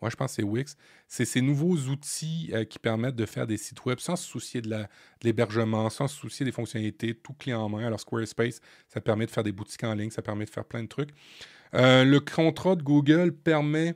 Moi, 0.01 0.11
je 0.11 0.17
pense 0.17 0.33
que 0.33 0.37
c'est 0.37 0.49
Wix. 0.49 0.77
C'est 1.09 1.25
ces 1.25 1.41
nouveaux 1.41 1.77
outils 1.89 2.51
euh, 2.53 2.65
qui 2.65 2.79
permettent 2.79 3.17
de 3.17 3.27
faire 3.27 3.47
des 3.47 3.57
sites 3.57 3.85
web 3.85 3.99
sans 3.99 4.17
se 4.17 4.27
soucier 4.27 4.61
de 4.61 4.85
l'hébergement, 5.23 5.91
sans 5.91 6.07
se 6.07 6.17
soucier 6.17 6.47
des 6.47 6.53
fonctionnalités, 6.53 7.15
tout 7.15 7.35
clé 7.35 7.55
en 7.55 7.69
main. 7.69 7.87
Alors, 7.87 8.01
Squarespace, 8.01 8.61
ça 8.89 9.01
permet 9.01 9.27
de 9.27 9.31
faire 9.31 9.43
des 9.43 9.53
boutiques 9.53 9.85
en 9.85 9.95
ligne, 9.95 10.11
ça 10.11 10.23
permet 10.23 10.45
de 10.45 10.51
faire 10.51 10.65
plein 10.65 10.83
de 10.83 10.89
trucs. 10.89 11.11
Euh, 11.75 12.05
le 12.05 12.21
contrat 12.21 12.77
de 12.77 12.83
Google 12.83 13.33
permet, 13.33 13.95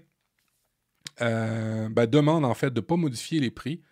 euh, 1.21 1.89
ben, 1.89 2.07
demande 2.07 2.45
en 2.45 2.55
fait 2.55 2.71
de 2.71 2.81
ne 2.81 2.85
pas 2.85 2.97
modifier 2.97 3.41
les 3.41 3.51
prix. 3.51 3.83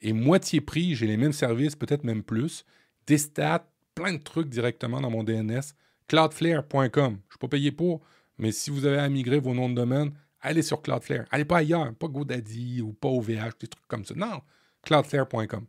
Et 0.01 0.13
moitié 0.13 0.59
prix, 0.59 0.95
j'ai 0.95 1.07
les 1.07 1.17
mêmes 1.17 1.33
services, 1.33 1.75
peut-être 1.75 2.03
même 2.03 2.23
plus. 2.23 2.65
Des 3.05 3.17
stats, 3.17 3.69
plein 3.95 4.13
de 4.13 4.21
trucs 4.21 4.49
directement 4.49 4.99
dans 4.99 5.09
mon 5.09 5.23
DNS. 5.23 5.61
Cloudflare.com. 6.07 6.89
Je 6.91 6.99
ne 6.99 7.11
suis 7.29 7.39
pas 7.39 7.47
payé 7.47 7.71
pour, 7.71 8.01
mais 8.37 8.51
si 8.51 8.71
vous 8.71 8.85
avez 8.85 8.97
à 8.97 9.09
migrer 9.09 9.39
vos 9.39 9.53
noms 9.53 9.69
de 9.69 9.75
domaine, 9.75 10.11
allez 10.41 10.63
sur 10.63 10.81
Cloudflare. 10.81 11.25
Allez 11.31 11.45
pas 11.45 11.57
ailleurs, 11.57 11.93
pas 11.95 12.07
GoDaddy 12.07 12.81
ou 12.81 12.93
pas 12.93 13.09
OVH, 13.09 13.57
des 13.59 13.67
trucs 13.67 13.87
comme 13.87 14.05
ça. 14.05 14.15
Non, 14.15 14.41
cloudflare.com. 14.87 15.65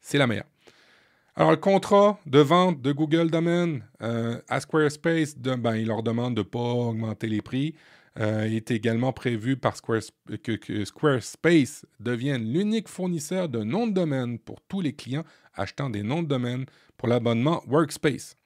C'est 0.00 0.18
la 0.18 0.26
meilleure. 0.26 0.46
Alors, 1.36 1.52
le 1.52 1.56
contrat 1.56 2.18
de 2.26 2.40
vente 2.40 2.82
de 2.82 2.90
Google 2.90 3.30
Domain 3.30 3.78
euh, 4.02 4.40
à 4.48 4.60
Squarespace, 4.60 5.36
ben, 5.36 5.76
il 5.76 5.86
leur 5.86 6.02
demande 6.02 6.34
de 6.34 6.40
ne 6.40 6.46
pas 6.46 6.58
augmenter 6.58 7.28
les 7.28 7.42
prix. 7.42 7.74
Euh, 8.18 8.42
est 8.42 8.72
également 8.72 9.12
prévu 9.12 9.56
par 9.56 9.76
que, 9.80 10.84
Squarespace 10.84 11.86
devienne 12.00 12.52
l'unique 12.52 12.88
fournisseur 12.88 13.48
de 13.48 13.62
noms 13.62 13.86
de 13.86 13.92
domaine 13.92 14.40
pour 14.40 14.60
tous 14.62 14.80
les 14.80 14.92
clients 14.92 15.22
achetant 15.54 15.88
des 15.88 16.02
noms 16.02 16.24
de 16.24 16.26
domaine 16.26 16.66
pour 16.96 17.06
l'abonnement 17.06 17.62
Workspace. 17.68 18.36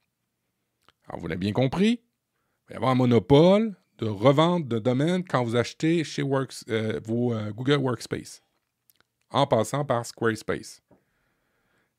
Alors, 1.09 1.21
vous 1.21 1.27
l'avez 1.27 1.39
bien 1.39 1.53
compris, 1.53 2.03
il 2.03 2.69
va 2.69 2.75
y 2.75 2.77
avoir 2.77 2.91
un 2.91 2.97
monopole 2.97 3.75
de 3.97 4.07
revente 4.07 4.69
de 4.69 4.79
domaine 4.79 5.25
quand 5.25 5.43
vous 5.43 5.57
achetez 5.57 6.05
chez 6.05 6.23
euh, 6.23 7.01
Google 7.53 7.77
Workspace 7.77 8.43
en 9.33 9.47
passant 9.47 9.85
par 9.85 10.07
Squarespace. 10.07 10.83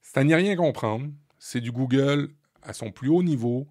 C'est 0.02 0.18
à 0.18 0.24
n'y 0.24 0.36
rien 0.36 0.56
comprendre. 0.56 1.12
C'est 1.40 1.62
du 1.62 1.72
Google 1.72 2.30
à 2.62 2.74
son 2.74 2.92
plus 2.92 3.10
haut 3.10 3.24
niveau 3.24 3.68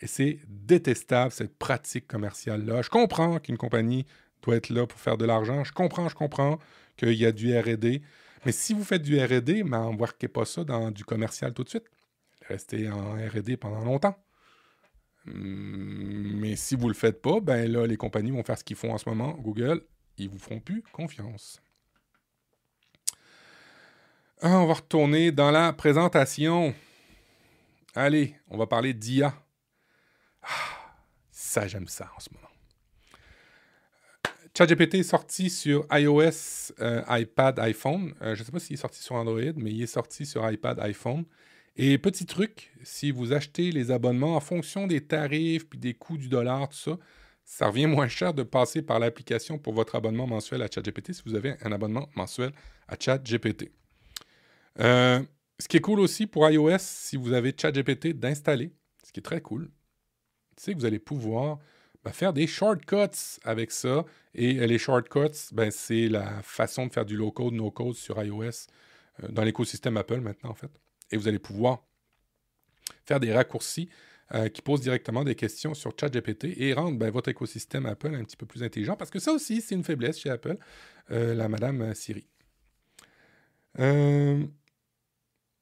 et 0.00 0.06
c'est 0.06 0.38
détestable 0.46 1.32
cette 1.32 1.58
pratique 1.58 2.06
commerciale-là. 2.06 2.82
Je 2.82 2.88
comprends 2.88 3.38
qu'une 3.38 3.58
compagnie 3.58 4.06
doit 4.42 4.56
être 4.56 4.70
là 4.70 4.86
pour 4.86 4.98
faire 4.98 5.18
de 5.18 5.26
l'argent. 5.26 5.64
Je 5.64 5.72
comprends, 5.72 6.08
je 6.08 6.14
comprends 6.14 6.58
qu'il 6.96 7.12
y 7.12 7.26
a 7.26 7.32
du 7.32 7.56
RD. 7.56 8.00
Mais 8.46 8.52
si 8.52 8.72
vous 8.72 8.84
faites 8.84 9.02
du 9.02 9.18
RD, 9.18 9.64
mais 9.64 9.76
n'embarquez 9.76 10.28
pas 10.28 10.46
ça 10.46 10.64
dans 10.64 10.90
du 10.90 11.04
commercial 11.04 11.52
tout 11.52 11.64
de 11.64 11.68
suite. 11.68 11.90
Restez 12.48 12.90
en 12.90 13.12
RD 13.14 13.56
pendant 13.56 13.84
longtemps. 13.84 14.16
Mais 15.26 16.56
si 16.56 16.74
vous 16.74 16.84
ne 16.84 16.88
le 16.88 16.94
faites 16.94 17.20
pas, 17.20 17.40
ben 17.40 17.70
là, 17.70 17.86
les 17.86 17.96
compagnies 17.96 18.30
vont 18.30 18.42
faire 18.42 18.58
ce 18.58 18.64
qu'ils 18.64 18.76
font 18.76 18.92
en 18.92 18.98
ce 18.98 19.08
moment. 19.08 19.32
Google, 19.32 19.82
ils 20.16 20.28
vous 20.28 20.38
feront 20.38 20.60
plus 20.60 20.82
confiance. 20.92 21.60
Ah, 24.42 24.58
on 24.58 24.66
va 24.66 24.72
retourner 24.72 25.32
dans 25.32 25.50
la 25.50 25.70
présentation. 25.74 26.74
Allez, 27.94 28.34
on 28.48 28.56
va 28.56 28.66
parler 28.66 28.94
d'IA. 28.94 29.34
Ah, 30.42 30.48
ça, 31.30 31.66
j'aime 31.66 31.88
ça 31.88 32.10
en 32.16 32.20
ce 32.20 32.30
moment. 32.32 32.48
ChatGPT 34.56 34.94
est 34.94 35.02
sorti 35.02 35.50
sur 35.50 35.86
iOS, 35.92 36.72
euh, 36.80 37.02
iPad, 37.10 37.58
iPhone. 37.58 38.14
Euh, 38.22 38.34
je 38.34 38.40
ne 38.40 38.46
sais 38.46 38.52
pas 38.52 38.60
s'il 38.60 38.74
est 38.74 38.78
sorti 38.78 39.02
sur 39.02 39.14
Android, 39.16 39.52
mais 39.56 39.72
il 39.72 39.82
est 39.82 39.86
sorti 39.86 40.24
sur 40.24 40.50
iPad, 40.50 40.80
iPhone. 40.80 41.26
Et 41.76 41.98
petit 41.98 42.24
truc, 42.24 42.72
si 42.82 43.10
vous 43.10 43.34
achetez 43.34 43.70
les 43.72 43.90
abonnements 43.90 44.36
en 44.36 44.40
fonction 44.40 44.86
des 44.86 45.02
tarifs 45.02 45.68
puis 45.68 45.78
des 45.78 45.92
coûts 45.92 46.16
du 46.16 46.30
dollar, 46.30 46.66
tout 46.70 46.78
ça, 46.78 46.98
ça 47.44 47.66
revient 47.66 47.86
moins 47.86 48.08
cher 48.08 48.32
de 48.32 48.42
passer 48.42 48.80
par 48.80 49.00
l'application 49.00 49.58
pour 49.58 49.74
votre 49.74 49.96
abonnement 49.96 50.26
mensuel 50.26 50.62
à 50.62 50.68
ChatGPT 50.74 51.12
si 51.12 51.22
vous 51.26 51.34
avez 51.34 51.56
un 51.62 51.72
abonnement 51.72 52.08
mensuel 52.14 52.52
à 52.88 52.96
ChatGPT. 52.98 53.70
Euh, 54.78 55.22
ce 55.58 55.68
qui 55.68 55.76
est 55.76 55.80
cool 55.80 56.00
aussi 56.00 56.26
pour 56.26 56.48
iOS, 56.48 56.78
si 56.78 57.16
vous 57.16 57.32
avez 57.32 57.54
ChatGPT, 57.56 58.08
d'installer, 58.08 58.72
ce 59.04 59.12
qui 59.12 59.20
est 59.20 59.24
très 59.24 59.40
cool, 59.40 59.70
c'est 60.56 60.72
que 60.72 60.78
vous 60.78 60.84
allez 60.84 60.98
pouvoir 60.98 61.58
ben, 62.04 62.12
faire 62.12 62.32
des 62.32 62.46
shortcuts 62.46 63.40
avec 63.44 63.70
ça. 63.70 64.04
Et 64.34 64.58
euh, 64.60 64.66
les 64.66 64.78
shortcuts, 64.78 65.52
ben, 65.52 65.70
c'est 65.70 66.08
la 66.08 66.42
façon 66.42 66.86
de 66.86 66.92
faire 66.92 67.04
du 67.04 67.16
low-code, 67.16 67.54
no-code 67.54 67.94
sur 67.94 68.22
iOS 68.22 68.42
euh, 69.22 69.28
dans 69.28 69.42
l'écosystème 69.42 69.96
Apple 69.96 70.20
maintenant, 70.20 70.50
en 70.50 70.54
fait. 70.54 70.70
Et 71.10 71.16
vous 71.16 71.28
allez 71.28 71.38
pouvoir 71.38 71.84
faire 73.04 73.20
des 73.20 73.32
raccourcis 73.32 73.88
qui 74.54 74.62
posent 74.62 74.80
directement 74.80 75.24
des 75.24 75.34
questions 75.34 75.74
sur 75.74 75.92
ChatGPT 75.98 76.56
et 76.56 76.72
rendre 76.72 76.96
ben, 76.96 77.10
votre 77.10 77.28
écosystème 77.30 77.84
Apple 77.86 78.14
un 78.14 78.22
petit 78.22 78.36
peu 78.36 78.46
plus 78.46 78.62
intelligent, 78.62 78.94
parce 78.94 79.10
que 79.10 79.18
ça 79.18 79.32
aussi, 79.32 79.60
c'est 79.60 79.74
une 79.74 79.82
faiblesse 79.82 80.20
chez 80.20 80.30
Apple, 80.30 80.56
la 81.08 81.48
Madame 81.48 81.92
Siri. 81.96 82.28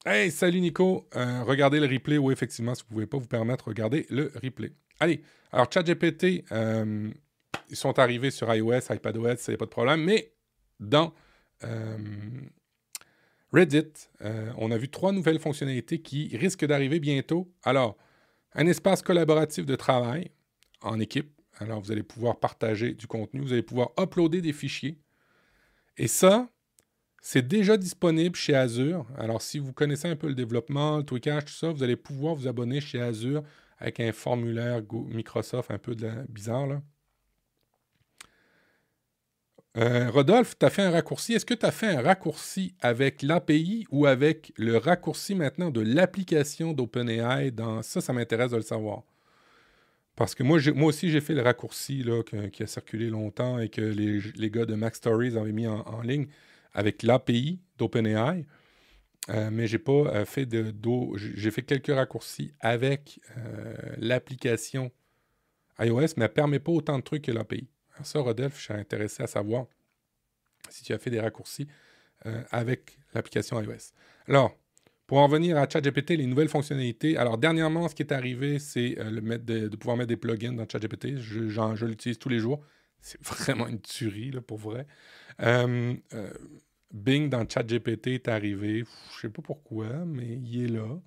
Hey, 0.06 0.30
salut 0.30 0.60
Nico. 0.60 1.08
regardez 1.12 1.80
le 1.80 1.86
replay. 1.86 2.18
Oui, 2.18 2.32
effectivement, 2.32 2.74
si 2.74 2.82
vous 2.82 2.88
ne 2.88 2.94
pouvez 2.94 3.06
pas 3.06 3.18
vous 3.18 3.26
permettre, 3.26 3.68
regardez 3.68 4.06
le 4.10 4.32
replay. 4.42 4.72
Allez, 5.00 5.22
alors 5.52 5.70
ChatGPT, 5.72 6.44
euh, 6.52 7.10
ils 7.70 7.76
sont 7.76 7.98
arrivés 7.98 8.30
sur 8.30 8.52
iOS, 8.52 8.90
iPadOS, 8.90 9.36
ça 9.36 9.52
n'y 9.52 9.54
a 9.54 9.58
pas 9.58 9.64
de 9.64 9.70
problème, 9.70 10.04
mais 10.04 10.32
dans 10.80 11.14
euh, 11.64 11.96
Reddit, 13.52 13.92
euh, 14.22 14.52
on 14.56 14.70
a 14.70 14.76
vu 14.76 14.88
trois 14.88 15.12
nouvelles 15.12 15.38
fonctionnalités 15.38 16.00
qui 16.00 16.36
risquent 16.36 16.66
d'arriver 16.66 17.00
bientôt. 17.00 17.52
Alors, 17.62 17.96
un 18.54 18.66
espace 18.66 19.02
collaboratif 19.02 19.66
de 19.66 19.76
travail 19.76 20.30
en 20.82 20.98
équipe. 21.00 21.32
Alors, 21.58 21.80
vous 21.80 21.92
allez 21.92 22.02
pouvoir 22.02 22.38
partager 22.38 22.94
du 22.94 23.06
contenu, 23.06 23.40
vous 23.40 23.52
allez 23.52 23.62
pouvoir 23.62 23.90
uploader 23.98 24.40
des 24.40 24.52
fichiers. 24.52 25.00
Et 25.96 26.08
ça, 26.08 26.48
c'est 27.20 27.46
déjà 27.46 27.76
disponible 27.76 28.36
chez 28.36 28.54
Azure. 28.54 29.06
Alors, 29.16 29.42
si 29.42 29.58
vous 29.58 29.72
connaissez 29.72 30.08
un 30.08 30.16
peu 30.16 30.28
le 30.28 30.34
développement, 30.34 30.98
le 30.98 31.02
tweakage, 31.02 31.46
tout 31.46 31.52
ça, 31.52 31.70
vous 31.70 31.82
allez 31.82 31.96
pouvoir 31.96 32.34
vous 32.34 32.46
abonner 32.46 32.80
chez 32.80 33.00
Azure 33.00 33.42
avec 33.78 34.00
un 34.00 34.12
formulaire 34.12 34.82
Microsoft 34.92 35.70
un 35.70 35.78
peu 35.78 35.96
bizarre. 36.28 36.80
Euh, 39.76 40.10
Rodolphe, 40.10 40.58
tu 40.58 40.66
as 40.66 40.70
fait 40.70 40.82
un 40.82 40.90
raccourci. 40.90 41.34
Est-ce 41.34 41.46
que 41.46 41.54
tu 41.54 41.66
as 41.66 41.70
fait 41.70 41.86
un 41.86 42.02
raccourci 42.02 42.74
avec 42.80 43.22
l'API 43.22 43.86
ou 43.90 44.06
avec 44.06 44.52
le 44.56 44.76
raccourci 44.76 45.34
maintenant 45.34 45.70
de 45.70 45.80
l'application 45.80 46.72
d'OpenAI 46.72 47.50
dans 47.52 47.82
ça, 47.82 48.00
ça 48.00 48.12
m'intéresse 48.12 48.50
de 48.50 48.56
le 48.56 48.62
savoir. 48.62 49.02
Parce 50.16 50.34
que 50.34 50.42
moi, 50.42 50.58
aussi, 50.82 51.10
j'ai 51.10 51.20
fait 51.20 51.34
le 51.34 51.42
raccourci 51.42 52.02
là, 52.02 52.22
qui 52.52 52.62
a 52.64 52.66
circulé 52.66 53.08
longtemps 53.08 53.60
et 53.60 53.68
que 53.68 53.80
les, 53.80 54.20
les 54.34 54.50
gars 54.50 54.66
de 54.66 54.74
Mac 54.74 54.96
Stories 54.96 55.36
avaient 55.36 55.52
mis 55.52 55.68
en 55.68 56.00
ligne 56.02 56.26
avec 56.72 57.02
l'API 57.02 57.60
d'OpenAI. 57.78 58.46
Euh, 59.30 59.50
mais 59.52 59.66
j'ai 59.66 59.78
pas 59.78 59.92
euh, 59.92 60.24
fait 60.24 60.46
de 60.46 60.74
J'ai 61.16 61.50
fait 61.50 61.62
quelques 61.62 61.94
raccourcis 61.94 62.54
avec 62.60 63.20
euh, 63.36 63.74
l'application 63.98 64.90
iOS, 65.80 66.14
mais 66.16 66.24
elle 66.24 66.32
permet 66.32 66.58
pas 66.58 66.72
autant 66.72 66.98
de 66.98 67.02
trucs 67.02 67.22
que 67.24 67.32
l'API. 67.32 67.68
Ça, 68.02 68.20
Rodolphe, 68.20 68.56
je 68.56 68.64
suis 68.64 68.74
intéressé 68.74 69.22
à 69.22 69.26
savoir 69.26 69.66
si 70.70 70.82
tu 70.82 70.92
as 70.92 70.98
fait 70.98 71.10
des 71.10 71.20
raccourcis 71.20 71.66
avec 72.50 72.98
l'application 73.14 73.60
iOS. 73.60 73.92
Alors, 74.28 74.56
pour 75.06 75.18
en 75.18 75.26
revenir 75.26 75.56
à 75.56 75.68
ChatGPT, 75.68 76.10
les 76.10 76.26
nouvelles 76.26 76.48
fonctionnalités. 76.48 77.16
Alors, 77.16 77.38
dernièrement, 77.38 77.88
ce 77.88 77.94
qui 77.94 78.02
est 78.02 78.12
arrivé, 78.12 78.58
c'est 78.58 78.96
de, 78.96 79.76
pouvoir 79.76 79.96
mettre 79.96 80.08
des 80.08 80.16
plugins 80.16 80.52
dans 80.52 80.66
ChatGPT. 80.68 81.16
Je 81.18 81.84
l'utilise 81.84 82.18
tous 82.18 82.28
les 82.28 82.38
jours. 82.38 82.60
C'est 83.00 83.22
vraiment 83.22 83.68
une 83.68 83.80
tuerie, 83.80 84.30
là, 84.30 84.40
pour 84.40 84.58
vrai. 84.58 84.86
Bing 86.92 87.28
dans 87.28 87.46
ChatGPT 87.48 88.08
est 88.08 88.28
arrivé. 88.28 88.84
Je 89.14 89.20
sais 89.20 89.28
pas 89.28 89.42
pourquoi, 89.42 89.88
mais 90.06 90.40
il 90.42 90.64
est 90.64 90.68
là. 90.68 91.00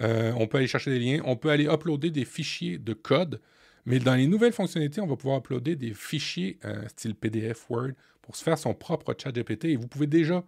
Euh, 0.00 0.32
on 0.36 0.46
peut 0.46 0.58
aller 0.58 0.66
chercher 0.66 0.90
des 0.90 0.98
liens. 0.98 1.20
On 1.24 1.36
peut 1.36 1.50
aller 1.50 1.66
uploader 1.66 2.10
des 2.10 2.24
fichiers 2.24 2.78
de 2.78 2.94
code. 2.94 3.40
Mais 3.86 3.98
dans 3.98 4.14
les 4.14 4.26
nouvelles 4.26 4.52
fonctionnalités, 4.52 5.00
on 5.00 5.06
va 5.06 5.16
pouvoir 5.16 5.38
uploader 5.38 5.76
des 5.76 5.94
fichiers 5.94 6.58
euh, 6.64 6.86
style 6.88 7.14
PDF, 7.14 7.68
Word, 7.68 7.90
pour 8.22 8.36
se 8.36 8.42
faire 8.42 8.58
son 8.58 8.74
propre 8.74 9.14
ChatGPT. 9.16 9.66
Et 9.66 9.76
vous 9.76 9.88
pouvez 9.88 10.06
déjà 10.06 10.44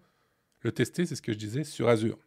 le 0.61 0.73
tester, 0.73 1.07
c'est 1.07 1.16
ce 1.16 1.23
que 1.23 1.33
je 1.33 1.38
disais, 1.38 1.64
sur 1.64 1.88
Azure. 1.88 2.18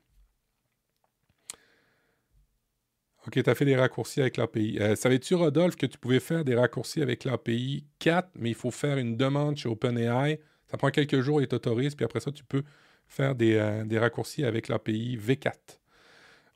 OK, 3.27 3.41
tu 3.41 3.49
as 3.49 3.55
fait 3.55 3.65
des 3.65 3.75
raccourcis 3.75 4.21
avec 4.21 4.37
l'API. 4.37 4.77
Euh, 4.79 4.95
savais-tu, 4.95 5.33
Rodolphe, 5.35 5.75
que 5.75 5.85
tu 5.87 5.97
pouvais 5.97 6.19
faire 6.19 6.45
des 6.45 6.55
raccourcis 6.55 7.01
avec 7.01 7.23
l'API 7.23 7.85
4, 7.99 8.29
mais 8.35 8.49
il 8.49 8.55
faut 8.55 8.71
faire 8.71 8.97
une 8.97 9.17
demande 9.17 9.57
chez 9.57 9.67
OpenAI? 9.67 10.39
Ça 10.69 10.77
prend 10.77 10.89
quelques 10.91 11.21
jours 11.21 11.41
et 11.41 11.47
t'autorise, 11.47 11.95
puis 11.95 12.05
après 12.05 12.19
ça, 12.19 12.31
tu 12.31 12.43
peux 12.43 12.63
faire 13.07 13.35
des, 13.35 13.55
euh, 13.55 13.99
raccourcis 13.99 14.43
avec 14.43 14.67
l'API 14.67 15.17
V4. 15.17 15.79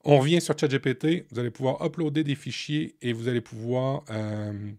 On 0.06 0.20
revient 0.20 0.42
sur 0.42 0.58
ChatGPT, 0.58 1.26
vous 1.32 1.40
allez 1.40 1.52
pouvoir 1.52 1.86
uploader 1.86 2.24
des 2.24 2.36
fichiers 2.36 2.96
et 3.02 3.14
vous 3.14 3.28
allez 3.28 3.42
pouvoir 3.42 4.04
euh, 4.10 4.72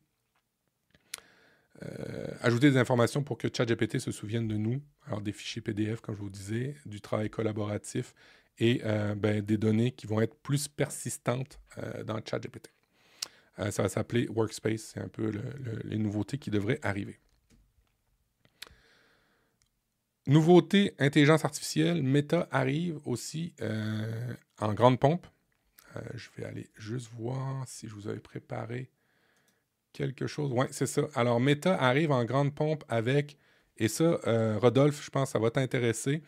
euh, 1.82 2.26
ajouter 2.40 2.70
des 2.70 2.78
informations 2.78 3.22
pour 3.22 3.36
que 3.36 3.48
ChatGPT 3.54 3.98
se 3.98 4.12
souvienne 4.12 4.48
de 4.48 4.56
nous. 4.56 4.80
Alors 5.06 5.20
des 5.20 5.32
fichiers 5.32 5.60
PDF, 5.60 6.00
comme 6.00 6.16
je 6.16 6.20
vous 6.20 6.30
disais, 6.30 6.74
du 6.86 7.00
travail 7.00 7.28
collaboratif 7.28 8.14
et 8.58 8.82
ben, 9.16 9.40
des 9.40 9.56
données 9.56 9.92
qui 9.92 10.06
vont 10.06 10.20
être 10.20 10.34
plus 10.36 10.68
persistantes 10.68 11.58
dans 12.04 12.20
ChatGPT. 12.24 12.70
ça 13.70 13.82
va 13.82 13.88
s'appeler 13.88 14.28
Workspace, 14.28 14.92
c'est 14.92 15.00
un 15.00 15.08
peu 15.08 15.32
les 15.84 15.96
nouveautés 15.96 16.36
qui 16.36 16.50
devraient 16.50 16.80
arriver. 16.82 17.18
Nouveauté, 20.26 20.94
intelligence 20.98 21.44
artificielle, 21.44 22.02
Meta 22.02 22.46
arrive 22.52 23.00
aussi 23.04 23.54
euh, 23.62 24.34
en 24.58 24.74
grande 24.74 25.00
pompe. 25.00 25.26
Euh, 25.96 26.00
je 26.14 26.28
vais 26.36 26.44
aller 26.44 26.70
juste 26.76 27.10
voir 27.18 27.66
si 27.66 27.88
je 27.88 27.94
vous 27.94 28.06
avais 28.06 28.20
préparé 28.20 28.90
quelque 29.92 30.26
chose. 30.26 30.52
Oui, 30.54 30.66
c'est 30.70 30.86
ça. 30.86 31.08
Alors, 31.14 31.40
Meta 31.40 31.74
arrive 31.74 32.12
en 32.12 32.24
grande 32.24 32.54
pompe 32.54 32.84
avec, 32.88 33.38
et 33.78 33.88
ça, 33.88 34.20
euh, 34.28 34.56
Rodolphe, 34.58 35.02
je 35.02 35.10
pense 35.10 35.30
que 35.30 35.32
ça 35.32 35.38
va 35.38 35.50
t'intéresser, 35.50 36.22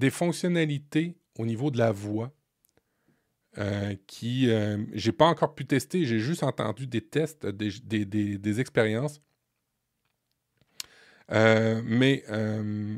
des 0.00 0.10
fonctionnalités 0.10 1.16
au 1.38 1.46
niveau 1.46 1.70
de 1.70 1.78
la 1.78 1.92
voix 1.92 2.32
qui, 4.06 4.48
j'ai 4.92 5.12
pas 5.12 5.26
encore 5.26 5.54
pu 5.54 5.66
tester, 5.66 6.04
j'ai 6.04 6.18
juste 6.18 6.42
entendu 6.42 6.86
des 6.86 7.00
tests, 7.00 7.46
des, 7.46 8.60
expériences 8.60 9.20
euh, 11.32 11.80
mais 11.84 12.24
euh, 12.30 12.96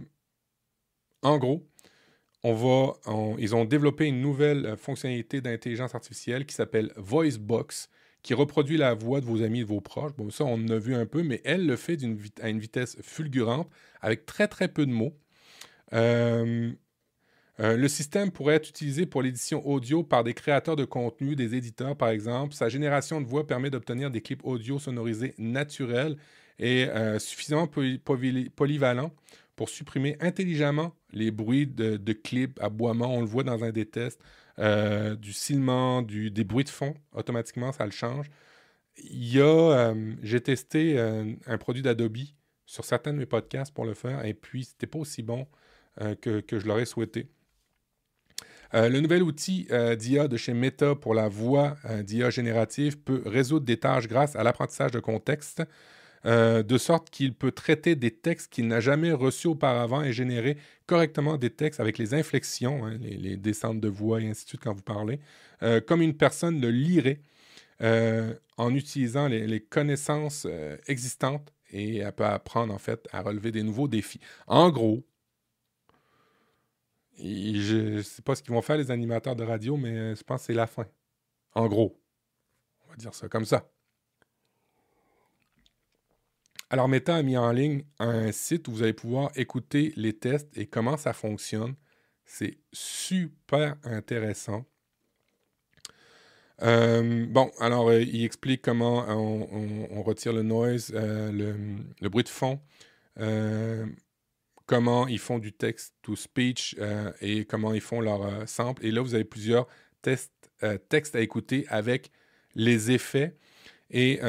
en 1.22 1.38
gros, 1.38 1.68
on 2.42 2.54
va, 2.54 2.94
ils 3.38 3.54
ont 3.54 3.64
développé 3.64 4.06
une 4.06 4.20
nouvelle 4.20 4.76
fonctionnalité 4.76 5.40
d'intelligence 5.40 5.94
artificielle 5.94 6.46
qui 6.46 6.54
s'appelle 6.54 6.92
VoiceBox, 6.96 7.88
qui 8.22 8.34
reproduit 8.34 8.76
la 8.76 8.94
voix 8.94 9.20
de 9.20 9.26
vos 9.26 9.42
amis 9.42 9.60
et 9.60 9.62
de 9.62 9.68
vos 9.68 9.80
proches. 9.80 10.12
Bon, 10.16 10.30
ça, 10.30 10.44
on 10.44 10.68
a 10.68 10.78
vu 10.78 10.94
un 10.94 11.06
peu, 11.06 11.22
mais 11.22 11.40
elle 11.44 11.66
le 11.66 11.76
fait 11.76 11.98
à 12.40 12.48
une 12.48 12.58
vitesse 12.58 12.96
fulgurante, 13.02 13.68
avec 14.00 14.26
très, 14.26 14.48
très 14.48 14.68
peu 14.68 14.86
de 14.86 14.92
mots. 14.92 15.16
Euh, 15.92 16.72
le 17.58 17.86
système 17.86 18.30
pourrait 18.30 18.54
être 18.54 18.68
utilisé 18.68 19.06
pour 19.06 19.22
l'édition 19.22 19.64
audio 19.66 20.02
par 20.02 20.24
des 20.24 20.34
créateurs 20.34 20.74
de 20.74 20.84
contenu, 20.84 21.36
des 21.36 21.54
éditeurs 21.54 21.96
par 21.96 22.08
exemple. 22.08 22.54
Sa 22.54 22.68
génération 22.68 23.20
de 23.20 23.26
voix 23.26 23.46
permet 23.46 23.70
d'obtenir 23.70 24.10
des 24.10 24.20
clips 24.20 24.44
audio 24.44 24.78
sonorisés 24.78 25.34
naturels 25.38 26.16
est 26.58 26.88
euh, 26.88 27.18
suffisamment 27.18 27.66
polyvalent 27.66 29.12
pour 29.56 29.68
supprimer 29.68 30.16
intelligemment 30.20 30.94
les 31.12 31.30
bruits 31.30 31.66
de, 31.66 32.12
clips, 32.12 32.58
aboiements, 32.62 33.14
on 33.14 33.20
le 33.20 33.26
voit 33.26 33.44
dans 33.44 33.64
un 33.64 33.70
des 33.70 33.86
tests, 33.86 34.20
euh, 34.58 35.14
du 35.14 35.32
silement, 35.32 36.02
du, 36.02 36.30
des 36.30 36.44
bruits 36.44 36.64
de 36.64 36.70
fond, 36.70 36.94
automatiquement, 37.12 37.72
ça 37.72 37.84
le 37.84 37.90
change. 37.92 38.30
Il 38.96 39.38
euh, 39.38 40.14
j'ai 40.22 40.40
testé 40.40 40.98
un 40.98 41.58
produit 41.58 41.82
d'Adobe 41.82 42.18
sur 42.66 42.84
certains 42.84 43.12
de 43.12 43.18
mes 43.18 43.26
podcasts 43.26 43.72
pour 43.72 43.84
le 43.84 43.94
faire, 43.94 44.24
et 44.24 44.34
puis 44.34 44.64
c'était 44.64 44.86
pas 44.86 44.98
aussi 44.98 45.22
bon 45.22 45.46
que, 46.22 46.42
je 46.50 46.66
l'aurais 46.66 46.86
souhaité. 46.86 47.28
Le 48.72 49.00
nouvel 49.00 49.22
outil 49.22 49.68
d'IA 49.98 50.28
de 50.28 50.36
chez 50.36 50.54
Meta 50.54 50.94
pour 50.94 51.14
la 51.14 51.28
voix 51.28 51.76
d'IA 52.02 52.30
générative 52.30 52.98
peut 52.98 53.22
résoudre 53.26 53.66
des 53.66 53.76
tâches 53.76 54.08
grâce 54.08 54.34
à 54.36 54.42
l'apprentissage 54.42 54.92
de 54.92 55.00
contexte. 55.00 55.62
Euh, 56.24 56.62
de 56.62 56.78
sorte 56.78 57.10
qu'il 57.10 57.34
peut 57.34 57.50
traiter 57.50 57.96
des 57.96 58.12
textes 58.12 58.52
qu'il 58.52 58.68
n'a 58.68 58.78
jamais 58.78 59.10
reçus 59.10 59.48
auparavant 59.48 60.04
et 60.04 60.12
générer 60.12 60.56
correctement 60.86 61.36
des 61.36 61.50
textes 61.50 61.80
avec 61.80 61.98
les 61.98 62.14
inflexions, 62.14 62.86
hein, 62.86 62.96
les, 63.00 63.36
descentes 63.36 63.80
de 63.80 63.88
voix 63.88 64.20
et 64.20 64.28
ainsi 64.28 64.44
de 64.44 64.48
suite 64.50 64.60
quand 64.62 64.72
vous 64.72 64.82
parlez, 64.82 65.18
euh, 65.64 65.80
comme 65.80 66.00
une 66.00 66.16
personne 66.16 66.60
le 66.60 66.70
lirait 66.70 67.20
euh, 67.82 68.34
en 68.56 68.72
utilisant 68.72 69.26
les, 69.26 69.60
connaissances 69.60 70.46
existantes 70.86 71.52
et 71.72 71.98
elle 71.98 72.12
peut 72.12 72.24
apprendre 72.24 72.72
en 72.72 72.78
fait 72.78 73.08
à 73.10 73.22
relever 73.22 73.50
des 73.50 73.64
nouveaux 73.64 73.88
défis. 73.88 74.20
En 74.46 74.70
gros, 74.70 75.04
je 77.18 77.96
ne 77.96 78.02
sais 78.02 78.22
pas 78.22 78.34
ce 78.34 78.42
qu'ils 78.42 78.52
vont 78.52 78.62
faire 78.62 78.76
les 78.76 78.90
animateurs 78.90 79.36
de 79.36 79.44
radio, 79.44 79.76
mais 79.76 80.14
je 80.14 80.22
pense 80.22 80.42
que 80.42 80.46
c'est 80.46 80.54
la 80.54 80.66
fin. 80.66 80.86
En 81.54 81.66
gros, 81.68 82.00
on 82.86 82.90
va 82.90 82.96
dire 82.96 83.14
ça 83.14 83.28
comme 83.28 83.44
ça. 83.44 83.68
Alors, 86.72 86.88
Meta 86.88 87.16
a 87.16 87.22
mis 87.22 87.36
en 87.36 87.52
ligne 87.52 87.84
un 87.98 88.32
site 88.32 88.66
où 88.66 88.72
vous 88.72 88.82
allez 88.82 88.94
pouvoir 88.94 89.30
écouter 89.36 89.92
les 89.96 90.14
tests 90.14 90.56
et 90.56 90.66
comment 90.66 90.96
ça 90.96 91.12
fonctionne. 91.12 91.74
C'est 92.24 92.56
super 92.72 93.76
intéressant. 93.84 94.64
Euh, 96.62 97.26
bon, 97.28 97.50
alors, 97.60 97.90
euh, 97.90 98.00
il 98.00 98.24
explique 98.24 98.62
comment 98.62 99.04
on, 99.08 100.02
retire 100.02 100.32
le 100.32 100.42
noise, 100.42 100.92
euh, 100.94 101.30
le, 102.00 102.08
bruit 102.08 102.24
de 102.24 102.30
fond, 102.30 102.58
comment 104.66 105.06
ils 105.08 105.18
font 105.18 105.38
du 105.38 105.52
text 105.52 105.94
to 106.02 106.16
speech 106.16 106.76
et 107.20 107.44
comment 107.44 107.74
ils 107.74 107.80
font 107.80 108.00
leur 108.00 108.48
sample. 108.48 108.84
Et 108.84 108.90
là, 108.90 109.00
vous 109.00 109.14
avez 109.14 109.24
plusieurs 109.24 109.66
tests, 110.02 110.50
textes 110.88 111.16
à 111.16 111.20
écouter 111.20 111.66
avec 111.68 112.10
les 112.54 112.90
effets. 112.90 113.36
Et 113.90 114.20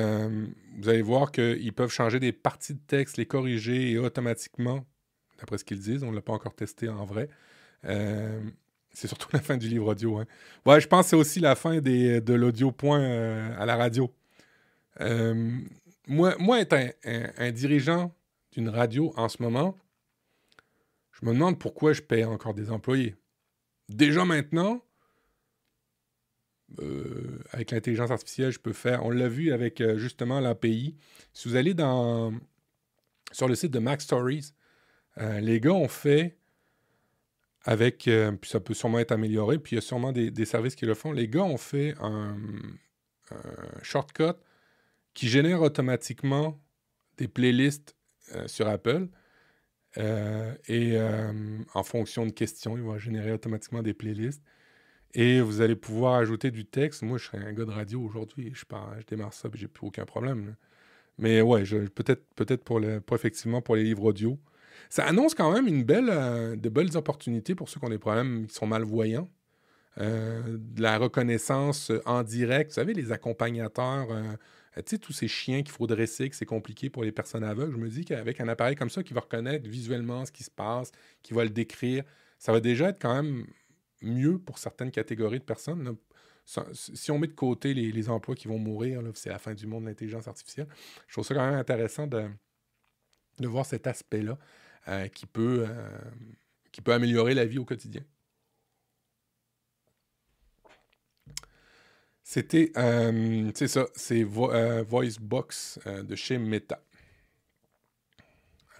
vous 0.78 0.90
allez 0.90 1.02
voir 1.02 1.32
qu'ils 1.32 1.74
peuvent 1.74 1.92
changer 1.92 2.20
des 2.20 2.32
parties 2.32 2.74
de 2.74 2.82
texte, 2.86 3.18
les 3.18 3.26
corriger 3.26 3.92
et 3.92 3.98
automatiquement, 3.98 4.86
d'après 5.40 5.58
ce 5.58 5.64
qu'ils 5.64 5.80
disent, 5.80 6.04
on 6.04 6.12
ne 6.12 6.16
l'a 6.16 6.22
pas 6.22 6.34
encore 6.34 6.56
testé 6.56 6.90
en 6.90 7.06
vrai, 7.06 7.30
c'est 8.94 9.08
surtout 9.08 9.28
la 9.34 9.40
fin 9.40 9.58
du 9.58 9.68
livre 9.68 9.88
audio. 9.88 10.20
Hein. 10.20 10.26
Je 10.80 10.88
pense 10.88 11.06
que 11.06 11.10
c'est 11.10 11.16
aussi 11.16 11.40
la 11.40 11.56
fin 11.56 11.80
de 11.80 12.34
l'audio 12.34 12.72
point 12.72 13.02
euh, 13.02 13.56
à 13.60 13.66
la 13.66 13.76
radio. 13.76 14.14
Euh, 15.02 15.60
moi, 16.08 16.36
moi, 16.40 16.60
être 16.60 16.76
un, 17.04 17.52
dirigeant 17.52 18.14
d'une 18.52 18.70
radio 18.70 19.14
en 19.18 19.30
ce 19.30 19.42
moment, 19.42 19.76
me 21.26 21.34
demande 21.34 21.60
pourquoi 21.60 21.94
je 21.94 22.02
paye 22.02 22.26
encore 22.26 22.54
des 22.54 22.72
employés. 22.72 23.16
Déjà 23.90 24.26
maintenant, 24.26 24.84
euh, 26.80 27.40
avec 27.52 27.72
l'intelligence 27.72 28.12
artificielle, 28.12 28.52
je 28.52 28.60
peux 28.60 28.74
faire. 28.74 29.06
On 29.06 29.10
l'a 29.10 29.28
vu 29.28 29.52
avec 29.52 29.84
justement 29.98 30.40
l'API. 30.40 30.96
Si 31.34 31.48
vous 31.48 31.56
allez 31.56 31.74
dans, 31.74 32.34
sur 33.32 33.48
le 33.48 33.56
site 33.56 33.72
de 33.72 33.80
Mac 33.80 34.02
Stories, 34.02 34.54
les 35.18 35.60
gars 35.60 35.74
ont 35.74 35.88
fait 35.88 36.38
avec, 37.64 38.08
euh, 38.08 38.32
puis 38.34 38.50
ça 38.50 38.60
peut 38.60 38.74
sûrement 38.74 39.00
être 39.00 39.12
amélioré, 39.12 39.58
puis 39.58 39.74
il 39.74 39.76
y 39.76 39.78
a 39.78 39.82
sûrement 39.82 40.12
des, 40.12 40.46
services 40.46 40.76
qui 40.76 40.86
le 40.86 40.94
font. 40.94 41.12
Les 41.12 41.28
gars 41.28 41.44
ont 41.44 41.58
fait 41.58 41.96
un, 42.00 42.38
shortcut 43.82 44.34
qui 45.16 45.28
génère 45.28 45.62
automatiquement 45.62 46.62
des 47.18 47.28
playlists 47.28 47.96
euh, 48.36 48.48
sur 48.48 48.68
Apple. 48.68 49.08
Euh, 49.98 50.54
et 50.68 50.98
en 51.74 51.84
fonction 51.84 52.26
de 52.26 52.32
questions, 52.32 52.78
il 52.78 52.84
va 52.84 52.98
générer 52.98 53.32
automatiquement 53.32 53.82
des 53.82 53.94
playlists. 53.94 54.44
Et 55.16 55.42
vous 55.42 55.62
allez 55.62 55.76
pouvoir 55.76 56.16
ajouter 56.16 56.50
du 56.50 56.66
texte. 56.66 57.04
Moi, 57.04 57.20
je 57.20 57.26
serais 57.26 57.38
un 57.38 57.54
gars 57.54 57.66
de 57.66 57.72
radio 57.72 58.02
aujourd'hui. 58.02 58.52
Je, 58.54 58.64
je 59.00 59.06
démarre 59.06 59.34
ça, 59.34 59.50
j'ai 59.54 59.68
plus 59.68 59.86
aucun 59.88 60.06
problème. 60.06 60.56
Mais 61.20 61.42
ouais, 61.42 61.64
peut-être 61.64 62.24
peut 62.36 62.58
pour, 62.58 62.82
pour 63.06 63.16
effectivement 63.16 63.62
pour 63.62 63.76
les 63.76 63.84
livres 63.84 64.06
audio. 64.06 64.40
Ça 64.90 65.06
annonce 65.06 65.36
quand 65.36 65.52
même 65.52 65.68
une 65.68 65.84
belle, 65.84 66.10
euh, 66.10 66.56
de 66.56 66.70
belles 66.70 66.98
opportunités 66.98 67.56
pour 67.56 67.70
ceux 67.70 67.80
qui 67.80 67.86
ont 67.86 67.90
des 67.90 68.00
problèmes 68.00 68.48
qui 68.48 68.56
sont 68.56 68.68
malvoyants. 68.68 69.30
Euh, 70.00 70.58
de 70.58 70.82
la 70.82 70.98
reconnaissance 70.98 71.92
en 72.06 72.24
direct. 72.24 72.72
Vous 72.72 72.76
savez, 72.76 72.94
les 72.96 73.12
accompagnateurs, 73.12 74.08
euh, 74.10 74.24
tu 74.76 74.82
sais, 74.86 74.98
tous 74.98 75.14
ces 75.14 75.28
chiens 75.28 75.62
qu'il 75.62 75.72
faut 75.72 75.88
dresser, 75.88 76.30
que 76.30 76.36
c'est 76.36 76.46
compliqué 76.46 76.90
pour 76.90 77.04
les 77.04 77.12
personnes 77.12 77.44
aveugles. 77.44 77.74
Je 77.74 77.78
me 77.78 77.90
dis 77.90 78.06
qu'avec 78.06 78.42
un 78.42 78.48
appareil 78.48 78.76
comme 78.76 78.90
ça 78.90 79.04
qui 79.04 79.14
va 79.14 79.22
reconnaître 79.22 79.68
visuellement 79.68 80.26
ce 80.26 80.32
qui 80.32 80.44
se 80.44 80.52
passe, 80.52 80.92
qui 81.22 81.34
va 81.34 81.44
le 81.44 81.50
décrire, 81.50 82.04
ça 82.40 82.52
va 82.52 82.60
déjà 82.60 82.90
être 82.90 83.02
quand 83.02 83.14
même 83.14 83.46
mieux 84.02 84.38
pour 84.40 84.58
certaines 84.58 84.92
catégories 84.92 85.40
de 85.40 85.44
personnes. 85.44 85.96
Si 86.74 87.12
on 87.12 87.20
met 87.20 87.28
de 87.28 87.34
côté 87.34 87.74
les, 87.74 88.10
emplois 88.10 88.36
qui 88.36 88.48
vont 88.48 88.60
mourir, 88.60 89.02
c'est 89.14 89.30
la 89.30 89.40
fin 89.40 89.54
du 89.54 89.66
monde 89.66 89.84
de 89.84 89.90
l'intelligence 89.90 90.28
artificielle, 90.28 90.68
je 91.08 91.14
trouve 91.14 91.26
ça 91.26 91.36
quand 91.36 91.46
même 91.46 91.58
intéressant 91.58 92.08
de, 92.08 92.28
voir 93.40 93.66
cet 93.66 93.88
aspect-là. 93.88 94.38
Euh, 94.90 95.08
euh, 95.38 96.00
qui 96.74 96.82
peut 96.82 96.92
améliorer 96.92 97.34
la 97.34 97.46
vie 97.46 97.58
au 97.58 97.64
quotidien. 97.64 98.02
C'était, 102.24 102.72
euh, 102.78 103.52
c'est 103.54 103.68
ça, 103.68 103.86
c'est 103.96 104.24
VoiceBox 104.24 105.80
de 105.86 106.16
chez 106.16 106.38
Meta. 106.38 106.82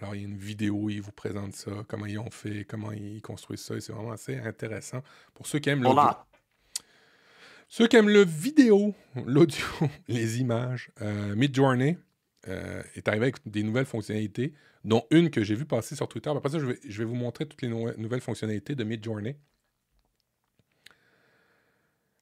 Alors, 0.00 0.14
il 0.14 0.22
y 0.22 0.24
a 0.24 0.28
une 0.28 0.36
vidéo, 0.36 0.90
ils 0.90 1.00
vous 1.00 1.12
présentent 1.12 1.54
ça, 1.54 1.70
comment 1.86 2.06
ils 2.06 2.18
ont 2.18 2.30
fait, 2.30 2.64
comment 2.64 2.92
ils 2.92 3.22
construisent 3.22 3.60
ça, 3.60 3.76
et 3.76 3.80
c'est 3.80 3.92
vraiment 3.92 4.12
assez 4.12 4.38
intéressant 4.38 5.02
pour 5.34 5.46
ceux 5.46 5.58
qui 5.58 5.70
aiment 5.70 5.82
l'audio. 5.82 6.10
Ceux 7.68 7.86
qui 7.86 7.96
aiment 7.96 8.08
le 8.08 8.24
vidéo, 8.24 8.94
l'audio, 9.26 9.64
les 10.08 10.40
images, 10.40 10.90
Midjourney 11.00 11.96
est 12.46 13.08
arrivé 13.08 13.26
avec 13.26 13.36
des 13.46 13.62
nouvelles 13.62 13.86
fonctionnalités 13.86 14.52
dont 14.84 15.04
une 15.10 15.30
que 15.30 15.42
j'ai 15.42 15.54
vu 15.54 15.64
passer 15.64 15.96
sur 15.96 16.08
Twitter. 16.08 16.30
Après 16.30 16.50
ça, 16.50 16.58
je 16.58 16.66
vais, 16.66 17.04
vous 17.04 17.14
montrer 17.14 17.46
toutes 17.46 17.62
les 17.62 17.68
nouvelles 17.68 18.20
fonctionnalités 18.20 18.74
de 18.74 18.84
Midjourney. 18.84 19.36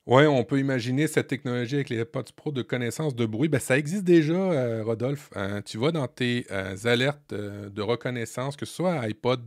Oui, 0.07 0.27
on 0.27 0.43
peut 0.43 0.59
imaginer 0.59 1.07
cette 1.07 1.29
technologie 1.29 1.77
avec 1.77 1.89
les 1.89 1.99
AirPods 1.99 2.33
Pro 2.35 2.51
de 2.51 2.63
connaissance 2.63 3.15
de 3.15 3.25
bruit. 3.25 3.49
Ben, 3.49 3.61
ça 3.61 3.79
existe 3.79 4.03
déjà, 4.03 4.35
euh, 4.35 4.83
Rodolphe. 4.83 5.31
Hein. 5.37 5.63
tu 5.63 5.79
vois 5.79 5.93
dans 5.93 6.09
tes 6.09 6.45
euh, 6.51 6.77
alertes 6.85 7.33
euh, 7.33 7.71
de 7.71 7.83
reconnaissance, 7.83 8.57
que 8.57 8.67
ce 8.67 8.75
soit 8.75 8.99
iPod, 8.99 9.41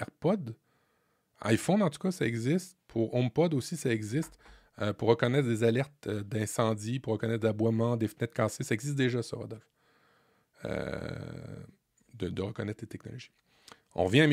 AirPod, 0.00 0.56
iPhone 1.42 1.82
en 1.82 1.90
tout 1.90 2.00
cas, 2.00 2.10
ça 2.10 2.26
existe. 2.26 2.76
Pour 2.88 3.14
HomePod 3.14 3.54
aussi, 3.54 3.76
ça 3.76 3.90
existe. 3.90 4.38
pour 4.98 5.08
reconnaître 5.08 5.46
des 5.46 5.64
alertes 5.64 6.08
d'incendie, 6.08 6.98
pour 6.98 7.12
reconnaître 7.12 7.42
d'aboiement, 7.42 7.96
des 7.96 8.08
fenêtres 8.08 8.34
cassées, 8.34 8.64
ça 8.64 8.74
existe 8.74 8.96
déjà, 8.96 9.22
ça, 9.22 9.36
Rodolphe 9.36 9.68
de, 12.16 12.42
reconnaître 12.42 12.82
les 12.82 12.88
technologies. 12.88 13.30
On 13.94 14.04
revient 14.04 14.20
à 14.20 14.26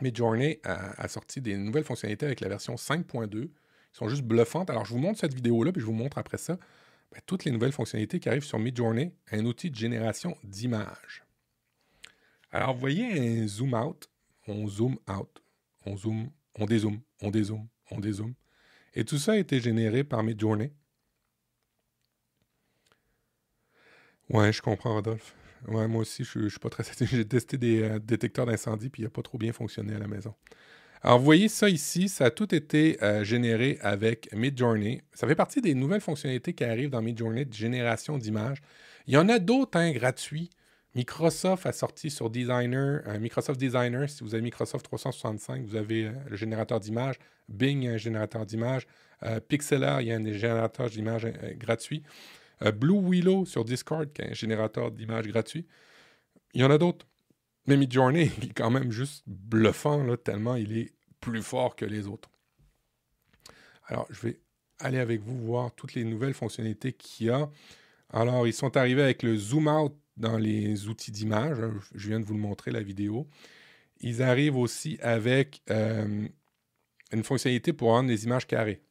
Midjourney. 0.00 0.60
A, 0.64 1.08
sorti 1.08 1.40
des 1.40 1.56
nouvelles 1.56 1.84
fonctionnalités 1.84 2.26
avec 2.26 2.40
la 2.40 2.48
version 2.48 2.74
5.2 2.74 3.28
qui 3.28 3.50
sont 3.92 4.08
juste 4.08 4.22
bluffantes. 4.22 4.70
Alors, 4.70 4.84
je 4.84 4.92
vous 4.92 4.98
montre 4.98 5.20
cette 5.20 5.34
vidéo-là, 5.34 5.72
puis 5.72 5.80
je 5.80 5.86
vous 5.86 5.92
montre 5.92 6.18
après 6.18 6.38
ça 6.38 6.58
ben, 7.12 7.20
toutes 7.26 7.44
les 7.44 7.52
nouvelles 7.52 7.72
fonctionnalités 7.72 8.20
qui 8.20 8.28
arrivent 8.28 8.44
sur 8.44 8.58
Midjourney, 8.58 9.12
un 9.32 9.44
outil 9.44 9.70
de 9.70 9.76
génération 9.76 10.36
d'images. 10.44 11.24
Alors, 12.50 12.74
vous 12.74 12.80
voyez 12.80 13.42
un 13.42 13.46
zoom 13.46 13.74
out, 13.74 14.08
on 14.46 14.66
zoom 14.66 14.98
out, 15.08 15.42
on 15.84 15.96
zoom, 15.96 16.30
on 16.58 16.66
dézoome, 16.66 17.00
on 17.22 17.30
dézoome, 17.30 17.68
on 17.90 18.00
dézoome. 18.00 18.34
Et 18.94 19.04
tout 19.04 19.18
ça 19.18 19.32
a 19.32 19.36
été 19.36 19.60
généré 19.60 20.04
par 20.04 20.22
Midjourney. 20.22 20.72
Ouais, 24.30 24.52
je 24.52 24.60
comprends, 24.60 24.94
Rodolphe. 24.94 25.34
Ouais, 25.68 25.88
moi 25.88 26.02
aussi, 26.02 26.24
je, 26.24 26.38
ne 26.38 26.48
suis 26.48 26.58
pas 26.58 26.70
très 26.70 26.84
satisfait. 26.84 27.16
J'ai 27.16 27.26
testé 27.26 27.56
des 27.56 27.82
euh, 27.82 27.98
détecteurs 27.98 28.46
d'incendie, 28.46 28.88
puis 28.88 29.02
il 29.02 29.04
n'a 29.06 29.10
pas 29.10 29.22
trop 29.22 29.38
bien 29.38 29.52
fonctionné 29.52 29.94
à 29.94 29.98
la 29.98 30.06
maison. 30.06 30.34
Alors, 31.02 31.18
vous 31.18 31.24
voyez 31.24 31.48
ça 31.48 31.68
ici, 31.68 32.08
ça 32.08 32.26
a 32.26 32.30
tout 32.30 32.54
été 32.54 33.02
euh, 33.02 33.22
généré 33.24 33.78
avec 33.82 34.32
Midjourney. 34.32 35.02
Ça 35.12 35.26
fait 35.26 35.34
partie 35.34 35.60
des 35.60 35.74
nouvelles 35.74 36.00
fonctionnalités 36.00 36.52
qui 36.52 36.64
arrivent 36.64 36.90
dans 36.90 37.02
Midjourney 37.02 37.44
de 37.44 37.52
génération 37.52 38.18
d'images. 38.18 38.62
Il 39.06 39.14
y 39.14 39.16
en 39.16 39.28
a 39.28 39.38
d'autres 39.38 39.78
hein, 39.78 39.92
gratuits. 39.92 40.50
Microsoft 40.94 41.66
a 41.66 41.72
sorti 41.72 42.10
sur 42.10 42.30
Designer, 42.30 43.02
euh, 43.06 43.18
Microsoft 43.18 43.60
Designer, 43.60 44.08
si 44.08 44.24
vous 44.24 44.34
avez 44.34 44.42
Microsoft 44.42 44.84
365, 44.86 45.66
vous 45.66 45.76
avez 45.76 46.10
le 46.28 46.36
générateur 46.36 46.80
d'images. 46.80 47.16
Bing, 47.48 47.86
un 47.86 47.96
générateur 47.96 48.46
d'images. 48.46 48.86
Pixelor, 49.48 50.00
il 50.00 50.08
y 50.08 50.12
a 50.12 50.16
un 50.16 50.32
générateur 50.32 50.90
d'images 50.90 51.26
gratuit. 51.58 52.02
Euh, 52.62 52.72
Blue 52.72 53.00
Willow 53.00 53.44
sur 53.44 53.64
Discord, 53.64 54.12
qui 54.12 54.22
est 54.22 54.30
un 54.30 54.34
générateur 54.34 54.90
d'images 54.90 55.26
gratuit. 55.26 55.66
Il 56.54 56.60
y 56.60 56.64
en 56.64 56.70
a 56.70 56.78
d'autres. 56.78 57.06
Mais 57.66 57.76
Midjourney 57.76 58.22
est 58.42 58.54
quand 58.54 58.70
même 58.70 58.90
juste 58.90 59.24
bluffant, 59.26 60.02
là, 60.02 60.16
tellement 60.16 60.56
il 60.56 60.76
est 60.76 60.92
plus 61.20 61.42
fort 61.42 61.76
que 61.76 61.84
les 61.84 62.06
autres. 62.06 62.30
Alors, 63.86 64.06
je 64.10 64.20
vais 64.20 64.40
aller 64.78 64.98
avec 64.98 65.20
vous 65.20 65.38
voir 65.38 65.74
toutes 65.74 65.94
les 65.94 66.04
nouvelles 66.04 66.34
fonctionnalités 66.34 66.92
qu'il 66.92 67.26
y 67.26 67.30
a. 67.30 67.48
Alors, 68.10 68.46
ils 68.46 68.52
sont 68.52 68.76
arrivés 68.76 69.02
avec 69.02 69.22
le 69.22 69.36
zoom 69.36 69.68
out 69.68 69.94
dans 70.16 70.38
les 70.38 70.88
outils 70.88 71.10
d'image. 71.10 71.58
Je 71.94 72.08
viens 72.08 72.20
de 72.20 72.24
vous 72.24 72.34
le 72.34 72.40
montrer, 72.40 72.70
la 72.70 72.82
vidéo. 72.82 73.28
Ils 74.00 74.22
arrivent 74.22 74.56
aussi 74.56 74.98
avec 75.00 75.62
euh, 75.70 76.28
une 77.12 77.24
fonctionnalité 77.24 77.72
pour 77.72 77.88
rendre 77.88 78.08
les 78.08 78.24
images 78.24 78.46
carrées. 78.46 78.82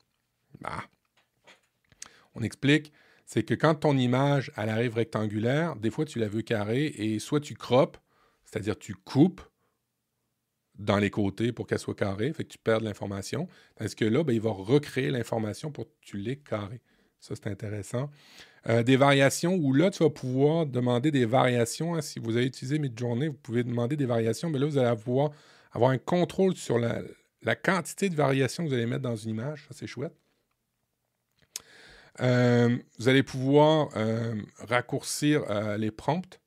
Ah. 0.63 0.83
On 2.33 2.43
explique 2.43 2.91
c'est 3.25 3.43
que 3.43 3.53
quand 3.53 3.75
ton 3.75 3.97
image, 3.97 4.51
elle 4.55 4.69
arrive 4.69 4.95
rectangulaire, 4.95 5.75
des 5.75 5.89
fois 5.89 6.05
tu 6.05 6.19
la 6.19 6.27
veux 6.27 6.41
carrée 6.41 6.85
et 6.85 7.19
soit 7.19 7.39
tu 7.39 7.55
croppes, 7.55 7.97
c'est-à-dire 8.43 8.77
tu 8.77 8.93
coupes 8.93 9.41
dans 10.77 10.97
les 10.97 11.09
côtés 11.09 11.51
pour 11.51 11.67
qu'elle 11.67 11.79
soit 11.79 11.95
carrée, 11.95 12.33
fait 12.33 12.43
que 12.43 12.49
tu 12.49 12.57
perds 12.57 12.79
de 12.79 12.85
l'information. 12.85 13.47
Tandis 13.75 13.95
que 13.95 14.05
là, 14.05 14.23
ben, 14.23 14.33
il 14.33 14.41
va 14.41 14.51
recréer 14.51 15.09
l'information 15.09 15.71
pour 15.71 15.85
que 15.85 15.93
tu 16.01 16.17
l'aies 16.17 16.37
carrée. 16.37 16.81
Ça, 17.19 17.33
c'est 17.35 17.47
intéressant. 17.47 18.11
Euh, 18.67 18.83
des 18.83 18.97
variations 18.97 19.55
où 19.55 19.73
là, 19.73 19.89
tu 19.89 20.03
vas 20.03 20.09
pouvoir 20.09 20.65
demander 20.65 21.11
des 21.11 21.25
variations. 21.25 21.95
Hein. 21.95 22.01
si 22.01 22.19
vous 22.19 22.35
avez 22.35 22.45
utilisé 22.45 22.77
Midjourney, 22.77 23.27
vous 23.27 23.33
pouvez 23.33 23.63
demander 23.63 23.95
des 23.95 24.05
variations, 24.05 24.49
mais 24.49 24.59
là, 24.59 24.65
vous 24.65 24.77
allez 24.77 24.89
avoir 24.89 25.31
un 25.73 25.97
contrôle 25.97 26.55
sur 26.55 26.77
la, 26.77 27.01
la 27.41 27.55
quantité 27.55 28.09
de 28.09 28.15
variations 28.15 28.63
que 28.63 28.69
vous 28.69 28.75
allez 28.75 28.85
mettre 28.85 29.03
dans 29.03 29.15
une 29.15 29.31
image. 29.31 29.65
Ça, 29.67 29.75
c'est 29.75 29.87
chouette. 29.87 30.13
Euh, 32.21 32.77
vous 32.97 33.09
allez 33.09 33.23
pouvoir 33.23 33.89
raccourcir 34.59 35.43
les 35.77 35.91
prompts 35.91 36.39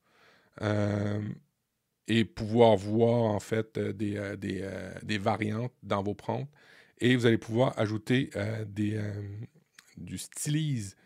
et 2.10 2.24
pouvoir 2.24 2.76
voir 2.76 3.24
en 3.24 3.40
fait 3.40 3.78
des, 3.78 4.36
des, 5.02 5.18
variantes 5.18 5.72
dans 5.82 6.02
vos 6.02 6.14
prompts. 6.14 6.48
Et 7.00 7.14
vous 7.16 7.26
allez 7.26 7.38
pouvoir 7.38 7.78
ajouter 7.78 8.30
des, 8.66 8.98
du 9.96 10.18
stylise, 10.18 10.96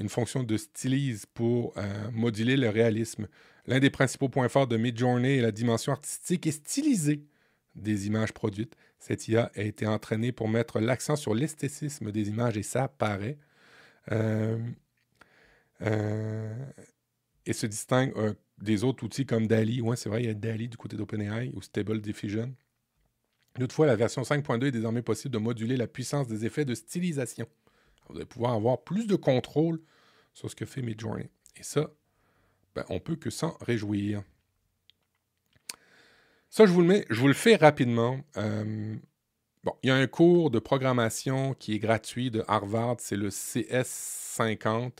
une 0.00 0.08
fonction 0.08 0.42
de 0.42 0.56
stylise 0.56 1.26
pour 1.26 1.74
moduler 2.12 2.56
le 2.56 2.70
réalisme. 2.70 3.28
L'un 3.66 3.80
des 3.80 3.90
principaux 3.90 4.28
points 4.28 4.48
forts 4.48 4.68
de 4.68 4.76
Midjourney 4.76 5.38
est 5.38 5.42
la 5.42 5.52
dimension 5.52 5.92
artistique 5.92 6.46
et 6.46 6.52
stylisée 6.52 7.24
des 7.74 8.06
images 8.06 8.32
produites. 8.32 8.74
Cette 8.98 9.28
IA 9.28 9.50
a 9.54 9.62
été 9.62 9.86
entraînée 9.86 10.32
pour 10.32 10.48
mettre 10.48 10.80
l'accent 10.80 11.16
sur 11.16 11.34
l'esthétisme 11.34 12.10
des 12.12 12.28
images 12.28 12.56
et 12.56 12.62
ça 12.62 12.88
paraît. 12.88 13.38
Euh, 14.12 14.58
euh, 15.82 16.66
et 17.44 17.52
se 17.52 17.66
distingue 17.66 18.12
euh, 18.16 18.34
des 18.58 18.84
autres 18.84 19.04
outils 19.04 19.26
comme 19.26 19.46
DALI. 19.46 19.80
Oui, 19.80 19.96
c'est 19.96 20.08
vrai, 20.08 20.22
il 20.22 20.26
y 20.26 20.30
a 20.30 20.34
DALI 20.34 20.68
du 20.68 20.76
côté 20.76 20.96
d'OpenAI 20.96 21.50
ou 21.54 21.62
Stable 21.62 22.00
Diffusion. 22.00 22.54
Toutefois, 23.54 23.86
la 23.86 23.96
version 23.96 24.22
5.2 24.22 24.66
est 24.66 24.70
désormais 24.70 25.02
possible 25.02 25.32
de 25.32 25.38
moduler 25.38 25.76
la 25.76 25.86
puissance 25.86 26.28
des 26.28 26.44
effets 26.44 26.64
de 26.64 26.74
stylisation. 26.74 27.46
Vous 28.08 28.16
allez 28.16 28.26
pouvoir 28.26 28.52
avoir 28.52 28.82
plus 28.82 29.06
de 29.06 29.16
contrôle 29.16 29.80
sur 30.34 30.50
ce 30.50 30.56
que 30.56 30.66
fait 30.66 30.82
Midjourney. 30.82 31.30
Et 31.56 31.62
ça, 31.62 31.90
ben, 32.74 32.84
on 32.90 33.00
peut 33.00 33.16
que 33.16 33.30
s'en 33.30 33.56
réjouir. 33.60 34.22
Ça, 36.50 36.66
je 36.66 36.72
vous 36.72 36.82
le 36.82 36.86
mets, 36.86 37.06
je 37.10 37.18
vous 37.20 37.28
le 37.28 37.34
fais 37.34 37.56
rapidement. 37.56 38.20
Euh, 38.36 38.96
bon, 39.66 39.74
il 39.82 39.88
y 39.88 39.90
a 39.90 39.96
un 39.96 40.06
cours 40.06 40.50
de 40.50 40.58
programmation 40.58 41.54
qui 41.54 41.74
est 41.74 41.78
gratuit 41.78 42.30
de 42.30 42.44
Harvard, 42.48 42.96
c'est 43.00 43.16
le 43.16 43.28
CS50. 43.28 44.92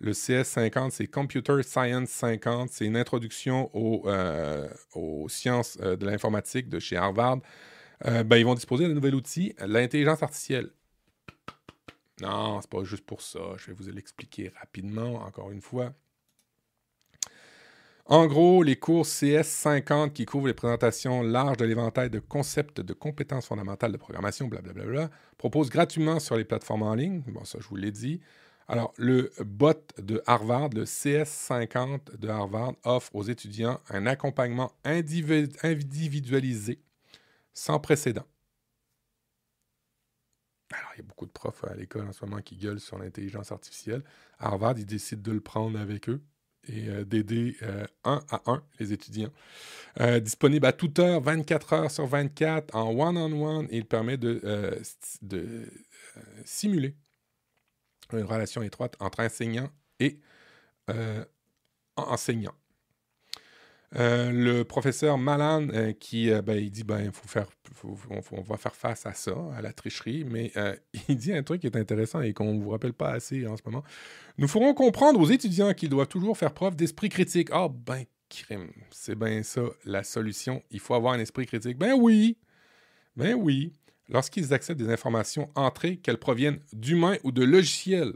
Le 0.00 0.12
CS50, 0.12 0.90
c'est 0.90 1.06
Computer 1.06 1.62
Science 1.62 2.10
50. 2.10 2.70
C'est 2.70 2.86
une 2.86 2.96
introduction 2.96 3.70
aux, 3.74 4.08
euh, 4.08 4.68
sciences 5.28 5.78
euh, 5.82 5.96
de 5.96 6.06
l'informatique 6.06 6.68
de 6.68 6.78
chez 6.78 6.96
Harvard. 6.96 7.38
ben, 8.04 8.36
ils 8.36 8.44
vont 8.44 8.54
disposer 8.54 8.86
d'un 8.86 8.94
nouvel 8.94 9.14
outil, 9.14 9.54
l'intelligence 9.58 10.22
artificielle. 10.22 10.70
Non, 12.20 12.60
c'est 12.60 12.70
pas 12.70 12.84
juste 12.84 13.06
pour 13.06 13.22
ça. 13.22 13.40
Je 13.56 13.66
vais 13.66 13.72
vous 13.72 13.90
l'expliquer 13.90 14.52
rapidement, 14.60 15.14
encore 15.24 15.50
une 15.50 15.60
fois. 15.60 15.94
En 18.06 18.26
gros, 18.26 18.62
les 18.62 18.76
cours 18.76 19.06
CS50 19.06 20.12
qui 20.12 20.26
couvrent 20.26 20.48
les 20.48 20.54
présentations 20.54 21.22
larges 21.22 21.56
de 21.56 21.64
l'éventail 21.64 22.10
de 22.10 22.18
concepts 22.18 22.82
de 22.82 22.92
compétences 22.92 23.46
fondamentales 23.46 23.92
de 23.92 23.96
programmation, 23.96 24.46
blablabla, 24.46 25.08
proposent 25.38 25.70
gratuitement 25.70 26.20
sur 26.20 26.36
les 26.36 26.44
plateformes 26.44 26.82
en 26.82 26.94
ligne. 26.94 27.22
Bon, 27.28 27.46
ça, 27.46 27.58
je 27.62 27.66
vous 27.66 27.76
l'ai 27.76 27.92
dit. 27.92 28.20
Alors, 28.68 28.92
le 28.98 29.32
bot 29.40 29.72
de 29.96 30.22
Harvard, 30.26 30.68
le 30.74 30.84
CS50 30.84 32.18
de 32.18 32.28
Harvard, 32.28 32.74
offre 32.84 33.14
aux 33.14 33.22
étudiants 33.22 33.80
un 33.88 34.04
accompagnement 34.04 34.72
individualisé 34.84 36.82
sans 37.54 37.80
précédent. 37.80 38.26
Alors, 40.72 40.90
il 40.94 40.98
y 40.98 41.00
a 41.00 41.04
beaucoup 41.04 41.26
de 41.26 41.30
profs 41.30 41.64
à 41.64 41.74
l'école 41.74 42.06
en 42.06 42.12
ce 42.12 42.22
moment 42.24 42.42
qui 42.42 42.56
gueulent 42.56 42.80
sur 42.80 42.98
l'intelligence 42.98 43.50
artificielle. 43.50 44.04
Harvard, 44.38 44.74
ils 44.78 44.84
décident 44.84 45.22
de 45.22 45.32
le 45.32 45.40
prendre 45.40 45.78
avec 45.78 46.10
eux 46.10 46.22
et 46.68 46.88
euh, 46.88 47.04
d'aider 47.04 47.56
euh, 47.62 47.86
un 48.04 48.22
à 48.30 48.42
un 48.46 48.62
les 48.78 48.92
étudiants. 48.92 49.32
Euh, 50.00 50.20
disponible 50.20 50.66
à 50.66 50.72
toute 50.72 50.98
heure, 50.98 51.20
24 51.20 51.72
heures 51.72 51.90
sur 51.90 52.06
24, 52.06 52.74
en 52.74 52.90
one-on-one, 52.90 53.68
il 53.70 53.84
permet 53.84 54.16
de, 54.16 54.40
de 55.22 55.66
simuler 56.44 56.96
une 58.12 58.24
relation 58.24 58.62
étroite 58.62 58.96
entre 59.00 59.20
enseignant 59.20 59.70
et 60.00 60.18
enseignant. 61.96 62.54
Euh, 63.96 64.32
le 64.32 64.64
professeur 64.64 65.18
Malan 65.18 65.68
euh, 65.72 65.92
qui 65.92 66.30
euh, 66.30 66.42
ben, 66.42 66.56
il 66.56 66.70
dit 66.70 66.82
ben 66.82 67.12
faut 67.12 67.28
faire 67.28 67.46
on, 67.84 68.40
va 68.42 68.56
faire 68.56 68.74
face 68.74 69.06
à 69.06 69.12
ça 69.12 69.36
à 69.56 69.62
la 69.62 69.72
tricherie 69.72 70.24
mais 70.24 70.52
il 71.08 71.16
dit 71.16 71.32
un 71.32 71.42
truc 71.42 71.60
qui 71.60 71.66
est 71.68 71.76
intéressant 71.76 72.20
et 72.20 72.32
qu'on 72.32 72.54
ne 72.54 72.62
vous 72.62 72.70
rappelle 72.70 72.92
pas 72.92 73.10
assez 73.10 73.46
en 73.46 73.56
ce 73.56 73.62
moment. 73.64 73.84
Nous 74.38 74.48
ferons 74.48 74.74
comprendre 74.74 75.20
aux 75.20 75.26
étudiants 75.26 75.72
qu'ils 75.74 75.90
doivent 75.90 76.08
toujours 76.08 76.36
faire 76.36 76.52
preuve 76.52 76.76
d'esprit 76.76 77.08
critique. 77.08 77.48
Ah 77.52 77.68
ben 77.68 78.04
crime. 78.28 78.70
C'est 78.90 79.16
bien 79.16 79.42
ça 79.42 79.62
la 79.84 80.02
solution. 80.02 80.62
Il 80.70 80.80
faut 80.80 80.94
avoir 80.94 81.12
un 81.12 81.20
esprit 81.20 81.46
critique. 81.46 81.78
Ben 81.78 81.94
oui. 81.96 82.38
Ben 83.16 83.34
oui. 83.34 83.72
Lorsqu'ils 84.08 84.52
acceptent 84.52 84.80
des 84.80 84.92
informations 84.92 85.50
entrées 85.54 85.98
qu'elles 85.98 86.18
proviennent 86.18 86.60
d'humains 86.72 87.16
ou 87.22 87.32
de 87.32 87.44
logiciels 87.44 88.14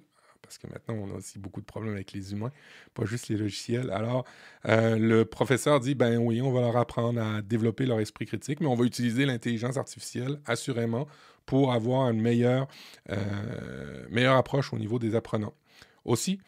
parce 0.49 0.57
que 0.57 0.66
maintenant, 0.66 0.94
on 0.94 1.14
a 1.14 1.18
aussi 1.18 1.38
beaucoup 1.38 1.61
de 1.61 1.66
problèmes 1.66 1.92
avec 1.92 2.12
les 2.12 2.32
humains, 2.32 2.51
pas 2.94 3.05
juste 3.05 3.28
les 3.28 3.36
logiciels. 3.36 3.90
Alors, 3.90 4.24
euh, 4.66 4.96
le 4.96 5.26
professeur 5.26 5.78
dit, 5.78 5.94
ben 5.94 6.16
oui, 6.16 6.40
on 6.40 6.51
va 6.51 6.62
leur 6.62 6.76
apprendre 6.78 7.20
à 7.20 7.42
développer 7.42 7.84
leur 7.84 8.01
esprit 8.01 8.24
critique, 8.24 8.61
mais 8.62 8.66
on 8.66 8.74
va 8.74 8.86
utiliser 8.86 9.26
l'intelligence 9.26 9.76
artificielle, 9.76 10.40
assurément, 10.46 11.07
pour 11.44 11.74
avoir 11.74 12.09
une 12.11 12.22
meilleure, 12.22 12.66
euh, 13.11 14.07
meilleure 14.11 14.36
approche 14.36 14.72
au 14.72 14.78
niveau 14.78 14.99
des 14.99 15.14
apprenants. 15.14 15.53
Aussi, 16.07 16.40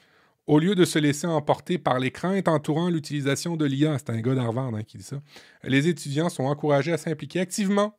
au 0.46 0.58
lieu 0.58 0.74
de 0.74 0.86
se 0.86 0.98
laisser 0.98 1.26
emporter 1.26 1.76
par 1.76 1.98
les 1.98 2.10
craintes 2.10 2.48
entourant 2.48 2.88
l'utilisation 2.88 3.58
de 3.58 3.66
l'IA, 3.66 3.98
c'est 3.98 4.08
un 4.08 4.20
gars 4.22 4.34
d'Harvard 4.34 4.74
hein, 4.74 4.82
qui 4.82 4.96
dit 4.96 5.04
ça, 5.04 5.20
les 5.62 5.88
étudiants 5.88 6.30
sont 6.30 6.44
encouragés 6.44 6.92
à 6.92 6.96
s'impliquer 6.96 7.40
activement 7.40 7.98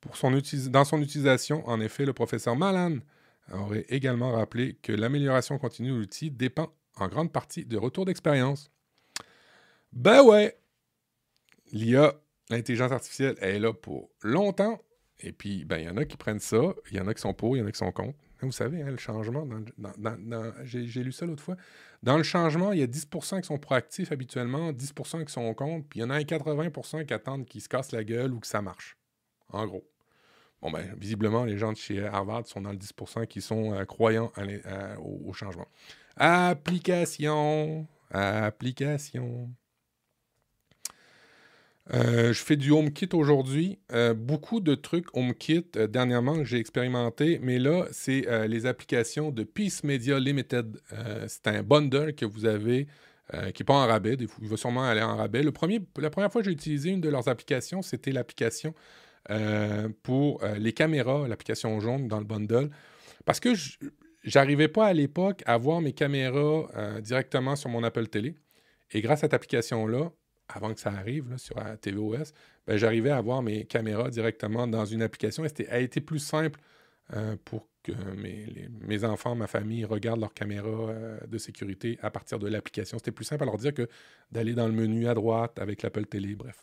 pour 0.00 0.16
son 0.16 0.36
dans 0.68 0.84
son 0.84 1.00
utilisation. 1.00 1.62
En 1.68 1.80
effet, 1.80 2.04
le 2.04 2.12
professeur 2.12 2.56
Malan 2.56 2.96
aurait 3.52 3.86
également 3.88 4.32
rappelé 4.32 4.74
que 4.82 4.92
l'amélioration 4.92 5.58
continue 5.58 5.90
de 5.90 5.96
l'outil 5.96 6.30
dépend 6.30 6.72
en 6.96 7.08
grande 7.08 7.32
partie 7.32 7.64
de 7.64 7.76
retour 7.76 8.04
d'expérience. 8.04 8.70
Ben 9.92 10.22
ouais, 10.22 10.58
l'IA, 11.72 12.14
l'intelligence 12.50 12.92
artificielle, 12.92 13.36
elle 13.40 13.56
est 13.56 13.60
là 13.60 13.72
pour 13.72 14.10
longtemps. 14.22 14.80
Et 15.20 15.32
puis, 15.32 15.64
ben, 15.64 15.78
il 15.78 15.84
y 15.84 15.88
en 15.88 15.96
a 15.96 16.04
qui 16.04 16.16
prennent 16.16 16.38
ça, 16.38 16.74
il 16.90 16.96
y 16.96 17.00
en 17.00 17.08
a 17.08 17.14
qui 17.14 17.20
sont 17.20 17.34
pour, 17.34 17.56
il 17.56 17.60
y 17.60 17.62
en 17.62 17.66
a 17.66 17.72
qui 17.72 17.78
sont 17.78 17.90
contre. 17.90 18.18
Vous 18.40 18.52
savez, 18.52 18.82
hein, 18.82 18.90
le 18.90 18.98
changement, 18.98 19.44
j'ai 20.62 21.02
lu 21.02 21.10
ça 21.10 21.26
l'autre 21.26 21.42
fois. 21.42 21.56
Dans 22.04 22.16
le 22.16 22.22
changement, 22.22 22.72
il 22.72 22.78
y 22.78 22.82
a 22.82 22.86
10% 22.86 23.40
qui 23.40 23.46
sont 23.48 23.58
proactifs 23.58 24.12
habituellement, 24.12 24.70
10% 24.70 25.24
qui 25.24 25.32
sont 25.32 25.52
contre, 25.54 25.88
puis 25.88 25.98
il 25.98 26.02
y 26.02 26.04
en 26.04 26.10
a 26.10 26.20
80% 26.20 27.04
qui 27.04 27.12
attendent 27.12 27.46
qu'ils 27.46 27.62
se 27.62 27.68
cassent 27.68 27.90
la 27.90 28.04
gueule 28.04 28.32
ou 28.32 28.38
que 28.38 28.46
ça 28.46 28.62
marche. 28.62 28.96
En 29.48 29.66
gros. 29.66 29.84
Bon, 30.60 30.72
ben, 30.72 30.84
visiblement, 30.96 31.44
les 31.44 31.56
gens 31.56 31.72
de 31.72 31.76
chez 31.76 32.04
Harvard 32.04 32.46
sont 32.46 32.60
dans 32.60 32.72
le 32.72 32.78
10% 32.78 33.26
qui 33.26 33.40
sont 33.40 33.74
euh, 33.74 33.84
croyants 33.84 34.32
au, 35.00 35.32
changement. 35.32 35.68
Application. 36.16 37.86
Application. 38.10 39.50
Euh, 41.94 42.32
je 42.32 42.42
fais 42.42 42.56
du 42.56 42.72
HomeKit 42.72 43.10
aujourd'hui. 43.12 43.78
Euh, 43.92 44.14
beaucoup 44.14 44.58
de 44.60 44.74
trucs 44.74 45.16
HomeKit 45.16 45.66
dernièrement 45.88 46.34
que 46.34 46.44
j'ai 46.44 46.58
expérimenté, 46.58 47.38
mais 47.40 47.58
là, 47.58 47.86
c'est 47.92 48.26
les 48.48 48.66
applications 48.66 49.30
de 49.30 49.44
Peace 49.44 49.84
Media 49.84 50.18
Limited. 50.18 50.80
c'est 51.28 51.46
un 51.46 51.62
bundle 51.62 52.14
que 52.14 52.24
vous 52.24 52.46
avez 52.46 52.88
qui 53.54 53.62
n'est 53.62 53.66
pas 53.66 53.74
en 53.74 53.86
rabais. 53.86 54.16
Il 54.42 54.48
va 54.48 54.56
sûrement 54.56 54.84
aller 54.84 55.02
en 55.02 55.16
rabais. 55.16 55.42
La 55.42 55.52
première 55.52 56.32
fois 56.32 56.40
que 56.40 56.46
j'ai 56.46 56.52
utilisé 56.52 56.90
une 56.90 57.00
de 57.00 57.10
leurs 57.10 57.28
applications, 57.28 57.80
c'était 57.80 58.10
l'application 58.10 58.74
euh, 59.30 59.88
pour 60.02 60.42
euh, 60.42 60.56
les 60.56 60.72
caméras, 60.72 61.28
l'application 61.28 61.78
jaune 61.80 62.08
dans 62.08 62.18
le 62.18 62.24
bundle. 62.24 62.70
Parce 63.26 63.40
que 63.40 63.50
j'arrivais 64.24 64.68
pas 64.68 64.86
à 64.86 64.92
l'époque 64.94 65.42
à 65.44 65.58
voir 65.58 65.82
mes 65.82 65.92
caméras 65.92 66.68
euh, 66.76 67.00
directement 67.00 67.54
sur 67.54 67.68
mon 67.68 67.82
Apple 67.82 68.06
Télé. 68.06 68.36
Et 68.92 69.02
grâce 69.02 69.18
à 69.18 69.20
cette 69.22 69.34
application-là, 69.34 70.10
avant 70.48 70.72
que 70.72 70.80
ça 70.80 70.90
arrive 70.90 71.36
sur 71.36 71.56
la 71.58 71.76
TVOS, 71.76 72.32
ben, 72.66 72.78
j'arrivais 72.78 73.10
à 73.10 73.20
voir 73.20 73.42
mes 73.42 73.66
caméras 73.66 74.08
directement 74.08 74.66
dans 74.66 74.86
une 74.86 75.02
application. 75.02 75.44
Et 75.44 75.48
ça 75.50 75.56
a 75.68 75.78
été 75.78 76.00
plus 76.00 76.20
simple 76.20 76.58
pour 77.44 77.68
que 77.82 77.92
mes, 78.16 78.68
mes, 78.82 79.04
enfants, 79.04 79.34
ma 79.34 79.46
famille 79.46 79.84
regardent 79.86 80.20
leurs 80.20 80.34
caméras 80.34 80.94
de 81.26 81.38
sécurité 81.38 81.98
à 82.02 82.10
partir 82.10 82.38
de 82.38 82.46
l'application. 82.48 82.98
C'était 82.98 83.12
plus 83.12 83.24
simple 83.24 83.42
à 83.42 83.46
leur 83.46 83.56
dire 83.56 83.72
que 83.72 83.88
d'aller 84.30 84.54
dans 84.54 84.66
le 84.66 84.74
menu 84.74 85.06
à 85.08 85.14
droite 85.14 85.58
avec 85.58 85.82
l'Apple 85.82 86.04
Télé, 86.04 86.34
bref. 86.34 86.62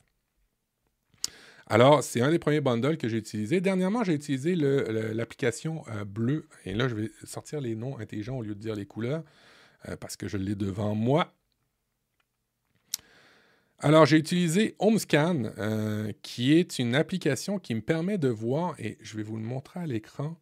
Alors, 1.68 2.04
c'est 2.04 2.22
un 2.22 2.30
des 2.30 2.38
premiers 2.38 2.62
bundles 2.62 2.98
que 2.98 3.08
j'ai 3.10 3.18
utilisé. 3.18 3.60
Dernièrement, 3.60 4.04
j'ai 4.04 4.14
utilisé 4.14 4.56
l'application 4.56 5.84
euh, 5.90 6.06
bleue. 6.06 6.48
Et 6.64 6.76
là, 6.76 6.88
je 6.88 6.96
vais 6.96 7.12
sortir 7.24 7.60
les 7.60 7.76
noms 7.76 7.98
intelligents 7.98 8.38
au 8.38 8.44
lieu 8.44 8.54
de 8.54 8.60
dire 8.60 8.76
les 8.76 8.86
couleurs, 8.86 9.24
euh, 9.90 9.96
parce 9.98 10.16
que 10.16 10.28
je 10.28 10.38
l'ai 10.38 10.54
devant 10.54 10.94
moi. 10.94 11.34
Alors, 13.80 14.06
j'ai 14.06 14.18
utilisé 14.18 14.76
HomeScan, 14.78 15.54
euh, 15.58 16.12
qui 16.22 16.54
est 16.54 16.78
une 16.78 16.94
application 16.94 17.58
qui 17.58 17.74
me 17.74 17.82
permet 17.82 18.20
de 18.20 18.30
voir, 18.30 18.76
et 18.80 19.00
je 19.02 19.18
vais 19.18 19.24
vous 19.24 19.38
le 19.38 19.44
montrer 19.44 19.80
à 19.80 19.86
l'écran, 19.86 20.40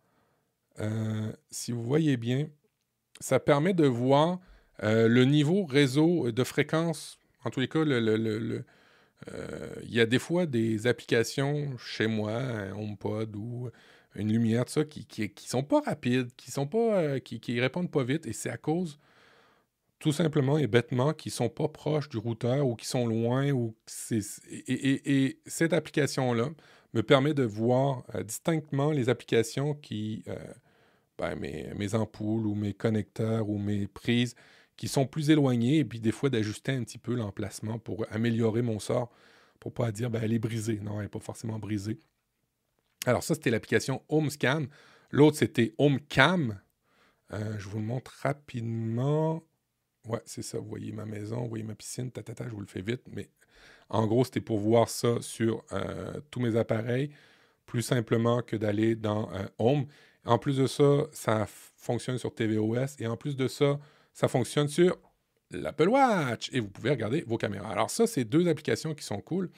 si 1.52 1.72
vous 1.72 1.84
voyez 1.84 2.18
bien, 2.18 2.48
ça 3.20 3.40
permet 3.40 3.76
de 3.76 3.86
voir 3.86 4.40
le 4.82 5.24
niveau 5.24 5.66
réseau 5.66 6.32
de 6.32 6.44
fréquence, 6.44 7.20
en 7.46 7.52
tous 7.52 7.60
les 7.60 7.68
cas, 7.68 7.84
le 7.86 8.66
il 9.84 9.94
y 9.94 10.00
a 10.00 10.06
des 10.06 10.20
fois 10.20 10.46
des 10.46 10.88
applications 10.88 11.78
chez 11.78 12.08
moi, 12.08 12.34
un 12.34 12.74
HomePod 12.74 13.36
ou 13.36 13.70
une 14.16 14.32
lumière, 14.32 14.66
tout 14.66 14.74
ça, 14.74 14.84
qui, 14.84 15.06
qui, 15.06 15.48
sont 15.48 15.64
pas 15.64 15.82
rapides, 15.82 16.30
qui 16.36 16.52
sont 16.52 16.68
pas. 16.68 17.02
Euh, 17.02 17.20
qui, 17.20 17.40
qui, 17.40 17.60
répondent 17.60 17.92
pas 17.92 18.04
vite, 18.04 18.26
et 18.26 18.34
c'est 18.34 18.50
à 18.50 18.58
cause, 18.58 19.00
tout 20.00 20.12
simplement 20.12 20.58
et 20.58 20.68
bêtement, 20.68 21.14
qu'ils 21.14 21.32
sont 21.32 21.50
pas 21.50 21.68
proches 21.68 22.10
du 22.10 22.18
routeur 22.18 22.68
ou 22.68 22.76
qui 22.76 22.86
sont 22.86 23.08
loin. 23.08 23.52
Ou 23.52 23.76
et, 24.12 24.22
et, 24.68 25.26
et, 25.26 25.40
cette 25.46 25.74
application-là 25.74 26.50
me 26.94 27.02
permet 27.04 27.34
de 27.34 27.44
voir 27.44 28.04
euh, 28.16 28.24
distinctement 28.24 28.92
les 28.92 29.10
applications 29.10 29.74
qui. 29.74 30.24
Euh, 30.28 30.38
ben, 31.20 31.36
mes, 31.36 31.72
mes, 31.76 31.94
ampoules 31.94 32.48
ou 32.48 32.56
mes 32.56 32.74
connecteurs 32.74 33.48
ou 33.48 33.60
mes 33.60 33.86
prises 33.86 34.34
qui 34.84 34.90
sont 34.90 35.06
plus 35.06 35.30
éloignées, 35.30 35.78
et 35.78 35.86
puis 35.86 36.02
des 36.02 36.12
fois 36.12 36.30
d'ajuster 36.30 36.74
un 36.74 36.84
petit 36.84 36.98
peu 36.98 37.16
l'emplacement 37.16 37.80
pour 37.80 38.06
améliorer 38.12 38.62
mon 38.62 38.80
sort, 38.80 39.14
pour 39.62 39.74
pas 39.74 39.94
dire 39.94 40.10
ben, 40.10 40.20
elle 40.22 40.34
est 40.34 40.40
brisée. 40.40 40.82
Non, 40.82 40.96
elle 40.98 41.04
n'est 41.04 41.08
pas 41.08 41.22
forcément 41.22 41.58
brisée. 41.58 42.02
Alors 43.06 43.24
ça, 43.24 43.34
c'était 43.34 43.50
l'application 43.50 44.04
HomeScan. 44.10 44.66
L'autre, 45.10 45.38
c'était 45.38 45.74
HomeCam. 45.78 46.60
Euh, 47.32 47.58
je 47.60 47.70
vous 47.70 47.78
le 47.78 47.86
montre 47.86 48.12
rapidement. 48.24 49.42
Ouais, 50.06 50.20
c'est 50.26 50.42
ça. 50.42 50.60
Vous 50.60 50.68
voyez 50.68 50.92
ma 50.92 51.06
maison, 51.06 51.44
vous 51.44 51.48
voyez 51.48 51.64
ma 51.64 51.76
piscine, 51.76 52.12
tatata, 52.12 52.50
je 52.50 52.54
vous 52.54 52.60
le 52.60 52.68
fais 52.68 52.82
vite. 52.82 53.04
Mais 53.10 53.30
en 53.88 54.06
gros, 54.06 54.26
c'était 54.26 54.42
pour 54.42 54.60
voir 54.60 54.90
ça 54.90 55.22
sur 55.22 55.64
euh, 55.72 56.20
tous 56.30 56.42
mes 56.42 56.58
appareils, 56.58 57.10
plus 57.66 57.84
simplement 57.84 58.42
que 58.42 58.58
d'aller 58.58 58.98
dans 58.98 59.32
euh, 59.32 59.46
Home. 59.60 59.86
En 60.26 60.38
plus 60.38 60.58
de 60.58 60.68
ça, 60.68 61.06
ça 61.14 61.46
fonctionne 61.48 62.18
sur 62.18 62.36
tvOS. 62.36 63.00
Et 63.00 63.08
en 63.08 63.16
plus 63.16 63.38
de 63.38 63.48
ça, 63.48 63.80
ça 64.14 64.28
fonctionne 64.28 64.68
sur 64.68 64.98
l'Apple 65.52 65.90
Watch. 65.90 66.50
Et 66.54 66.60
vous 66.60 66.70
pouvez 66.70 66.92
regarder 66.92 67.24
vos 67.28 67.38
caméras. 67.38 67.72
Alors 67.72 67.90
ça, 67.90 68.08
c'est 68.08 68.24
deux 68.24 68.48
applications 68.48 68.94
qui 68.94 69.04
sont 69.04 69.22
cool. 69.22 69.50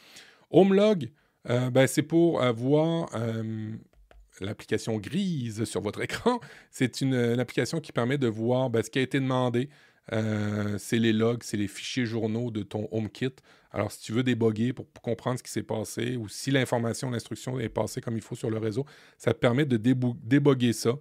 HomeLog, 0.52 1.12
euh, 1.50 1.70
ben, 1.70 1.88
c'est 1.88 2.04
pour 2.04 2.42
voir 2.54 3.10
euh, 3.16 3.72
l'application 4.42 4.98
grise 4.98 5.64
sur 5.66 5.82
votre 5.82 6.02
écran. 6.04 6.40
C'est 6.72 7.02
une, 7.02 7.16
application 7.40 7.80
qui 7.80 7.92
permet 7.92 8.18
de 8.18 8.28
voir 8.28 8.70
ben, 8.70 8.84
ce 8.84 8.90
qui 8.90 9.00
a 9.00 9.02
été 9.02 9.20
demandé. 9.20 9.70
Euh, 10.14 10.78
c'est 10.78 11.00
les 11.00 11.14
logs, 11.14 11.42
c'est 11.44 11.58
les 11.58 11.68
fichiers 11.68 12.06
journaux 12.06 12.52
de 12.52 12.62
ton 12.64 12.88
HomeKit. 12.92 13.36
Alors, 13.72 13.92
si 13.92 14.02
tu 14.02 14.12
veux 14.12 14.24
déboguer 14.24 14.72
pour, 14.72 14.86
comprendre 15.02 15.40
ce 15.40 15.44
qui 15.44 15.52
s'est 15.52 15.64
passé 15.64 16.16
ou 16.16 16.30
si 16.30 16.52
l'information, 16.52 17.10
l'instruction 17.10 17.60
est 17.60 17.70
passée 17.70 18.02
comme 18.02 18.16
il 18.16 18.22
faut 18.22 18.36
sur 18.36 18.50
le 18.50 18.58
réseau, 18.58 18.86
ça 19.18 19.34
te 19.34 19.40
permet 19.40 19.66
de 19.66 19.78
déboguer 19.78 20.74
ça. 20.74 20.94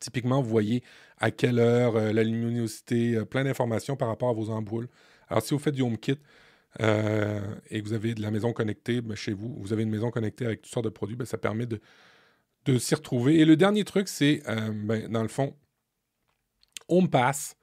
Typiquement, 0.00 0.42
vous 0.42 0.50
voyez 0.50 0.82
à 1.18 1.30
quelle 1.30 1.58
heure, 1.58 1.94
la 1.94 2.22
luminosité, 2.22 3.24
plein 3.24 3.44
d'informations 3.44 3.96
par 3.96 4.08
rapport 4.08 4.28
à 4.28 4.32
vos 4.32 4.50
ampoules. 4.50 4.88
Alors, 5.28 5.42
si 5.42 5.54
vous 5.54 5.60
faites 5.60 5.74
du 5.74 5.82
HomeKit, 5.82 6.18
euh, 6.80 7.40
et 7.70 7.82
que 7.82 7.88
vous 7.88 7.94
avez 7.94 8.14
de 8.14 8.22
la 8.22 8.30
maison 8.30 8.52
connectée 8.52 9.00
ben, 9.00 9.16
chez 9.16 9.32
vous, 9.32 9.54
vous 9.58 9.72
avez 9.72 9.82
une 9.82 9.90
maison 9.90 10.10
connectée 10.10 10.44
avec 10.44 10.62
toutes 10.62 10.72
sortes 10.72 10.84
de 10.84 10.90
produits, 10.90 11.16
ben, 11.16 11.24
ça 11.24 11.38
permet 11.38 11.66
de, 11.66 11.80
s'y 12.78 12.94
retrouver. 12.94 13.38
Et 13.38 13.44
le 13.44 13.56
dernier 13.56 13.84
truc, 13.84 14.08
c'est, 14.08 14.42
euh, 14.48 14.70
ben, 14.72 15.10
dans 15.10 15.22
le 15.22 15.28
fond, 15.28 15.56
HomePass, 16.88 17.56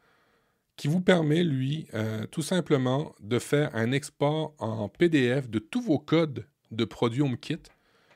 qui 0.76 0.88
vous 0.88 0.99
permet, 0.99 1.43
lui, 1.43 1.88
euh, 1.93 2.26
tout 2.26 2.41
simplement 2.41 3.13
de 3.21 3.39
faire 3.39 3.73
un 3.76 3.91
export 3.91 4.55
en 4.57 4.89
PDF 4.89 5.49
de 5.49 5.59
tous 5.59 5.82
vos 5.82 5.99
codes 5.99 6.45
de 6.71 6.86
produits 6.86 7.21
HomeKit. 7.21 7.61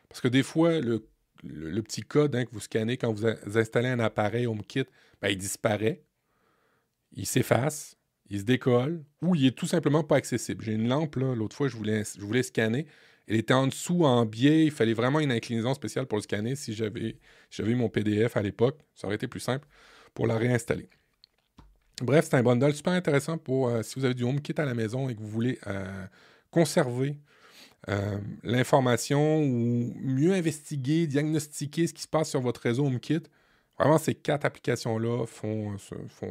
Parce 0.09 0.19
que 0.19 0.27
des 0.27 0.43
fois, 0.43 0.79
le, 0.79 1.07
le, 1.43 1.81
petit 1.81 2.01
code 2.01 2.35
hein, 2.35 2.45
que 2.45 2.51
vous 2.51 2.59
scannez 2.59 2.97
quand 2.97 3.11
vous, 3.11 3.25
installez 3.55 3.89
un 3.89 3.99
appareil 3.99 4.47
HomeKit, 4.47 4.85
il 5.23 5.37
disparaît, 5.37 6.03
il 7.13 7.25
s'efface, 7.25 7.97
il 8.29 8.39
se 8.39 8.45
décolle 8.45 9.03
ou 9.21 9.35
il 9.35 9.47
est 9.47 9.57
tout 9.57 9.65
simplement 9.65 10.03
pas 10.03 10.17
accessible. 10.17 10.63
J'ai 10.63 10.73
une 10.73 10.87
lampe, 10.87 11.15
l'autre 11.15 11.55
fois, 11.55 11.67
je 11.67 11.75
voulais, 11.75 12.03
je 12.03 12.21
voulais 12.21 12.43
scanner. 12.43 12.85
Elle 13.27 13.35
était 13.35 13.53
en 13.53 13.67
dessous, 13.67 14.05
en 14.05 14.25
biais. 14.25 14.65
Il 14.65 14.71
fallait 14.71 14.93
vraiment 14.93 15.19
une 15.19 15.31
inclinaison 15.31 15.73
spéciale 15.73 16.05
pour 16.05 16.17
le 16.17 16.23
scanner. 16.23 16.55
Si 16.55 16.73
j'avais, 16.73 17.17
j'avais 17.49 17.75
mon 17.75 17.89
PDF 17.89 18.37
à 18.37 18.41
l'époque, 18.41 18.79
ça 18.95 19.07
aurait 19.07 19.15
été 19.15 19.27
plus 19.27 19.39
simple 19.39 19.67
pour 20.13 20.27
la 20.27 20.37
réinstaller. 20.37 20.89
Bref, 22.01 22.27
c'est 22.29 22.37
un 22.37 22.43
bundle 22.43 22.73
super 22.73 22.93
intéressant 22.93 23.37
pour 23.37 23.67
euh, 23.67 23.83
si 23.83 23.99
vous 23.99 24.05
avez 24.05 24.13
du 24.13 24.23
HomeKit 24.23 24.53
à 24.57 24.65
la 24.65 24.73
maison 24.73 25.09
et 25.09 25.15
que 25.15 25.19
vous 25.19 25.27
voulez 25.27 25.59
euh, 25.67 26.05
conserver 26.49 27.17
euh, 27.87 28.17
l'information 28.43 29.41
ou 29.41 29.93
mieux 30.01 30.33
investiguer, 30.33 31.07
diagnostiquer 31.07 31.87
ce 31.87 31.93
qui 31.93 32.01
se 32.01 32.07
passe 32.07 32.29
sur 32.29 32.41
votre 32.41 32.61
réseau 32.61 32.85
HomeKit. 32.85 33.23
Vraiment, 33.77 33.97
ces 33.97 34.15
quatre 34.15 34.45
applications-là 34.45 35.25
font, 35.25 35.77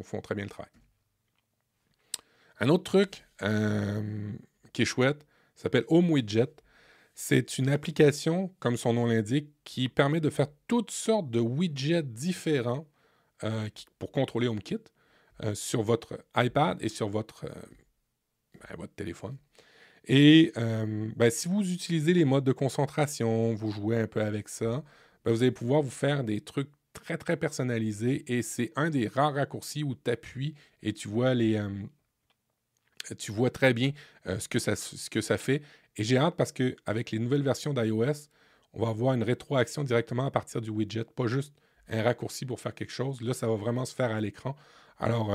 font 0.02 0.20
très 0.20 0.34
bien 0.34 0.44
le 0.44 0.50
travail. 0.50 0.70
Un 2.60 2.68
autre 2.68 2.84
truc 2.84 3.24
euh, 3.42 4.32
qui 4.72 4.82
est 4.82 4.84
chouette 4.84 5.26
s'appelle 5.54 5.84
Home 5.88 6.10
Widget. 6.10 6.54
C'est 7.14 7.58
une 7.58 7.68
application, 7.68 8.54
comme 8.60 8.76
son 8.76 8.92
nom 8.92 9.06
l'indique, 9.06 9.50
qui 9.64 9.88
permet 9.88 10.20
de 10.20 10.30
faire 10.30 10.48
toutes 10.68 10.90
sortes 10.90 11.30
de 11.30 11.40
widgets 11.40 12.02
différents 12.02 12.86
euh, 13.44 13.68
pour 13.98 14.12
contrôler 14.12 14.48
HomeKit 14.48 14.78
euh, 15.42 15.54
sur 15.54 15.82
votre 15.82 16.24
iPad 16.36 16.80
et 16.80 16.88
sur 16.88 17.08
votre, 17.08 17.46
ben, 18.54 18.76
votre 18.76 18.94
téléphone. 18.94 19.36
Et 20.08 20.52
ben, 20.56 21.30
si 21.30 21.48
vous 21.48 21.60
utilisez 21.70 22.14
les 22.14 22.24
modes 22.24 22.44
de 22.44 22.52
concentration, 22.52 23.54
vous 23.54 23.70
jouez 23.70 23.98
un 24.00 24.06
peu 24.06 24.22
avec 24.22 24.48
ça, 24.48 24.82
ben, 25.24 25.32
vous 25.32 25.42
allez 25.42 25.52
pouvoir 25.52 25.82
vous 25.82 25.90
faire 25.90 26.24
des 26.24 26.40
trucs 26.40 26.70
très 26.94 27.18
très 27.18 27.36
personnalisés 27.36 28.24
et 28.32 28.42
c'est 28.42 28.72
un 28.74 28.90
des 28.90 29.06
rares 29.06 29.34
raccourcis 29.34 29.84
où 29.84 29.94
tu 29.94 30.10
appuies 30.10 30.54
et 30.82 30.92
tu 30.92 31.08
vois 31.08 31.34
les, 31.34 31.60
tu 33.18 33.32
vois 33.32 33.50
très 33.50 33.74
bien 33.74 33.92
ce, 34.26 34.48
que 34.48 34.58
ça, 34.58 34.76
ce 34.76 35.10
que 35.10 35.20
ça 35.20 35.38
fait. 35.38 35.62
Et 35.96 36.04
j'ai 36.04 36.16
hâte 36.16 36.36
parce 36.36 36.52
qu'avec 36.52 37.10
les 37.10 37.18
nouvelles 37.18 37.42
versions 37.42 37.74
d'iOS, 37.74 38.28
on 38.72 38.82
va 38.82 38.88
avoir 38.90 39.14
une 39.14 39.22
rétroaction 39.22 39.84
directement 39.84 40.26
à 40.26 40.30
partir 40.30 40.60
du 40.60 40.70
widget, 40.70 41.04
pas 41.04 41.26
juste 41.26 41.52
un 41.88 42.02
raccourci 42.02 42.46
pour 42.46 42.60
faire 42.60 42.74
quelque 42.74 42.92
chose. 42.92 43.20
Là, 43.20 43.34
ça 43.34 43.46
va 43.46 43.56
vraiment 43.56 43.84
se 43.84 43.94
faire 43.94 44.10
à 44.10 44.20
l'écran. 44.20 44.56
Alors, 44.98 45.34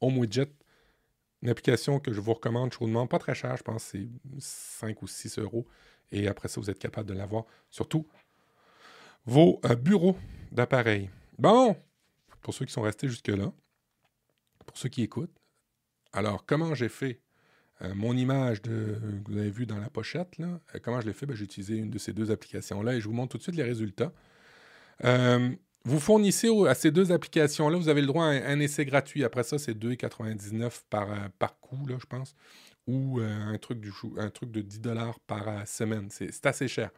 Home 0.00 0.18
Widget, 0.18 0.50
une 1.42 1.48
application 1.48 2.00
que 2.00 2.12
je 2.12 2.20
vous 2.20 2.34
recommande 2.34 2.72
chaudement, 2.72 3.06
pas 3.06 3.18
très 3.18 3.34
cher, 3.34 3.56
je 3.56 3.62
pense 3.62 3.84
c'est 3.84 4.08
5 4.38 5.00
ou 5.02 5.06
6 5.06 5.38
euros. 5.38 5.66
Et 6.12 6.28
après 6.28 6.48
ça, 6.48 6.60
vous 6.60 6.70
êtes 6.70 6.78
capable 6.78 7.08
de 7.08 7.14
l'avoir. 7.14 7.44
Surtout 7.70 8.06
vos 9.26 9.60
bureaux 9.78 10.16
d'appareils. 10.50 11.08
Bon, 11.38 11.76
pour 12.42 12.52
ceux 12.52 12.64
qui 12.64 12.72
sont 12.72 12.82
restés 12.82 13.08
jusque-là, 13.08 13.52
pour 14.66 14.76
ceux 14.76 14.88
qui 14.88 15.02
écoutent, 15.02 15.40
alors, 16.12 16.44
comment 16.44 16.74
j'ai 16.74 16.88
fait 16.88 17.20
euh, 17.82 17.94
mon 17.94 18.16
image 18.16 18.62
que 18.62 18.98
vous 19.26 19.38
avez 19.38 19.50
vu 19.50 19.66
dans 19.66 19.78
la 19.78 19.88
pochette, 19.88 20.36
euh, 20.40 20.58
comment 20.82 21.00
je 21.00 21.06
l'ai 21.06 21.12
fait? 21.12 21.26
Ben, 21.26 21.36
j'ai 21.36 21.44
utilisé 21.44 21.76
une 21.76 21.90
de 21.90 21.98
ces 21.98 22.12
deux 22.12 22.30
applications-là 22.30 22.94
et 22.94 23.00
je 23.00 23.06
vous 23.06 23.14
montre 23.14 23.32
tout 23.32 23.38
de 23.38 23.42
suite 23.42 23.56
les 23.56 23.62
résultats. 23.62 24.12
Euh, 25.86 25.90
vous 25.90 26.00
fournissez 26.00 26.48
à 26.66 26.74
ces 26.74 26.90
deux 26.90 27.12
applications-là, 27.12 27.76
vous 27.76 27.88
avez 27.88 28.00
le 28.00 28.06
droit 28.06 28.26
à 28.26 28.28
un, 28.28 28.60
essai 28.60 28.84
gratuit. 28.84 29.24
Après 29.24 29.42
ça, 29.42 29.58
c'est 29.58 29.74
2,99 29.74 30.82
par, 30.90 31.08
par 31.38 31.58
coup, 31.60 31.86
là, 31.86 31.96
je 31.98 32.06
pense, 32.06 32.34
ou 32.86 33.20
un, 33.20 33.56
truc 33.58 33.80
du, 33.80 33.92
un 34.18 34.30
truc 34.30 34.50
de 34.50 34.60
10 34.60 34.80
dollars 34.80 35.20
par 35.20 35.66
semaine. 35.66 36.08
C'est 36.10 36.46
assez 36.46 36.68
cher. 36.68 36.90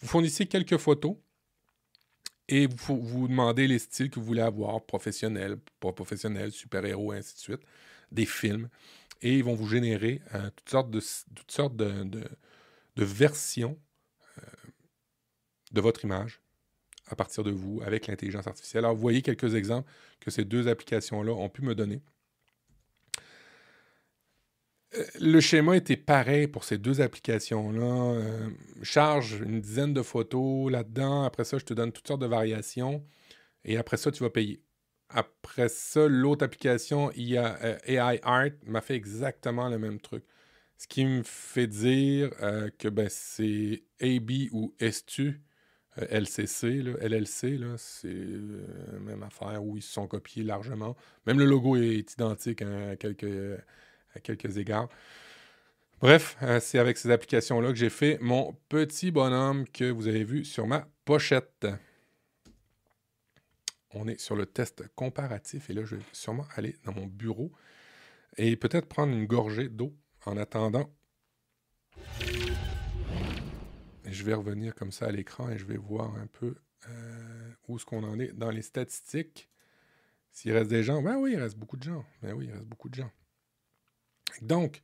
Vous 0.00 0.08
fournissez 0.08 0.46
quelques 0.46 0.76
photos 0.76 1.16
et 2.48 2.68
vous, 2.68 3.26
demandez 3.28 3.66
les 3.66 3.78
styles 3.78 4.10
que 4.10 4.20
vous 4.20 4.26
voulez 4.26 4.42
avoir, 4.42 4.84
professionnel, 4.84 5.58
pas 5.80 5.92
professionnel, 5.92 6.52
super-héros, 6.52 7.12
ainsi 7.12 7.34
de 7.34 7.40
suite 7.40 7.62
des 8.12 8.26
films. 8.26 8.68
Et 9.22 9.38
ils 9.38 9.44
vont 9.44 9.54
vous 9.54 9.66
générer 9.66 10.22
euh, 10.34 10.50
toutes 10.54 10.70
sortes 10.70 10.90
de, 10.90 11.00
toutes 11.34 11.50
sortes 11.50 11.76
de, 11.76 12.04
de, 12.04 13.04
versions 13.04 13.78
euh, 14.38 14.42
de 15.72 15.80
votre 15.80 16.04
image 16.04 16.40
à 17.08 17.16
partir 17.16 17.44
de 17.44 17.50
vous 17.50 17.80
avec 17.84 18.06
l'intelligence 18.06 18.46
artificielle. 18.46 18.84
Alors, 18.84 18.94
vous 18.94 19.00
voyez 19.00 19.22
quelques 19.22 19.54
exemples 19.54 19.90
que 20.20 20.30
ces 20.30 20.44
deux 20.44 20.68
applications-là 20.68 21.32
ont 21.32 21.48
pu 21.48 21.62
me 21.62 21.74
donner. 21.74 22.02
Euh, 24.94 25.04
le 25.20 25.40
schéma 25.40 25.76
était 25.76 25.96
pareil 25.96 26.46
pour 26.48 26.64
ces 26.64 26.78
deux 26.78 27.00
applications-là. 27.00 28.20
charge 28.82 29.40
une 29.40 29.60
dizaine 29.60 29.94
de 29.94 30.02
photos 30.02 30.70
là-dedans. 30.70 31.24
Après 31.24 31.44
ça, 31.44 31.58
je 31.58 31.64
te 31.64 31.74
donne 31.74 31.92
toutes 31.92 32.06
sortes 32.08 32.20
de 32.22 32.26
variations. 32.26 33.04
Et 33.64 33.76
après 33.76 33.96
ça, 33.96 34.10
tu 34.12 34.22
vas 34.22 34.30
payer. 34.30 34.62
Après 35.08 35.68
ça, 35.68 36.08
l'autre 36.08 36.44
application 36.44 37.12
IA, 37.12 37.58
euh, 37.62 37.78
AI 37.86 38.20
Art 38.22 38.50
m'a 38.66 38.80
fait 38.80 38.94
exactement 38.94 39.68
le 39.68 39.78
même 39.78 40.00
truc. 40.00 40.24
Ce 40.78 40.86
qui 40.86 41.04
me 41.04 41.22
fait 41.22 41.66
dire 41.66 42.30
euh, 42.42 42.70
que 42.78 42.88
ben, 42.88 43.08
c'est 43.08 43.84
AB 44.00 44.30
ou 44.52 44.74
STU, 44.80 45.40
euh, 45.98 46.06
LCC, 46.10 46.82
LLC, 47.00 47.58
c'est 47.76 48.08
la 48.08 48.98
même 49.00 49.22
affaire 49.22 49.64
où 49.64 49.76
ils 49.76 49.82
se 49.82 49.92
sont 49.92 50.06
copiés 50.06 50.42
largement. 50.42 50.96
Même 51.26 51.38
le 51.38 51.44
logo 51.44 51.76
est 51.76 52.12
identique 52.12 52.62
à, 52.62 52.96
quelques, 52.96 53.58
à 54.14 54.20
quelques 54.20 54.56
égards. 54.58 54.88
Bref, 56.00 56.36
c'est 56.60 56.78
avec 56.78 56.98
ces 56.98 57.10
applications-là 57.10 57.70
que 57.70 57.78
j'ai 57.78 57.88
fait 57.88 58.18
mon 58.20 58.54
petit 58.68 59.10
bonhomme 59.10 59.66
que 59.68 59.90
vous 59.90 60.08
avez 60.08 60.24
vu 60.24 60.44
sur 60.44 60.66
ma 60.66 60.86
pochette 61.06 61.66
on 63.96 64.06
est 64.08 64.20
sur 64.20 64.36
le 64.36 64.46
test 64.46 64.84
comparatif 64.94 65.70
et 65.70 65.72
là, 65.72 65.84
je 65.84 65.96
vais 65.96 66.02
sûrement 66.12 66.46
aller 66.56 66.76
dans 66.84 66.92
mon 66.92 67.06
bureau 67.06 67.50
et 68.36 68.56
peut-être 68.56 68.86
prendre 68.86 69.12
une 69.12 69.26
gorgée 69.26 69.68
d'eau 69.68 69.94
en 70.26 70.36
attendant 70.36 70.90
je 74.12 74.24
vais 74.24 74.34
revenir 74.34 74.74
comme 74.74 74.92
ça 74.92 75.06
à 75.06 75.10
l'écran 75.10 75.50
et 75.50 75.58
je 75.58 75.64
vais 75.64 75.76
voir 75.76 76.14
un 76.16 76.26
peu 76.26 76.54
euh, 76.88 77.52
où 77.68 77.76
est-ce 77.76 77.84
qu'on 77.84 78.04
en 78.04 78.18
est 78.18 78.32
dans 78.32 78.50
les 78.50 78.62
statistiques. 78.62 79.48
S'il 80.30 80.52
reste 80.52 80.68
des 80.68 80.82
gens, 80.82 81.02
ben 81.02 81.16
oui, 81.16 81.32
il 81.32 81.40
reste 81.40 81.56
beaucoup 81.56 81.76
de 81.76 81.82
gens. 81.82 82.04
Ben 82.22 82.34
oui, 82.34 82.46
il 82.46 82.52
reste 82.52 82.66
beaucoup 82.66 82.88
de 82.88 82.94
gens. 82.94 83.10
Donc, 84.42 84.82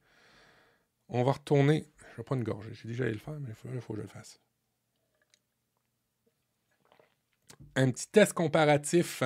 on 1.08 1.22
va 1.24 1.32
retourner. 1.32 1.86
Je 2.12 2.16
vais 2.16 2.22
pas 2.22 2.34
une 2.34 2.42
gorge. 2.42 2.66
J'ai 2.72 2.88
déjà 2.88 3.04
allé 3.04 3.12
le 3.12 3.18
faire, 3.18 3.38
mais 3.38 3.50
il 3.50 3.80
faut, 3.80 3.92
que 3.92 3.98
je 3.98 4.02
le 4.02 4.08
fasse. 4.08 4.40
Un 7.76 7.90
petit 7.90 8.08
test 8.08 8.32
comparatif 8.32 9.22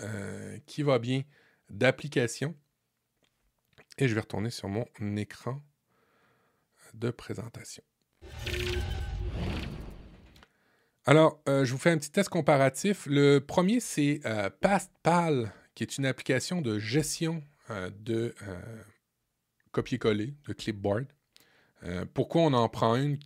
euh, 0.00 0.58
qui 0.66 0.82
va 0.82 0.98
bien 0.98 1.22
d'application. 1.68 2.56
Et 3.98 4.08
je 4.08 4.14
vais 4.14 4.20
retourner 4.20 4.50
sur 4.50 4.68
mon 4.68 4.86
écran 5.16 5.62
de 6.94 7.10
présentation. 7.10 7.82
Alors, 11.04 11.42
euh, 11.48 11.64
je 11.64 11.72
vous 11.72 11.78
fais 11.78 11.90
un 11.90 11.98
petit 11.98 12.12
test 12.12 12.28
comparatif. 12.28 13.06
Le 13.06 13.40
premier, 13.40 13.80
c'est 13.80 14.20
euh, 14.24 14.50
PastPal, 14.60 15.52
qui 15.74 15.82
est 15.82 15.98
une 15.98 16.06
application 16.06 16.60
de 16.60 16.78
gestion 16.78 17.42
euh, 17.70 17.90
de 17.98 18.34
copier-coller, 19.72 20.34
de 20.46 20.52
clipboard. 20.52 21.06
pourquoi 22.14 22.42
on 22.42 22.52
en 22.52 22.68
prend 22.68 22.94
une 22.94 23.18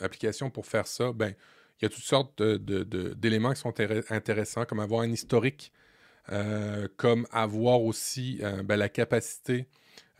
application 0.00 0.48
pour 0.48 0.64
faire 0.64 0.86
ça? 0.86 1.12
Ben, 1.12 1.34
il 1.80 1.84
y 1.84 1.86
a 1.86 1.88
toutes 1.90 2.04
sortes 2.04 2.42
d'éléments 2.42 3.52
qui 3.52 3.60
sont 3.60 3.74
intéressants, 4.10 4.64
comme 4.64 4.80
avoir 4.80 5.02
un 5.02 5.10
historique, 5.10 5.72
comme 6.96 7.26
avoir 7.30 7.82
aussi 7.82 8.40
ben, 8.64 8.76
la 8.76 8.88
capacité 8.88 9.66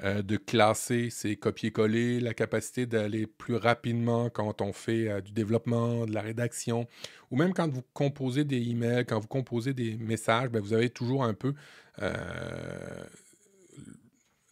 euh, 0.05 0.22
de 0.22 0.36
classer 0.36 1.11
ces 1.11 1.34
copier-coller, 1.34 2.20
la 2.20 2.32
capacité 2.32 2.86
d'aller 2.86 3.26
plus 3.26 3.57
rapidement 3.57 4.30
quand 4.30 4.62
on 4.62 4.72
fait 4.72 5.09
euh, 5.09 5.20
du 5.20 5.32
développement, 5.32 6.07
de 6.07 6.14
la 6.14 6.20
rédaction, 6.20 6.86
ou 7.32 7.36
même 7.36 7.53
quand 7.53 7.68
vous 7.68 7.82
composez 7.94 8.44
des 8.44 8.62
emails, 8.62 9.07
quand 9.07 9.18
vous 9.18 9.26
composez 9.26 9.74
des 9.74 9.96
messages, 9.96 10.51
ben, 10.51 10.61
vous 10.61 10.72
avez 10.72 10.88
toujours 10.88 11.24
un 11.24 11.34
peu, 11.34 11.53
euh, 12.01 12.14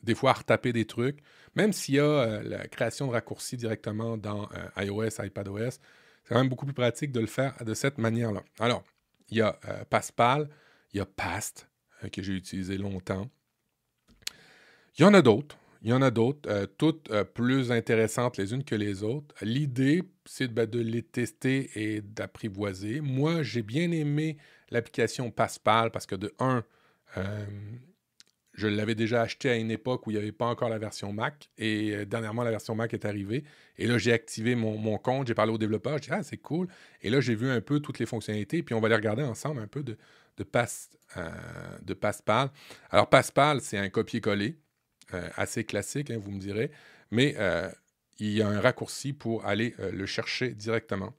des 0.02 0.16
fois, 0.16 0.30
à 0.30 0.32
retaper 0.32 0.72
des 0.72 0.84
trucs. 0.84 1.20
Même 1.54 1.72
s'il 1.72 1.94
y 1.94 2.00
a 2.00 2.42
la 2.42 2.66
création 2.66 3.06
de 3.06 3.12
raccourcis 3.12 3.56
directement 3.56 4.16
dans 4.16 4.48
iOS, 4.76 5.22
iPadOS, 5.22 5.70
c'est 5.70 5.80
quand 6.28 6.34
même 6.34 6.48
beaucoup 6.48 6.66
plus 6.66 6.74
pratique 6.74 7.12
de 7.12 7.20
le 7.20 7.26
faire 7.26 7.54
de 7.64 7.72
cette 7.72 7.98
manière-là. 7.98 8.42
Alors, 8.58 8.82
il 9.30 9.38
y 9.38 9.42
a 9.42 9.52
Passpal, 9.88 10.50
il 10.92 10.98
y 10.98 11.00
a 11.00 11.06
Past, 11.06 11.68
que 12.12 12.20
j'ai 12.20 12.34
utilisé 12.34 12.76
longtemps. 12.76 13.30
Il 14.98 15.02
y 15.02 15.04
en 15.04 15.12
a 15.12 15.20
d'autres. 15.20 15.58
Il 15.82 15.90
y 15.90 15.92
en 15.92 16.00
a 16.00 16.10
d'autres, 16.10 16.48
euh, 16.50 16.66
toutes 16.78 17.10
euh, 17.10 17.22
plus 17.22 17.70
intéressantes 17.70 18.38
les 18.38 18.54
unes 18.54 18.64
que 18.64 18.74
les 18.74 19.02
autres. 19.02 19.34
L'idée, 19.42 20.02
c'est 20.24 20.48
ben, 20.48 20.66
de, 20.66 20.80
les 20.80 21.02
tester 21.02 21.70
et 21.74 22.00
d'apprivoiser. 22.00 23.00
Moi, 23.00 23.42
j'ai 23.42 23.62
bien 23.62 23.90
aimé 23.90 24.38
l'application 24.70 25.30
Passpal 25.30 25.90
parce 25.90 26.06
que 26.06 26.14
de 26.14 26.32
un, 26.38 26.64
euh, 27.18 27.46
je 28.54 28.66
l'avais 28.66 28.94
déjà 28.94 29.20
acheté 29.20 29.50
à 29.50 29.56
une 29.56 29.70
époque 29.70 30.06
où 30.06 30.10
il 30.10 30.14
n'y 30.14 30.18
avait 30.18 30.32
pas 30.32 30.46
encore 30.46 30.70
la 30.70 30.78
version 30.78 31.12
Mac 31.12 31.50
et 31.58 32.06
dernièrement 32.06 32.42
la 32.42 32.50
version 32.50 32.74
Mac 32.74 32.94
est 32.94 33.04
arrivée. 33.04 33.44
Et 33.76 33.86
là, 33.86 33.98
j'ai 33.98 34.14
activé 34.14 34.54
mon, 34.54 34.96
compte, 34.96 35.28
j'ai 35.28 35.34
parlé 35.34 35.52
au 35.52 35.58
développeur, 35.58 35.98
j'ai 35.98 36.10
dit 36.10 36.10
Ah, 36.10 36.22
c'est 36.22 36.38
cool. 36.38 36.68
Et 37.02 37.10
là, 37.10 37.20
j'ai 37.20 37.34
vu 37.34 37.50
un 37.50 37.60
peu 37.60 37.80
toutes 37.80 37.98
les 37.98 38.06
fonctionnalités, 38.06 38.62
puis 38.62 38.74
on 38.74 38.80
va 38.80 38.88
les 38.88 38.96
regarder 38.96 39.22
ensemble 39.22 39.60
un 39.60 39.66
peu 39.66 39.82
de, 39.82 39.98
de, 40.38 40.46
de 41.82 41.94
Passpal. 41.94 42.50
Alors, 42.90 43.10
Passpal, 43.10 43.60
c'est 43.60 43.76
un 43.76 43.90
copier-coller. 43.90 44.56
Euh, 45.14 45.28
assez 45.36 45.62
classique, 45.62 46.10
hein, 46.10 46.18
vous 46.20 46.32
me 46.32 46.40
direz, 46.40 46.72
mais 47.12 47.36
euh, 47.38 47.70
il 48.18 48.32
y 48.32 48.42
a 48.42 48.48
un 48.48 48.60
raccourci 48.60 49.12
pour 49.12 49.44
aller 49.46 49.74
euh, 49.78 49.92
le 49.92 50.04
chercher 50.04 50.50
directement 50.50 51.14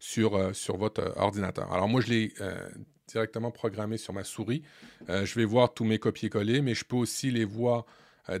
sur, 0.00 0.52
sur 0.52 0.76
votre 0.78 1.12
ordinateur. 1.16 1.72
Alors 1.72 1.86
moi, 1.86 2.00
je 2.00 2.08
l'ai 2.08 2.34
directement 3.06 3.52
programmé 3.52 3.98
sur 3.98 4.12
ma 4.12 4.24
souris. 4.24 4.64
je 5.06 5.34
vais 5.36 5.44
voir 5.44 5.74
tous 5.74 5.84
mes 5.84 6.00
copier-coller, 6.00 6.60
mais 6.60 6.74
je 6.74 6.84
peux 6.84 6.96
aussi 6.96 7.30
les 7.30 7.44
voir 7.44 7.86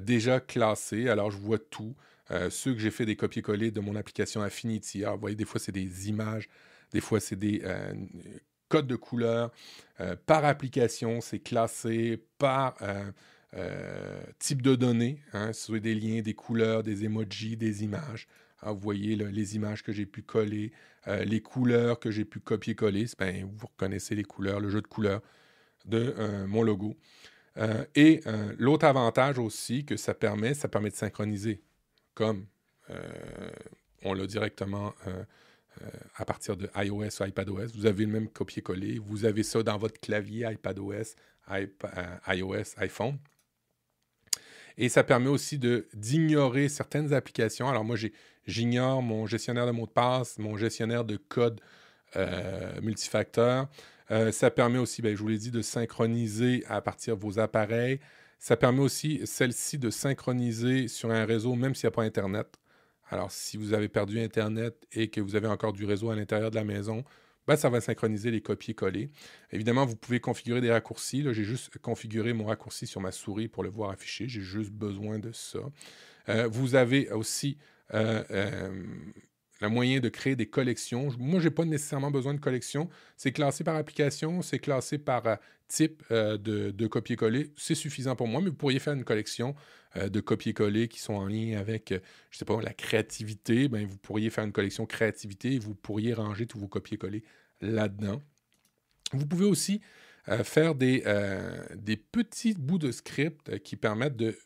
déjà 0.00 0.40
classés. 0.40 1.08
Alors 1.08 1.30
je 1.30 1.36
vois 1.36 1.58
tout. 1.58 1.94
ceux 2.50 2.74
que 2.74 2.80
j'ai 2.80 2.90
fait 2.90 3.06
des 3.06 3.14
copier-coller 3.14 3.70
de 3.70 3.78
mon 3.78 3.94
application 3.94 4.42
Affinity. 4.42 5.04
Vous 5.04 5.18
voyez, 5.20 5.36
des 5.36 5.44
fois 5.44 5.60
c'est 5.60 5.70
des 5.70 6.08
images, 6.08 6.48
des 6.90 7.00
fois 7.00 7.20
c'est 7.20 7.38
des 7.38 7.62
codes 8.68 8.88
de 8.88 8.96
couleurs. 8.96 9.52
par 10.26 10.44
application, 10.44 11.20
c'est 11.20 11.38
classé 11.38 12.24
par 12.38 12.74
euh, 13.54 14.22
type 14.38 14.62
de 14.62 14.74
données, 14.74 15.18
hein, 15.34 15.50
des 15.68 15.94
liens, 15.94 16.22
des 16.22 16.32
couleurs, 16.32 16.82
des 16.82 17.04
emojis, 17.04 17.56
des 17.56 17.84
images. 17.84 18.26
Ah, 18.60 18.72
vous 18.72 18.78
voyez 18.78 19.14
les 19.16 19.56
images 19.56 19.82
que 19.82 19.92
j'ai 19.92 20.06
pu 20.06 20.22
coller, 20.22 20.72
euh, 21.06 21.24
les 21.24 21.40
couleurs 21.40 21.98
que 21.98 22.10
j'ai 22.10 22.24
pu 22.24 22.40
copier-coller. 22.40 23.06
Ben, 23.18 23.44
vous 23.44 23.66
reconnaissez 23.66 24.14
les 24.14 24.24
couleurs, 24.24 24.60
le 24.60 24.70
jeu 24.70 24.80
de 24.80 24.86
couleurs 24.86 25.20
de 25.84 26.14
euh, 26.16 26.46
mon 26.46 26.62
logo. 26.62 26.96
et 27.94 28.20
l'autre 28.56 28.86
avantage 28.86 29.38
aussi 29.38 29.84
que 29.84 29.96
ça 29.98 30.14
permet, 30.14 30.54
ça 30.54 30.68
permet 30.68 30.88
de 30.88 30.94
synchroniser. 30.94 31.60
Comme 32.14 32.46
on 34.02 34.14
l'a 34.14 34.26
directement 34.26 34.94
à 36.16 36.24
partir 36.24 36.56
de 36.56 36.70
iOS 36.76 37.20
ou 37.20 37.24
iPadOS. 37.24 37.72
Vous 37.74 37.84
avez 37.84 38.06
le 38.06 38.12
même 38.12 38.28
copier-coller. 38.28 38.98
Vous 38.98 39.26
avez 39.26 39.42
ça 39.42 39.62
dans 39.62 39.76
votre 39.76 40.00
clavier 40.00 40.50
iPadOS, 40.50 41.14
iOS, 42.26 42.78
iPhone. 42.78 43.18
Et 44.78 44.88
ça 44.88 45.04
permet 45.04 45.28
aussi 45.28 45.58
d'ignorer 45.94 46.68
certaines 46.68 47.12
applications. 47.12 47.68
Alors 47.68 47.84
moi, 47.84 47.96
j'ignore 48.46 49.02
mon 49.02 49.26
gestionnaire 49.26 49.66
de 49.66 49.72
mots 49.72 49.86
de 49.86 49.92
passe, 49.92 50.38
mon 50.38 50.56
gestionnaire 50.56 51.04
de 51.04 51.16
code 51.16 51.60
euh, 52.16 52.80
multifacteur. 52.80 53.68
Euh, 54.10 54.32
ça 54.32 54.50
permet 54.50 54.78
aussi, 54.78 55.00
ben, 55.00 55.14
je 55.14 55.20
vous 55.20 55.28
l'ai 55.28 55.38
dit, 55.38 55.50
de 55.50 55.62
synchroniser 55.62 56.64
à 56.68 56.80
partir 56.80 57.16
de 57.16 57.22
vos 57.22 57.38
appareils. 57.38 58.00
Ça 58.38 58.56
permet 58.56 58.80
aussi, 58.80 59.20
celle-ci, 59.24 59.78
de 59.78 59.90
synchroniser 59.90 60.88
sur 60.88 61.10
un 61.10 61.24
réseau, 61.24 61.54
même 61.54 61.74
s'il 61.74 61.86
n'y 61.86 61.92
a 61.92 61.96
pas 61.96 62.02
Internet. 62.02 62.58
Alors, 63.08 63.30
si 63.30 63.56
vous 63.56 63.72
avez 63.72 63.88
perdu 63.88 64.20
Internet 64.20 64.74
et 64.92 65.08
que 65.08 65.20
vous 65.20 65.36
avez 65.36 65.46
encore 65.46 65.72
du 65.72 65.84
réseau 65.84 66.10
à 66.10 66.16
l'intérieur 66.16 66.50
de 66.50 66.56
la 66.56 66.64
maison, 66.64 67.04
ben, 67.46 67.56
ça 67.56 67.68
va 67.68 67.80
synchroniser 67.80 68.30
les 68.30 68.40
copier-coller. 68.40 69.10
Évidemment, 69.50 69.84
vous 69.84 69.96
pouvez 69.96 70.20
configurer 70.20 70.60
des 70.60 70.70
raccourcis. 70.70 71.22
Là, 71.22 71.32
j'ai 71.32 71.44
juste 71.44 71.76
configuré 71.78 72.32
mon 72.32 72.46
raccourci 72.46 72.86
sur 72.86 73.00
ma 73.00 73.12
souris 73.12 73.48
pour 73.48 73.62
le 73.62 73.70
voir 73.70 73.90
affiché. 73.90 74.28
J'ai 74.28 74.42
juste 74.42 74.70
besoin 74.70 75.18
de 75.18 75.32
ça. 75.32 75.60
Euh, 76.28 76.46
vous 76.48 76.74
avez 76.74 77.10
aussi 77.10 77.58
euh, 77.94 78.22
euh, 78.30 78.84
le 79.62 79.68
moyen 79.68 80.00
de 80.00 80.08
créer 80.08 80.36
des 80.36 80.46
collections. 80.46 81.08
Moi, 81.18 81.40
je 81.40 81.48
n'ai 81.48 81.54
pas 81.54 81.64
nécessairement 81.64 82.10
besoin 82.10 82.34
de 82.34 82.40
collection. 82.40 82.88
C'est 83.16 83.32
classé 83.32 83.64
par 83.64 83.76
application, 83.76 84.42
c'est 84.42 84.58
classé 84.58 84.98
par 84.98 85.38
type 85.68 86.02
de, 86.10 86.86
copier-coller. 86.86 87.50
C'est 87.56 87.74
suffisant 87.74 88.16
pour 88.16 88.28
moi, 88.28 88.40
mais 88.42 88.50
vous 88.50 88.56
pourriez 88.56 88.78
faire 88.78 88.92
une 88.92 89.04
collection 89.04 89.54
de 89.96 90.20
copier-coller 90.20 90.88
qui 90.88 91.00
sont 91.00 91.14
en 91.14 91.26
lien 91.26 91.58
avec, 91.58 91.88
je 91.90 91.94
ne 91.94 92.38
sais 92.38 92.44
pas, 92.44 92.60
la 92.60 92.74
créativité. 92.74 93.68
Ben, 93.68 93.86
vous 93.86 93.96
pourriez 93.96 94.30
faire 94.30 94.44
une 94.44 94.52
collection 94.52 94.84
créativité 94.84 95.54
et 95.54 95.58
vous 95.58 95.74
pourriez 95.74 96.12
ranger 96.12 96.46
tous 96.46 96.58
vos 96.58 96.68
copier-coller 96.68 97.22
là-dedans. 97.62 98.20
Vous 99.12 99.26
pouvez 99.26 99.46
aussi 99.46 99.80
euh, 100.28 100.44
faire 100.44 100.74
des, 100.74 101.02
euh, 101.06 101.66
des, 101.74 101.96
petits 101.96 102.54
bouts 102.54 102.78
de 102.78 102.92
script 102.92 103.48
euh, 103.48 103.58
qui 103.58 103.74
permettent 103.74 104.16
de 104.16 104.36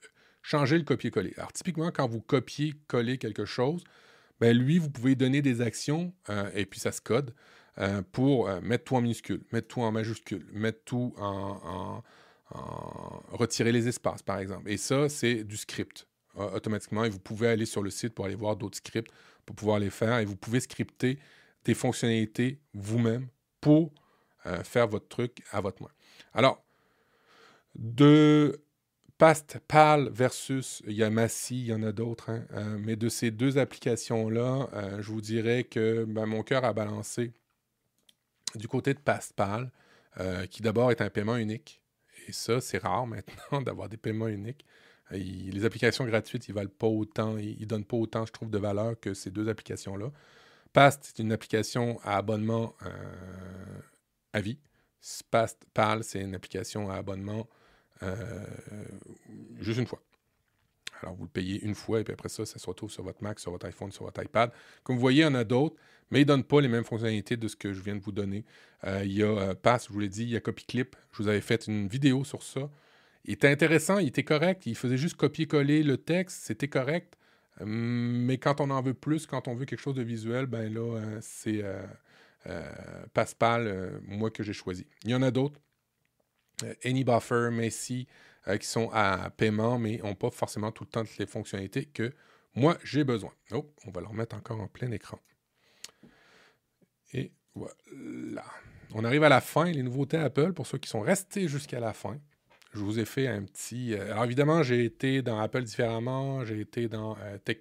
changer 0.42 0.78
le 0.78 0.84
copier-coller. 0.84 1.34
Alors, 1.36 1.52
typiquement, 1.52 1.90
quand 1.90 2.08
vous 2.08 2.22
copiez-collez 2.22 3.18
quelque 3.18 3.44
chose, 3.44 3.84
ben 4.40 4.56
lui, 4.56 4.78
vous 4.78 4.90
pouvez 4.90 5.14
donner 5.14 5.42
des 5.42 5.60
actions 5.60 6.12
et 6.54 6.66
puis 6.66 6.80
ça 6.80 6.92
se 6.92 7.00
code 7.00 7.34
pour 8.12 8.48
mettre 8.60 8.84
tout 8.84 8.96
en 8.96 9.00
minuscule, 9.00 9.42
mettre 9.52 9.68
tout 9.68 9.80
en 9.80 9.92
majuscule, 9.92 10.46
mettre 10.52 10.80
tout 10.84 11.14
en, 11.18 12.02
en, 12.50 13.22
retirer 13.32 13.72
les 13.72 13.88
espaces, 13.88 14.22
par 14.22 14.38
exemple. 14.38 14.70
Et 14.70 14.76
ça, 14.76 15.08
c'est 15.08 15.44
du 15.44 15.56
script 15.56 16.06
automatiquement. 16.34 17.04
Et 17.04 17.08
vous 17.08 17.18
pouvez 17.18 17.48
aller 17.48 17.66
sur 17.66 17.82
le 17.82 17.90
site 17.90 18.14
pour 18.14 18.24
aller 18.26 18.34
voir 18.34 18.56
d'autres 18.56 18.76
scripts 18.76 19.10
pour 19.44 19.56
pouvoir 19.56 19.78
les 19.78 19.90
faire. 19.90 20.18
Et 20.18 20.24
vous 20.24 20.36
pouvez 20.36 20.60
scripter 20.60 21.18
des 21.64 21.74
fonctionnalités 21.74 22.60
vous-même 22.74 23.28
pour 23.60 23.92
euh, 24.46 24.62
faire 24.62 24.86
votre 24.86 25.08
truc 25.08 25.42
à 25.50 25.60
votre 25.60 25.82
main. 25.82 25.90
Alors, 26.32 26.64
de 27.74 28.60
PastPal 29.18 30.08
versus 30.10 30.82
Yamasi, 30.86 31.60
il 31.60 31.66
y 31.66 31.72
en 31.72 31.82
a 31.82 31.92
d'autres, 31.92 32.30
hein, 32.30 32.44
euh, 32.52 32.78
mais 32.78 32.96
de 32.96 33.08
ces 33.08 33.30
deux 33.30 33.58
applications-là, 33.58 34.68
euh, 34.74 35.02
je 35.02 35.10
vous 35.10 35.20
dirais 35.20 35.64
que 35.64 36.04
ben, 36.04 36.26
mon 36.26 36.42
cœur 36.42 36.64
a 36.64 36.72
balancé 36.72 37.32
du 38.54 38.68
côté 38.68 38.94
de 38.94 38.98
PastPal, 38.98 39.70
qui 40.50 40.62
d'abord 40.62 40.90
est 40.90 41.02
un 41.02 41.10
paiement 41.10 41.36
unique. 41.36 41.82
Et 42.26 42.32
ça, 42.32 42.62
c'est 42.62 42.78
rare 42.78 43.06
maintenant 43.06 43.60
d'avoir 43.62 43.90
des 43.90 43.98
paiements 43.98 44.28
uniques. 44.28 44.64
les 45.10 45.64
applications 45.66 46.06
gratuites, 46.06 46.48
ils 46.48 46.54
valent 46.54 46.70
pas 46.70 46.86
autant, 46.86 47.36
ils, 47.36 47.60
ne 47.60 47.66
donnent 47.66 47.84
pas 47.84 47.98
autant, 47.98 48.24
je 48.24 48.32
trouve, 48.32 48.48
de 48.48 48.56
valeur 48.56 48.98
que 48.98 49.12
ces 49.12 49.30
deux 49.30 49.46
applications-là. 49.50 50.10
Past, 50.72 51.04
c'est 51.04 51.22
une 51.22 51.32
application 51.32 52.00
à 52.02 52.16
abonnement 52.16 52.74
à 54.32 54.40
vie. 54.40 54.58
PAL, 55.74 56.04
c'est 56.04 56.20
une 56.20 56.34
application 56.34 56.90
à 56.90 56.96
abonnement 56.96 57.40
euh, 57.40 57.65
juste 59.60 59.78
une 59.78 59.86
fois. 59.86 60.02
Alors, 61.02 61.14
vous 61.14 61.24
le 61.24 61.30
payez 61.30 61.62
une 61.62 61.74
fois 61.74 62.00
et 62.00 62.04
puis 62.04 62.12
après 62.12 62.28
ça, 62.28 62.46
ça 62.46 62.58
se 62.58 62.66
retrouve 62.66 62.90
sur 62.90 63.02
votre 63.02 63.22
Mac, 63.22 63.38
sur 63.38 63.50
votre 63.50 63.66
iPhone, 63.66 63.92
sur 63.92 64.04
votre 64.04 64.22
iPad. 64.22 64.50
Comme 64.82 64.96
vous 64.96 65.00
voyez, 65.00 65.20
il 65.20 65.24
y 65.24 65.26
en 65.26 65.34
a 65.34 65.44
d'autres, 65.44 65.76
mais 66.10 66.20
ils 66.20 66.24
ne 66.24 66.28
donnent 66.28 66.44
pas 66.44 66.60
les 66.60 66.68
mêmes 66.68 66.84
fonctionnalités 66.84 67.36
de 67.36 67.48
ce 67.48 67.56
que 67.56 67.72
je 67.72 67.80
viens 67.80 67.96
de 67.96 68.00
vous 68.00 68.12
donner. 68.12 68.44
Euh, 68.84 69.02
il 69.04 69.12
y 69.12 69.22
a 69.22 69.26
euh, 69.26 69.54
Pass, 69.54 69.88
je 69.88 69.92
vous 69.92 70.00
l'ai 70.00 70.08
dit, 70.08 70.22
il 70.22 70.30
y 70.30 70.36
a 70.36 70.40
CopyClip. 70.40 70.96
Je 71.12 71.22
vous 71.22 71.28
avais 71.28 71.40
fait 71.40 71.66
une 71.66 71.88
vidéo 71.88 72.24
sur 72.24 72.42
ça. 72.42 72.70
Il 73.24 73.32
était 73.32 73.48
intéressant, 73.48 73.98
il 73.98 74.08
était 74.08 74.24
correct. 74.24 74.66
Il 74.66 74.76
faisait 74.76 74.96
juste 74.96 75.16
copier-coller 75.16 75.82
le 75.82 75.96
texte, 75.96 76.44
c'était 76.44 76.68
correct. 76.68 77.16
mais 77.64 78.38
quand 78.38 78.60
on 78.60 78.70
en 78.70 78.82
veut 78.82 78.94
plus, 78.94 79.26
quand 79.26 79.48
on 79.48 79.54
veut 79.54 79.64
quelque 79.64 79.80
chose 79.80 79.94
de 79.94 80.02
visuel, 80.02 80.46
ben 80.46 80.72
là, 80.72 81.00
c'est 81.20 81.64
Passpal, 83.14 84.00
moi, 84.06 84.30
que 84.30 84.44
j'ai 84.44 84.52
choisi. 84.52 84.86
Il 85.04 85.10
y 85.10 85.14
en 85.14 85.22
a 85.22 85.32
d'autres. 85.32 85.60
AnyBuffer, 86.84 87.50
Messi, 87.52 88.06
euh, 88.48 88.56
qui 88.56 88.66
sont 88.66 88.90
à 88.92 89.30
paiement, 89.30 89.78
mais 89.78 89.98
n'ont 89.98 90.14
pas 90.14 90.30
forcément 90.30 90.70
tout 90.72 90.84
le 90.84 90.90
temps 90.90 91.04
toutes 91.04 91.18
les 91.18 91.26
fonctionnalités 91.26 91.84
que 91.84 92.12
moi 92.54 92.78
j'ai 92.84 93.04
besoin. 93.04 93.32
Oh, 93.52 93.72
on 93.86 93.90
va 93.90 94.00
le 94.00 94.06
remettre 94.06 94.36
encore 94.36 94.60
en 94.60 94.68
plein 94.68 94.90
écran. 94.92 95.18
Et 97.12 97.32
voilà. 97.54 98.44
On 98.94 99.04
arrive 99.04 99.24
à 99.24 99.28
la 99.28 99.40
fin, 99.40 99.64
les 99.64 99.82
nouveautés 99.82 100.16
Apple, 100.16 100.52
pour 100.52 100.66
ceux 100.66 100.78
qui 100.78 100.88
sont 100.88 101.00
restés 101.00 101.48
jusqu'à 101.48 101.80
la 101.80 101.92
fin. 101.92 102.18
Je 102.72 102.80
vous 102.80 102.98
ai 102.98 103.04
fait 103.04 103.26
un 103.26 103.42
petit. 103.42 103.94
Euh, 103.94 104.12
alors 104.12 104.24
évidemment, 104.24 104.62
j'ai 104.62 104.84
été 104.84 105.22
dans 105.22 105.38
Apple 105.40 105.62
différemment, 105.62 106.44
j'ai 106.44 106.60
été 106.60 106.88
dans 106.88 107.16
euh, 107.20 107.38
Tech, 107.38 107.58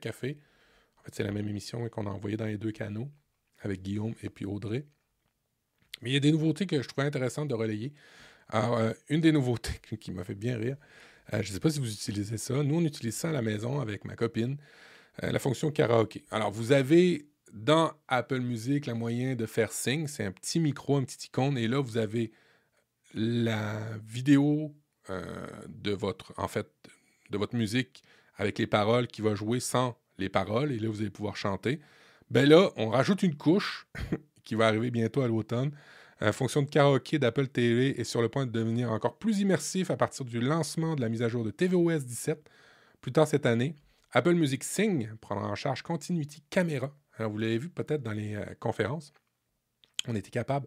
Café. 0.00 0.38
En 0.98 1.02
fait, 1.02 1.14
c'est 1.14 1.24
la 1.24 1.32
même 1.32 1.48
émission 1.48 1.88
qu'on 1.88 2.06
a 2.06 2.10
envoyée 2.10 2.36
dans 2.36 2.46
les 2.46 2.58
deux 2.58 2.72
canaux 2.72 3.10
avec 3.60 3.82
Guillaume 3.82 4.14
et 4.22 4.30
puis 4.30 4.46
Audrey. 4.46 4.86
Mais 6.00 6.10
il 6.10 6.12
y 6.14 6.16
a 6.16 6.20
des 6.20 6.32
nouveautés 6.32 6.66
que 6.66 6.82
je 6.82 6.88
trouvais 6.88 7.06
intéressantes 7.06 7.48
de 7.48 7.54
relayer. 7.54 7.92
Alors, 8.48 8.76
euh, 8.78 8.92
une 9.08 9.20
des 9.20 9.32
nouveautés 9.32 9.80
qui 10.00 10.12
m'a 10.12 10.24
fait 10.24 10.34
bien 10.34 10.56
rire, 10.56 10.76
euh, 11.32 11.42
je 11.42 11.48
ne 11.48 11.54
sais 11.54 11.60
pas 11.60 11.70
si 11.70 11.80
vous 11.80 11.90
utilisez 11.90 12.38
ça. 12.38 12.62
Nous, 12.62 12.76
on 12.76 12.84
utilise 12.84 13.16
ça 13.16 13.30
à 13.30 13.32
la 13.32 13.42
maison 13.42 13.80
avec 13.80 14.04
ma 14.04 14.14
copine, 14.14 14.56
euh, 15.22 15.32
la 15.32 15.38
fonction 15.38 15.70
karaoké. 15.70 16.24
Alors, 16.30 16.50
vous 16.50 16.72
avez 16.72 17.26
dans 17.52 17.92
Apple 18.08 18.40
Music 18.40 18.86
le 18.86 18.94
moyen 18.94 19.34
de 19.34 19.46
faire 19.46 19.72
Sing. 19.72 20.06
C'est 20.08 20.24
un 20.24 20.32
petit 20.32 20.60
micro, 20.60 20.96
un 20.96 21.04
petit 21.04 21.26
icône. 21.26 21.56
Et 21.58 21.68
là, 21.68 21.80
vous 21.80 21.96
avez 21.96 22.32
la 23.14 23.80
vidéo 24.06 24.74
de 25.68 25.92
votre, 25.92 26.34
en 26.36 26.48
fait, 26.48 26.68
de 27.30 27.38
votre 27.38 27.54
musique 27.54 28.02
avec 28.36 28.58
les 28.58 28.66
paroles 28.66 29.06
qui 29.06 29.22
va 29.22 29.36
jouer 29.36 29.60
sans 29.60 29.96
les 30.18 30.28
paroles. 30.28 30.72
Et 30.72 30.78
là, 30.78 30.88
vous 30.88 31.00
allez 31.00 31.10
pouvoir 31.10 31.36
chanter. 31.36 31.80
Ben 32.30 32.48
là, 32.48 32.70
on 32.76 32.88
rajoute 32.88 33.22
une 33.22 33.36
couche 33.36 33.86
qui 34.46 34.54
va 34.54 34.68
arriver 34.68 34.90
bientôt 34.90 35.20
à 35.20 35.28
l'automne. 35.28 35.72
La 36.20 36.32
fonction 36.32 36.62
de 36.62 36.68
karaoké 36.68 37.18
d'Apple 37.18 37.48
TV 37.48 38.00
est 38.00 38.04
sur 38.04 38.22
le 38.22 38.30
point 38.30 38.46
de 38.46 38.50
devenir 38.50 38.90
encore 38.90 39.18
plus 39.18 39.40
immersif 39.40 39.90
à 39.90 39.98
partir 39.98 40.24
du 40.24 40.40
lancement 40.40 40.94
de 40.94 41.02
la 41.02 41.10
mise 41.10 41.22
à 41.22 41.28
jour 41.28 41.44
de 41.44 41.50
tvOS 41.50 41.98
17 41.98 42.48
plus 43.02 43.12
tard 43.12 43.28
cette 43.28 43.44
année. 43.44 43.74
Apple 44.12 44.32
Music 44.32 44.64
Sing 44.64 45.10
prendra 45.20 45.46
en 45.46 45.54
charge 45.54 45.82
Continuity 45.82 46.42
Camera. 46.48 46.90
Vous 47.18 47.36
l'avez 47.36 47.58
vu 47.58 47.68
peut-être 47.68 48.02
dans 48.02 48.12
les 48.12 48.34
euh, 48.34 48.44
conférences. 48.58 49.12
On 50.08 50.14
était 50.14 50.30
capable 50.30 50.66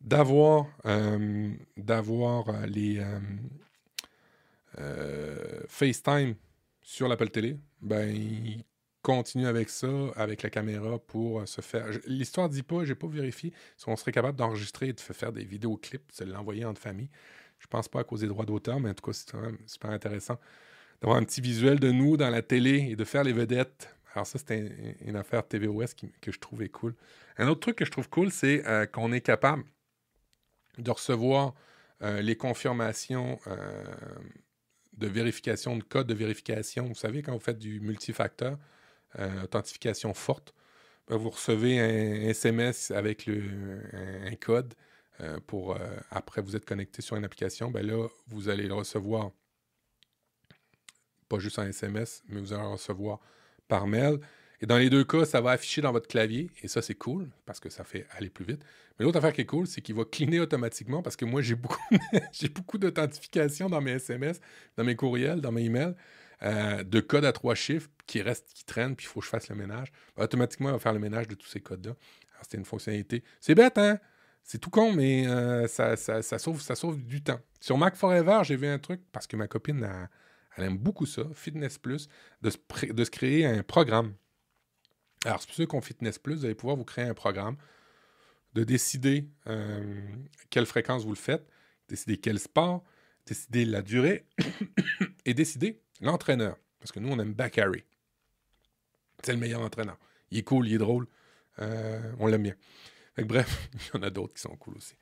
d'avoir 0.00 0.66
euh, 0.86 1.50
d'avoir 1.76 2.48
euh, 2.50 2.66
les 2.66 3.02
FaceTime 5.68 6.34
sur 6.82 7.08
l'Apple 7.08 7.30
Télé. 7.30 7.58
Ben, 7.80 8.62
continue 9.02 9.46
avec 9.46 9.68
ça, 9.70 9.88
avec 10.16 10.42
la 10.42 10.50
caméra 10.50 10.98
pour 10.98 11.40
euh, 11.40 11.46
se 11.46 11.60
faire. 11.60 11.86
L'histoire 12.06 12.48
dit 12.48 12.62
pas, 12.62 12.84
j'ai 12.84 12.94
pas 12.94 13.06
vérifié 13.06 13.52
si 13.76 13.88
on 13.88 13.96
serait 13.96 14.12
capable 14.12 14.36
d'enregistrer 14.36 14.88
et 14.88 14.92
de 14.92 15.00
faire 15.00 15.32
des 15.32 15.44
vidéoclips, 15.44 16.10
de 16.20 16.24
l'envoyer 16.32 16.64
en 16.64 16.74
famille. 16.74 17.10
Je 17.58 17.66
pense 17.66 17.88
pas 17.88 18.00
à 18.00 18.04
cause 18.04 18.20
des 18.20 18.26
droits 18.26 18.44
d'auteur, 18.44 18.80
mais 18.80 18.90
en 18.90 18.94
tout 18.94 19.04
cas, 19.04 19.12
c'est 19.12 19.30
quand 19.30 19.40
même 19.40 19.58
super 19.66 19.90
intéressant 19.90 20.38
d'avoir 21.00 21.18
un 21.18 21.24
petit 21.24 21.40
visuel 21.40 21.78
de 21.78 21.90
nous 21.90 22.16
dans 22.16 22.30
la 22.30 22.42
télé 22.42 22.88
et 22.90 22.96
de 22.96 23.04
faire 23.04 23.24
les 23.24 23.32
vedettes. 23.32 23.94
Alors 24.14 24.26
ça, 24.26 24.38
c'était 24.38 24.96
une 25.02 25.16
affaire 25.16 25.46
TVOS 25.46 25.94
que 26.20 26.32
je 26.32 26.38
trouvais 26.38 26.68
cool. 26.68 26.94
Un 27.36 27.48
autre 27.48 27.60
truc 27.60 27.76
que 27.76 27.84
je 27.84 27.90
trouve 27.90 28.08
cool, 28.08 28.32
c'est 28.32 28.66
euh, 28.66 28.86
qu'on 28.86 29.12
est 29.12 29.20
capable 29.20 29.64
de 30.78 30.90
recevoir 30.90 31.54
euh, 32.02 32.20
les 32.20 32.36
confirmations 32.36 33.38
de 34.96 35.06
vérification, 35.06 35.76
de 35.76 35.82
code 35.82 36.06
de 36.08 36.14
vérification. 36.14 36.86
Vous 36.86 36.94
savez, 36.94 37.22
quand 37.22 37.32
vous 37.32 37.40
faites 37.40 37.58
du 37.58 37.80
multifacteur, 37.80 38.58
authentification 39.42 40.14
forte, 40.14 40.54
ben, 41.08 41.16
vous 41.16 41.30
recevez 41.30 41.80
un 41.80 42.28
SMS 42.28 42.90
avec 42.90 43.26
le, 43.26 43.42
un, 44.26 44.34
code 44.36 44.74
euh, 45.20 45.40
pour 45.46 45.74
euh, 45.74 45.78
après 46.10 46.42
vous 46.42 46.54
êtes 46.54 46.66
connecté 46.66 47.00
sur 47.02 47.16
une 47.16 47.24
application. 47.24 47.70
Ben 47.70 47.86
là, 47.86 48.08
vous 48.26 48.48
allez 48.48 48.66
le 48.66 48.74
recevoir 48.74 49.30
pas 51.28 51.38
juste 51.38 51.58
un 51.58 51.68
SMS, 51.68 52.22
mais 52.28 52.40
vous 52.40 52.52
allez 52.52 52.62
le 52.62 52.68
recevoir 52.68 53.20
par 53.68 53.86
mail. 53.86 54.18
Et 54.60 54.66
dans 54.66 54.78
les 54.78 54.90
deux 54.90 55.04
cas, 55.04 55.24
ça 55.24 55.40
va 55.40 55.52
afficher 55.52 55.80
dans 55.82 55.92
votre 55.92 56.08
clavier. 56.08 56.50
Et 56.62 56.68
ça, 56.68 56.82
c'est 56.82 56.94
cool 56.94 57.30
parce 57.46 57.60
que 57.60 57.70
ça 57.70 57.84
fait 57.84 58.06
aller 58.10 58.28
plus 58.30 58.44
vite. 58.44 58.60
Mais 58.98 59.04
l'autre 59.04 59.18
affaire 59.18 59.32
qui 59.32 59.42
est 59.42 59.46
cool, 59.46 59.66
c'est 59.66 59.80
qu'il 59.80 59.94
va 59.94 60.04
cleaner 60.04 60.40
automatiquement 60.40 61.02
parce 61.02 61.16
que 61.16 61.24
moi, 61.24 61.42
j'ai 61.42 61.54
beaucoup, 61.54 61.78
j'ai 62.32 62.48
beaucoup 62.48 62.78
d'authentification 62.78 63.68
dans 63.68 63.80
mes 63.80 63.92
SMS, 63.92 64.40
dans 64.76 64.84
mes 64.84 64.96
courriels, 64.96 65.40
dans 65.40 65.52
mes 65.52 65.64
emails. 65.64 65.94
Euh, 66.44 66.84
de 66.84 67.00
code 67.00 67.24
à 67.24 67.32
trois 67.32 67.56
chiffres 67.56 67.88
qui 68.06 68.22
restent, 68.22 68.52
qui 68.54 68.64
traînent, 68.64 68.94
puis 68.94 69.06
il 69.06 69.08
faut 69.08 69.18
que 69.18 69.26
je 69.26 69.30
fasse 69.30 69.48
le 69.48 69.56
ménage. 69.56 69.90
Automatiquement, 70.16 70.68
il 70.68 70.72
va 70.72 70.78
faire 70.78 70.92
le 70.92 71.00
ménage 71.00 71.26
de 71.26 71.34
tous 71.34 71.48
ces 71.48 71.60
codes-là. 71.60 71.90
Alors, 72.32 72.44
c'était 72.44 72.58
une 72.58 72.64
fonctionnalité. 72.64 73.24
C'est 73.40 73.56
bête, 73.56 73.76
hein? 73.76 73.98
C'est 74.44 74.58
tout 74.58 74.70
con, 74.70 74.92
mais 74.92 75.26
euh, 75.26 75.66
ça, 75.66 75.96
ça, 75.96 76.38
sauve, 76.38 76.60
ça 76.60 76.76
sauve 76.76 77.02
du 77.02 77.22
temps. 77.22 77.40
Sur 77.60 77.76
Mac 77.76 77.96
Forever, 77.96 78.40
j'ai 78.44 78.56
vu 78.56 78.68
un 78.68 78.78
truc, 78.78 79.00
parce 79.10 79.26
que 79.26 79.36
ma 79.36 79.48
copine, 79.48 80.08
elle, 80.56 80.64
aime 80.64 80.78
beaucoup 80.78 81.06
ça, 81.06 81.22
Fitness 81.34 81.76
Plus, 81.76 82.08
de 82.40 82.50
se, 82.50 82.86
de 82.86 83.04
se 83.04 83.10
créer 83.10 83.44
un 83.44 83.62
programme. 83.64 84.14
Alors, 85.24 85.40
c'est 85.40 85.48
pour 85.48 85.56
ceux 85.56 85.66
qui 85.66 85.74
ont 85.74 85.80
Fitness 85.80 86.18
Plus, 86.18 86.36
vous 86.36 86.44
allez 86.44 86.54
pouvoir 86.54 86.76
vous 86.76 86.84
créer 86.84 87.04
un 87.04 87.14
programme, 87.14 87.56
de 88.54 88.62
décider 88.62 89.28
euh, 89.48 90.00
quelle 90.50 90.66
fréquence 90.66 91.02
vous 91.02 91.10
le 91.10 91.16
faites, 91.16 91.46
décider 91.88 92.16
quel 92.16 92.38
sport, 92.38 92.84
décider 93.26 93.64
la 93.64 93.82
durée 93.82 94.24
et 95.24 95.34
décider 95.34 95.80
l'entraîneur. 96.00 96.56
Parce 96.80 96.92
que 96.92 97.00
nous, 97.00 97.10
on 97.10 97.18
aime 97.18 97.32
Bakary. 97.32 97.84
C'est 99.22 99.32
le 99.32 99.38
meilleur 99.38 99.60
entraîneur. 99.60 99.98
Il 100.30 100.38
est 100.38 100.42
cool, 100.42 100.68
il 100.68 100.74
est 100.74 100.78
drôle. 100.78 101.06
Euh, 101.60 102.00
on 102.18 102.26
l'aime 102.26 102.42
bien. 102.42 102.54
bref, 103.18 103.68
il 103.74 103.98
y 103.98 103.98
en 103.98 104.02
a 104.02 104.10
d'autres 104.10 104.34
qui 104.34 104.40
sont 104.40 104.56
cool 104.56 104.76
aussi. 104.76 104.94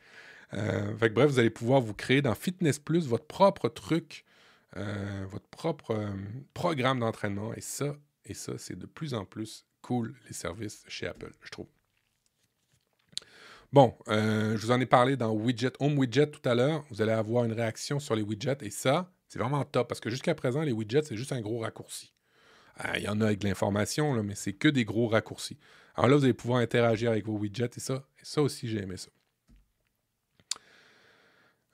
Euh, 0.54 0.94
bref, 0.94 1.30
vous 1.30 1.38
allez 1.38 1.50
pouvoir 1.50 1.80
vous 1.80 1.94
créer 1.94 2.22
dans 2.22 2.34
Fitness 2.34 2.78
Plus 2.78 3.06
votre 3.06 3.26
propre 3.26 3.68
truc, 3.68 4.24
euh, 4.76 5.26
votre 5.28 5.48
propre 5.48 6.08
programme 6.54 7.00
d'entraînement. 7.00 7.52
Et 7.54 7.60
ça, 7.60 7.96
et 8.24 8.34
ça, 8.34 8.52
c'est 8.58 8.78
de 8.78 8.86
plus 8.86 9.14
en 9.14 9.24
plus 9.24 9.66
cool, 9.82 10.14
les 10.28 10.34
services 10.34 10.84
chez 10.88 11.06
Apple, 11.06 11.32
je 11.42 11.50
trouve. 11.50 11.68
Bon, 13.72 13.94
je 14.06 14.56
vous 14.56 14.70
en 14.70 14.80
ai 14.80 14.86
parlé 14.86 15.16
dans 15.16 15.32
Widget, 15.32 15.72
Home 15.80 15.98
Widget 15.98 16.30
tout 16.30 16.48
à 16.48 16.54
l'heure. 16.54 16.84
Vous 16.88 17.02
allez 17.02 17.12
avoir 17.12 17.44
une 17.44 17.52
réaction 17.52 17.98
sur 17.98 18.14
les 18.14 18.22
widgets. 18.22 18.58
Et 18.62 18.70
ça, 18.70 19.12
c'est 19.28 19.38
vraiment 19.38 19.64
top 19.64 19.88
parce 19.88 20.00
que 20.00 20.10
jusqu'à 20.10 20.34
présent, 20.34 20.62
les 20.62 20.72
widgets, 20.72 21.02
c'est 21.02 21.16
juste 21.16 21.32
un 21.32 21.40
gros 21.40 21.58
raccourci. 21.58 22.12
Ah, 22.78 22.98
il 22.98 23.04
y 23.04 23.08
en 23.08 23.20
a 23.20 23.26
avec 23.26 23.38
de 23.38 23.48
l'information, 23.48 24.22
mais 24.22 24.34
c'est 24.34 24.52
que 24.52 24.68
des 24.68 24.84
gros 24.84 25.08
raccourcis. 25.08 25.58
Alors 25.94 26.10
là, 26.10 26.16
vous 26.16 26.24
allez 26.24 26.34
pouvoir 26.34 26.60
interagir 26.60 27.10
avec 27.10 27.24
vos 27.24 27.38
widgets 27.38 27.70
et 27.76 27.80
ça, 27.80 28.06
et 28.20 28.24
ça 28.24 28.42
aussi, 28.42 28.68
j'ai 28.68 28.82
aimé 28.82 28.96
ça. 28.96 29.08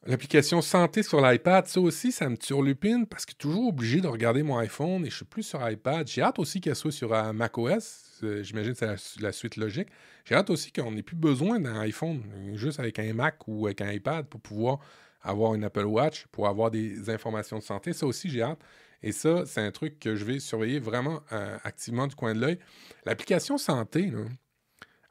L'application 0.04 0.62
santé 0.62 1.04
sur 1.04 1.20
l'iPad, 1.20 1.66
ça 1.68 1.80
aussi, 1.80 2.10
ça 2.10 2.28
me 2.28 2.36
turlupine 2.36 3.06
parce 3.06 3.24
que 3.24 3.34
toujours 3.34 3.68
obligé 3.68 4.00
de 4.00 4.08
regarder 4.08 4.42
mon 4.42 4.58
iPhone 4.58 5.06
et 5.06 5.10
je 5.10 5.14
suis 5.14 5.24
plus 5.24 5.44
sur 5.44 5.68
iPad. 5.68 6.08
J'ai 6.08 6.22
hâte 6.22 6.40
aussi 6.40 6.60
qu'elle 6.60 6.74
soit 6.74 6.90
sur 6.90 7.14
euh, 7.14 7.32
macOS. 7.32 8.20
Euh, 8.24 8.42
j'imagine 8.42 8.72
que 8.72 8.78
c'est 8.96 9.20
la, 9.20 9.30
suite 9.30 9.56
logique. 9.56 9.88
J'ai 10.24 10.34
hâte 10.34 10.50
aussi 10.50 10.72
qu'on 10.72 10.90
n'ait 10.90 11.04
plus 11.04 11.14
besoin 11.14 11.60
d'un 11.60 11.78
iPhone, 11.78 12.20
juste 12.54 12.80
avec 12.80 12.98
un 12.98 13.14
Mac 13.14 13.46
ou 13.46 13.66
avec 13.66 13.80
un 13.80 13.92
iPad 13.92 14.26
pour 14.26 14.40
pouvoir 14.40 14.80
avoir 15.22 15.54
une 15.54 15.64
Apple 15.64 15.84
Watch 15.84 16.26
pour 16.32 16.48
avoir 16.48 16.70
des 16.70 17.10
informations 17.10 17.58
de 17.58 17.62
santé. 17.62 17.92
Ça 17.92 18.06
aussi, 18.06 18.28
j'ai 18.28 18.42
hâte. 18.42 18.60
Et 19.02 19.12
ça, 19.12 19.44
c'est 19.46 19.60
un 19.60 19.70
truc 19.72 19.98
que 19.98 20.14
je 20.14 20.24
vais 20.24 20.38
surveiller 20.38 20.78
vraiment 20.78 21.20
euh, 21.32 21.58
activement 21.64 22.06
du 22.06 22.14
coin 22.14 22.34
de 22.34 22.40
l'œil. 22.40 22.58
L'application 23.04 23.58
santé, 23.58 24.12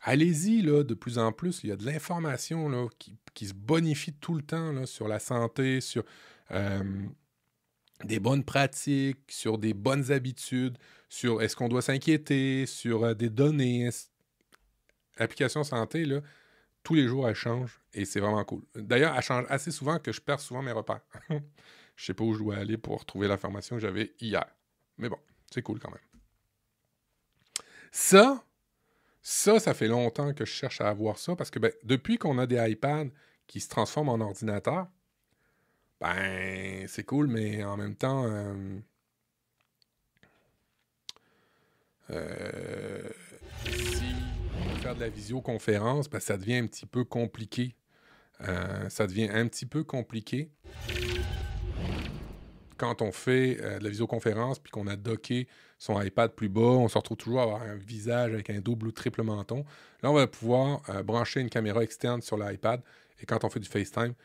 allez-y 0.01 0.63
de 0.63 0.93
plus 0.93 1.17
en 1.17 1.31
plus. 1.31 1.61
Il 1.63 1.69
y 1.69 1.73
a 1.73 1.75
de 1.75 1.85
l'information 1.85 2.89
qui, 2.99 3.17
qui, 3.33 3.47
se 3.47 3.53
bonifie 3.53 4.13
tout 4.13 4.33
le 4.33 4.43
temps 4.43 4.71
là, 4.71 4.85
sur 4.85 5.07
la 5.07 5.19
santé, 5.19 5.81
sur 5.81 6.03
euh, 6.51 6.83
des 8.05 8.19
bonnes 8.19 8.45
pratiques, 8.45 9.19
sur 9.29 9.57
des 9.57 9.73
bonnes 9.73 10.11
habitudes, 10.11 10.77
sur 11.09 11.41
est-ce 11.41 11.55
qu'on 11.55 11.67
doit 11.69 11.81
s'inquiéter, 11.81 12.65
sur 12.65 13.03
euh, 13.03 13.13
des 13.13 13.29
données. 13.29 13.89
L'application 15.19 15.63
santé, 15.65 16.05
là, 16.05 16.21
tous 16.83 16.95
les 16.95 17.07
jours, 17.07 17.27
elle 17.27 17.35
change 17.35 17.79
et 17.93 18.05
c'est 18.05 18.19
vraiment 18.19 18.43
cool. 18.43 18.63
D'ailleurs, 18.75 19.15
elle 19.15 19.23
change 19.23 19.45
assez 19.49 19.71
souvent 19.71 19.99
que 19.99 20.11
je 20.11 20.21
perds 20.21 20.39
souvent 20.39 20.61
mes 20.61 20.71
repères. 20.71 21.01
je 21.95 22.05
sais 22.05 22.13
pas 22.13 22.23
où 22.23 22.33
je 22.33 22.39
dois 22.39 22.57
aller 22.57 22.77
pour 22.77 23.05
trouver 23.05 23.27
la 23.27 23.37
formation 23.37 23.75
que 23.75 23.81
j'avais 23.81 24.13
hier. 24.19 24.45
Mais 24.97 25.09
bon, 25.09 25.19
c'est 25.51 25.61
cool 25.61 25.79
quand 25.79 25.91
même. 25.91 25.99
Ça, 27.91 28.43
ça, 29.21 29.59
ça 29.59 29.73
fait 29.73 29.87
longtemps 29.87 30.33
que 30.33 30.45
je 30.45 30.51
cherche 30.51 30.81
à 30.81 30.89
avoir 30.89 31.17
ça 31.17 31.35
parce 31.35 31.51
que 31.51 31.59
ben, 31.59 31.71
depuis 31.83 32.17
qu'on 32.17 32.37
a 32.39 32.47
des 32.47 32.57
iPads 32.71 33.09
qui 33.47 33.59
se 33.59 33.69
transforment 33.69 34.09
en 34.09 34.21
ordinateur, 34.21 34.87
ben, 35.99 36.87
c'est 36.87 37.03
cool, 37.03 37.27
mais 37.27 37.63
en 37.63 37.77
même 37.77 37.95
temps, 37.95 38.25
si 43.65 44.30
faire 44.81 44.95
de 44.95 44.99
la 44.99 45.09
visioconférence, 45.09 46.09
ça 46.19 46.37
devient 46.37 46.55
un 46.55 46.67
petit 46.67 46.85
peu 46.85 47.03
compliqué. 47.03 47.75
Euh, 48.47 48.89
ça 48.89 49.05
devient 49.05 49.29
un 49.31 49.47
petit 49.47 49.67
peu 49.67 49.83
compliqué 49.83 50.49
quand 52.77 53.03
on 53.03 53.11
fait 53.11 53.59
euh, 53.61 53.77
de 53.77 53.83
la 53.83 53.91
visioconférence 53.91 54.57
puis 54.57 54.71
qu'on 54.71 54.87
a 54.87 54.95
docké 54.95 55.47
son 55.77 56.01
iPad 56.01 56.31
plus 56.31 56.49
bas, 56.49 56.61
on 56.61 56.87
se 56.87 56.97
retrouve 56.97 57.17
toujours 57.17 57.39
à 57.41 57.43
avoir 57.43 57.61
un 57.61 57.75
visage 57.75 58.33
avec 58.33 58.49
un 58.49 58.59
double 58.59 58.87
ou 58.87 58.91
triple 58.91 59.21
menton. 59.21 59.63
Là, 60.01 60.09
on 60.09 60.15
va 60.15 60.25
pouvoir 60.25 60.81
brancher 61.03 61.41
une 61.41 61.49
caméra 61.49 61.83
externe 61.83 62.23
sur 62.23 62.37
l'iPad 62.37 62.81
et 63.21 63.25
quand 63.27 63.43
on 63.43 63.49
fait 63.49 63.59
du 63.59 63.69
FaceTime, 63.69 64.15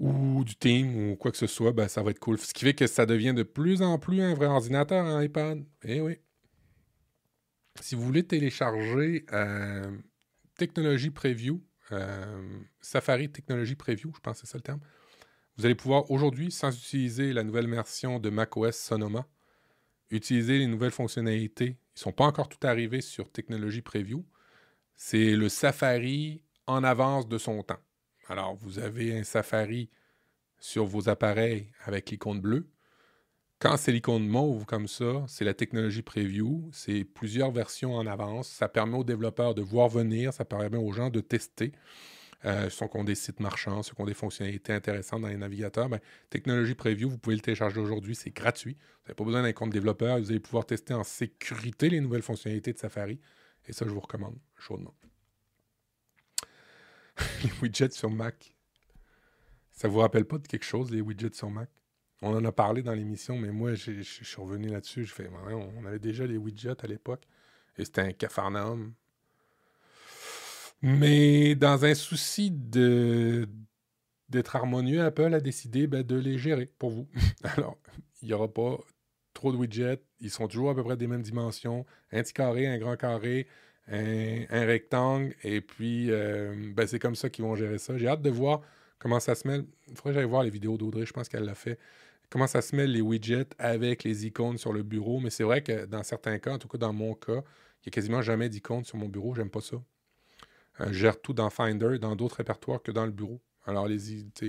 ou 0.00 0.44
du 0.44 0.54
Team 0.56 1.10
ou 1.10 1.16
quoi 1.16 1.30
que 1.30 1.36
ce 1.36 1.46
soit, 1.46 1.72
ben, 1.72 1.88
ça 1.88 2.02
va 2.02 2.12
être 2.12 2.20
cool. 2.20 2.38
Ce 2.38 2.54
qui 2.54 2.64
fait 2.64 2.74
que 2.74 2.86
ça 2.86 3.04
devient 3.04 3.34
de 3.34 3.42
plus 3.42 3.82
en 3.82 3.98
plus 3.98 4.22
un 4.22 4.34
vrai 4.34 4.46
ordinateur, 4.46 5.04
un 5.04 5.22
iPad. 5.22 5.62
Eh 5.84 6.00
oui. 6.00 6.18
Si 7.80 7.94
vous 7.94 8.02
voulez 8.02 8.24
télécharger 8.24 9.24
euh, 9.32 9.96
Technologie 10.56 11.10
Preview, 11.10 11.62
euh, 11.92 12.60
Safari 12.80 13.30
Technologie 13.30 13.76
Preview, 13.76 14.12
je 14.14 14.20
pense 14.20 14.40
que 14.40 14.46
c'est 14.46 14.52
ça 14.52 14.58
le 14.58 14.62
terme, 14.62 14.80
vous 15.56 15.66
allez 15.66 15.74
pouvoir 15.74 16.10
aujourd'hui, 16.10 16.52
sans 16.52 16.76
utiliser 16.76 17.32
la 17.32 17.42
nouvelle 17.42 17.68
version 17.68 18.20
de 18.20 18.30
macOS 18.30 18.76
Sonoma, 18.76 19.26
utiliser 20.10 20.58
les 20.58 20.66
nouvelles 20.66 20.92
fonctionnalités. 20.92 21.66
Ils 21.66 21.96
ne 21.96 22.00
sont 22.00 22.12
pas 22.12 22.24
encore 22.24 22.48
tout 22.48 22.64
arrivés 22.64 23.00
sur 23.00 23.30
Technologie 23.30 23.82
Preview. 23.82 24.24
C'est 24.94 25.34
le 25.34 25.48
Safari 25.48 26.42
en 26.66 26.84
avance 26.84 27.28
de 27.28 27.38
son 27.38 27.62
temps. 27.62 27.80
Alors, 28.28 28.54
vous 28.54 28.78
avez 28.78 29.18
un 29.18 29.24
Safari 29.24 29.90
sur 30.60 30.84
vos 30.84 31.08
appareils 31.08 31.72
avec 31.84 32.10
l'icône 32.10 32.40
bleue. 32.40 32.68
Quand 33.60 33.76
c'est 33.76 33.90
l'icône 33.90 34.28
mauve 34.28 34.66
comme 34.66 34.86
ça, 34.86 35.24
c'est 35.26 35.44
la 35.44 35.52
technologie 35.52 36.02
preview. 36.02 36.70
C'est 36.72 37.02
plusieurs 37.04 37.50
versions 37.50 37.94
en 37.94 38.06
avance. 38.06 38.48
Ça 38.48 38.68
permet 38.68 38.96
aux 38.96 39.04
développeurs 39.04 39.54
de 39.54 39.62
voir 39.62 39.88
venir. 39.88 40.32
Ça 40.32 40.44
permet 40.44 40.76
aux 40.76 40.92
gens 40.92 41.10
de 41.10 41.20
tester. 41.20 41.72
Euh, 42.44 42.70
ceux 42.70 42.86
qui 42.86 42.96
ont 42.96 43.02
des 43.02 43.16
sites 43.16 43.40
marchands, 43.40 43.82
ceux 43.82 43.94
qui 43.94 44.00
ont 44.00 44.06
des 44.06 44.14
fonctionnalités 44.14 44.72
intéressantes 44.72 45.22
dans 45.22 45.28
les 45.28 45.36
navigateurs, 45.36 45.88
ben, 45.88 45.98
technologie 46.30 46.76
preview, 46.76 47.10
vous 47.10 47.18
pouvez 47.18 47.34
le 47.34 47.42
télécharger 47.42 47.80
aujourd'hui. 47.80 48.14
C'est 48.14 48.30
gratuit. 48.30 48.74
Vous 48.74 49.08
n'avez 49.08 49.14
pas 49.16 49.24
besoin 49.24 49.42
d'un 49.42 49.52
compte 49.52 49.70
développeur. 49.70 50.20
Vous 50.20 50.30
allez 50.30 50.38
pouvoir 50.38 50.64
tester 50.64 50.94
en 50.94 51.02
sécurité 51.02 51.90
les 51.90 52.00
nouvelles 52.00 52.22
fonctionnalités 52.22 52.72
de 52.72 52.78
Safari. 52.78 53.18
Et 53.66 53.72
ça, 53.72 53.84
je 53.86 53.90
vous 53.90 54.00
recommande 54.00 54.38
chaudement. 54.56 54.94
les 57.42 57.50
widgets 57.60 57.90
sur 57.90 58.10
Mac. 58.10 58.54
Ça 59.72 59.88
vous 59.88 59.98
rappelle 59.98 60.26
pas 60.26 60.38
de 60.38 60.46
quelque 60.46 60.64
chose, 60.64 60.92
les 60.92 61.00
widgets 61.00 61.34
sur 61.34 61.50
Mac? 61.50 61.68
On 62.20 62.34
en 62.34 62.44
a 62.44 62.52
parlé 62.52 62.82
dans 62.82 62.94
l'émission, 62.94 63.38
mais 63.38 63.50
moi, 63.50 63.74
je 63.74 64.02
suis 64.02 64.40
revenu 64.40 64.68
là-dessus. 64.68 65.04
Je 65.04 65.12
fais, 65.12 65.30
on 65.50 65.84
avait 65.86 66.00
déjà 66.00 66.26
les 66.26 66.36
widgets 66.36 66.84
à 66.84 66.86
l'époque, 66.86 67.22
et 67.76 67.84
c'était 67.84 68.00
un 68.00 68.12
cafarnaum. 68.12 68.92
Mais 70.82 71.54
dans 71.54 71.84
un 71.84 71.94
souci 71.94 72.50
d'être 72.50 73.48
harmonieux, 74.56 75.02
Apple 75.02 75.34
a 75.34 75.40
décidé 75.40 75.86
ben, 75.86 76.02
de 76.02 76.16
les 76.16 76.38
gérer 76.38 76.66
pour 76.66 76.90
vous. 76.90 77.08
Alors, 77.44 77.78
il 78.22 78.28
n'y 78.28 78.34
aura 78.34 78.52
pas 78.52 78.78
trop 79.34 79.52
de 79.52 79.56
widgets. 79.56 80.02
Ils 80.20 80.30
sont 80.30 80.48
toujours 80.48 80.70
à 80.70 80.74
peu 80.74 80.82
près 80.84 80.96
des 80.96 81.06
mêmes 81.06 81.22
dimensions. 81.22 81.84
Un 82.12 82.22
petit 82.22 82.32
carré, 82.32 82.66
un 82.66 82.78
grand 82.78 82.96
carré, 82.96 83.46
un, 83.88 84.46
rectangle, 84.50 85.34
et 85.42 85.60
puis 85.60 86.10
euh, 86.10 86.72
ben, 86.74 86.86
c'est 86.86 86.98
comme 86.98 87.16
ça 87.16 87.30
qu'ils 87.30 87.44
vont 87.44 87.54
gérer 87.54 87.78
ça. 87.78 87.96
J'ai 87.96 88.08
hâte 88.08 88.22
de 88.22 88.30
voir 88.30 88.60
comment 88.98 89.20
ça 89.20 89.34
se 89.34 89.48
mêle. 89.48 89.64
Il 89.88 89.96
faudrait 89.96 90.10
que 90.10 90.20
j'aille 90.20 90.28
voir 90.28 90.42
les 90.42 90.50
vidéos 90.50 90.76
d'Audrey, 90.76 91.06
je 91.06 91.12
pense 91.12 91.28
qu'elle 91.28 91.44
l'a 91.44 91.54
fait. 91.54 91.78
Comment 92.30 92.46
ça 92.46 92.60
se 92.60 92.76
mêle 92.76 92.92
les 92.92 93.00
widgets 93.00 93.48
avec 93.58 94.04
les 94.04 94.26
icônes 94.26 94.58
sur 94.58 94.72
le 94.72 94.82
bureau, 94.82 95.18
mais 95.20 95.30
c'est 95.30 95.44
vrai 95.44 95.62
que 95.62 95.86
dans 95.86 96.02
certains 96.02 96.38
cas, 96.38 96.52
en 96.52 96.58
tout 96.58 96.68
cas 96.68 96.78
dans 96.78 96.92
mon 96.92 97.14
cas, 97.14 97.32
il 97.32 97.86
n'y 97.86 97.88
a 97.88 97.90
quasiment 97.90 98.22
jamais 98.22 98.48
d'icônes 98.48 98.84
sur 98.84 98.98
mon 98.98 99.08
bureau, 99.08 99.34
j'aime 99.34 99.50
pas 99.50 99.60
ça. 99.62 99.76
Euh, 100.80 100.86
je 100.88 100.92
gère 100.92 101.20
tout 101.20 101.32
dans 101.32 101.50
Finder, 101.50 101.98
dans 101.98 102.16
d'autres 102.16 102.36
répertoires 102.36 102.82
que 102.82 102.92
dans 102.92 103.06
le 103.06 103.12
bureau. 103.12 103.40
Alors, 103.66 103.88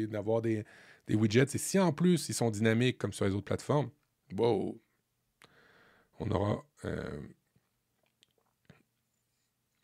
d'avoir 0.10 0.42
des, 0.42 0.66
des 1.08 1.16
widgets, 1.16 1.44
et 1.54 1.58
si 1.58 1.80
en 1.80 1.92
plus 1.94 2.30
ils 2.30 2.34
sont 2.34 2.50
dynamiques 2.52 2.98
comme 2.98 3.14
sur 3.14 3.26
les 3.26 3.32
autres 3.34 3.46
plateformes, 3.46 3.90
wow, 4.38 4.80
on 6.20 6.32
aura 6.32 6.64
euh, 6.86 7.22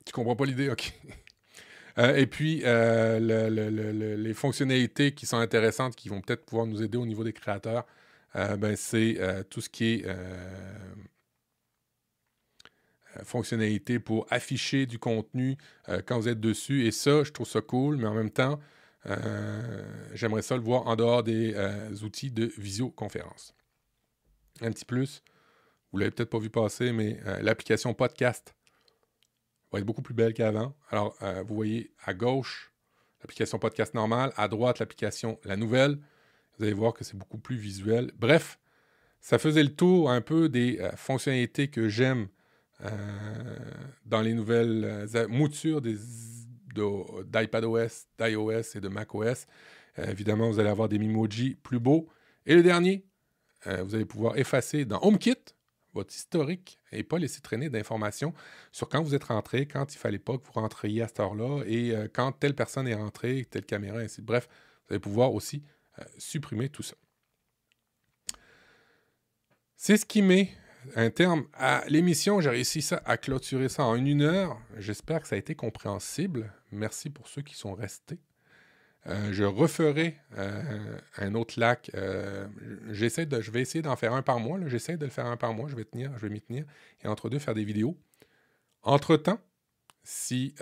tu 0.05 0.13
comprends 0.13 0.35
pas 0.35 0.45
l'idée? 0.45 0.69
OK. 0.69 0.93
Euh, 1.97 2.15
et 2.15 2.27
puis, 2.27 2.61
euh, 2.65 3.19
les 4.17 4.33
fonctionnalités 4.33 5.13
qui 5.13 5.25
sont 5.25 5.37
intéressantes, 5.37 5.95
qui 5.95 6.09
vont 6.09 6.21
peut-être 6.21 6.45
pouvoir 6.45 6.67
nous 6.67 6.81
aider 6.81 6.97
au 6.97 7.05
niveau 7.05 7.23
des 7.23 7.33
créateurs, 7.33 7.85
euh, 8.35 8.57
ben, 8.57 8.75
c'est 8.75 9.17
tout 9.49 9.61
ce 9.61 9.69
qui 9.69 9.85
est 9.85 10.05
fonctionnalité 13.23 13.99
pour 13.99 14.27
afficher 14.29 14.85
du 14.85 14.99
contenu 14.99 15.57
quand 16.05 16.19
vous 16.19 16.27
êtes 16.27 16.41
dessus. 16.41 16.85
Et 16.85 16.91
ça, 16.91 17.23
je 17.23 17.31
trouve 17.31 17.47
ça 17.47 17.61
cool, 17.61 17.95
mais 17.97 18.07
en 18.07 18.13
même 18.13 18.31
temps, 18.31 18.59
j'aimerais 20.13 20.41
ça 20.41 20.57
le 20.57 20.63
voir 20.63 20.87
en 20.87 20.97
dehors 20.97 21.23
des 21.23 21.55
outils 22.03 22.31
de 22.31 22.51
visioconférence. 22.57 23.55
Un 24.61 24.71
petit 24.71 24.85
plus, 24.85 25.23
vous 25.91 25.99
l'avez 25.99 26.11
peut-être 26.11 26.29
pas 26.29 26.39
vu 26.39 26.49
passer, 26.49 26.91
mais 26.91 27.19
l'application 27.41 27.93
podcast 27.93 28.53
va 29.75 29.79
être 29.79 29.85
beaucoup 29.85 30.01
plus 30.01 30.13
belle 30.13 30.33
qu'avant. 30.33 30.73
Alors, 30.89 31.15
euh, 31.21 31.43
vous 31.45 31.55
voyez 31.55 31.91
à 32.05 32.13
gauche 32.13 32.71
l'application 33.21 33.59
podcast 33.59 33.93
normale, 33.93 34.31
à 34.37 34.47
droite 34.47 34.79
l'application 34.79 35.37
la 35.43 35.57
nouvelle. 35.57 35.97
Vous 36.57 36.63
allez 36.63 36.73
voir 36.73 36.93
que 36.93 37.03
c'est 37.03 37.17
beaucoup 37.17 37.37
plus 37.37 37.57
visuel. 37.57 38.11
Bref, 38.17 38.57
ça 39.19 39.37
faisait 39.37 39.63
le 39.63 39.75
tour 39.75 40.09
un 40.09 40.21
peu 40.21 40.47
des 40.47 40.79
euh, 40.79 40.91
fonctionnalités 40.95 41.67
que 41.67 41.89
j'aime 41.89 42.27
euh, 42.83 42.89
dans 44.05 44.21
les 44.21 44.33
nouvelles 44.33 45.07
moutures 45.29 45.81
d'iPadOS, 45.81 48.07
d'iOS 48.17 48.75
et 48.75 48.79
de 48.79 48.87
macOS. 48.87 49.45
évidemment, 49.97 50.49
vous 50.49 50.59
allez 50.59 50.69
avoir 50.69 50.87
des 50.87 50.99
Mimoji 50.99 51.55
plus 51.55 51.79
beaux. 51.79 52.07
Et 52.45 52.55
le 52.55 52.63
dernier, 52.63 53.05
vous 53.65 53.95
allez 53.95 54.05
pouvoir 54.05 54.37
effacer 54.37 54.85
dans 54.85 55.01
HomeKit 55.01 55.54
votre 55.95 56.13
historique 56.13 56.79
et 56.91 57.03
pas 57.03 57.17
laisser 57.17 57.41
traîner 57.41 57.69
d'informations 57.69 58.33
sur 58.71 58.87
quand 58.87 59.01
vous 59.01 59.15
êtes 59.15 59.23
rentré, 59.23 59.65
quand 59.65 59.93
il 59.93 59.97
fallait 59.97 60.19
pas 60.19 60.37
que 60.37 60.45
vous 60.45 60.51
rentriez 60.51 61.01
à 61.01 61.07
cette 61.07 61.19
heure-là 61.19 61.63
et 61.65 61.95
euh, 61.95 62.07
quand 62.13 62.31
telle 62.33 62.53
personne 62.53 62.87
est 62.87 62.95
rentrée, 62.95 63.47
telle 63.49 63.65
caméra, 63.65 63.99
ainsi 63.99 64.21
de 64.21 64.25
Bref, 64.25 64.47
vous 64.87 64.93
allez 64.93 64.99
pouvoir 64.99 65.33
aussi 65.33 65.63
euh, 65.99 66.03
supprimer 66.17 66.69
tout 66.69 66.83
ça. 66.83 66.95
C'est 69.75 69.97
ce 69.97 70.05
qui 70.05 70.21
met 70.21 70.51
un 70.95 71.09
terme 71.09 71.47
à 71.53 71.83
l'émission. 71.87 72.41
J'ai 72.41 72.49
réussi 72.49 72.81
ça, 72.81 73.01
à 73.05 73.17
clôturer 73.17 73.69
ça 73.69 73.83
en 73.85 73.95
une 73.95 74.21
heure. 74.21 74.59
J'espère 74.77 75.21
que 75.21 75.27
ça 75.27 75.35
a 75.35 75.39
été 75.39 75.55
compréhensible. 75.55 76.53
Merci 76.71 77.09
pour 77.09 77.27
ceux 77.27 77.41
qui 77.41 77.55
sont 77.55 77.73
restés. 77.73 78.19
Euh, 79.07 79.31
je 79.31 79.43
referai 79.43 80.15
euh, 80.37 80.97
un 81.17 81.35
autre 81.35 81.59
lac. 81.59 81.91
Euh, 81.93 82.47
j'essaie 82.91 83.25
de, 83.25 83.39
je 83.39 83.51
vais 83.51 83.61
essayer 83.61 83.83
d'en 83.83 83.95
faire 83.95 84.13
un 84.13 84.23
par 84.23 84.39
mois. 84.39 84.59
J'essaie 84.67 84.97
de 84.97 85.05
le 85.05 85.11
faire 85.11 85.27
un 85.27 85.37
par 85.37 85.53
mois. 85.53 85.69
Je 85.69 85.75
vais 85.75 85.85
tenir, 85.85 86.11
je 86.17 86.25
vais 86.25 86.29
m'y 86.29 86.41
tenir. 86.41 86.65
Et 87.03 87.07
entre 87.07 87.29
deux, 87.29 87.39
faire 87.39 87.53
des 87.53 87.65
vidéos. 87.65 87.97
Entre-temps, 88.81 89.39
si 90.03 90.53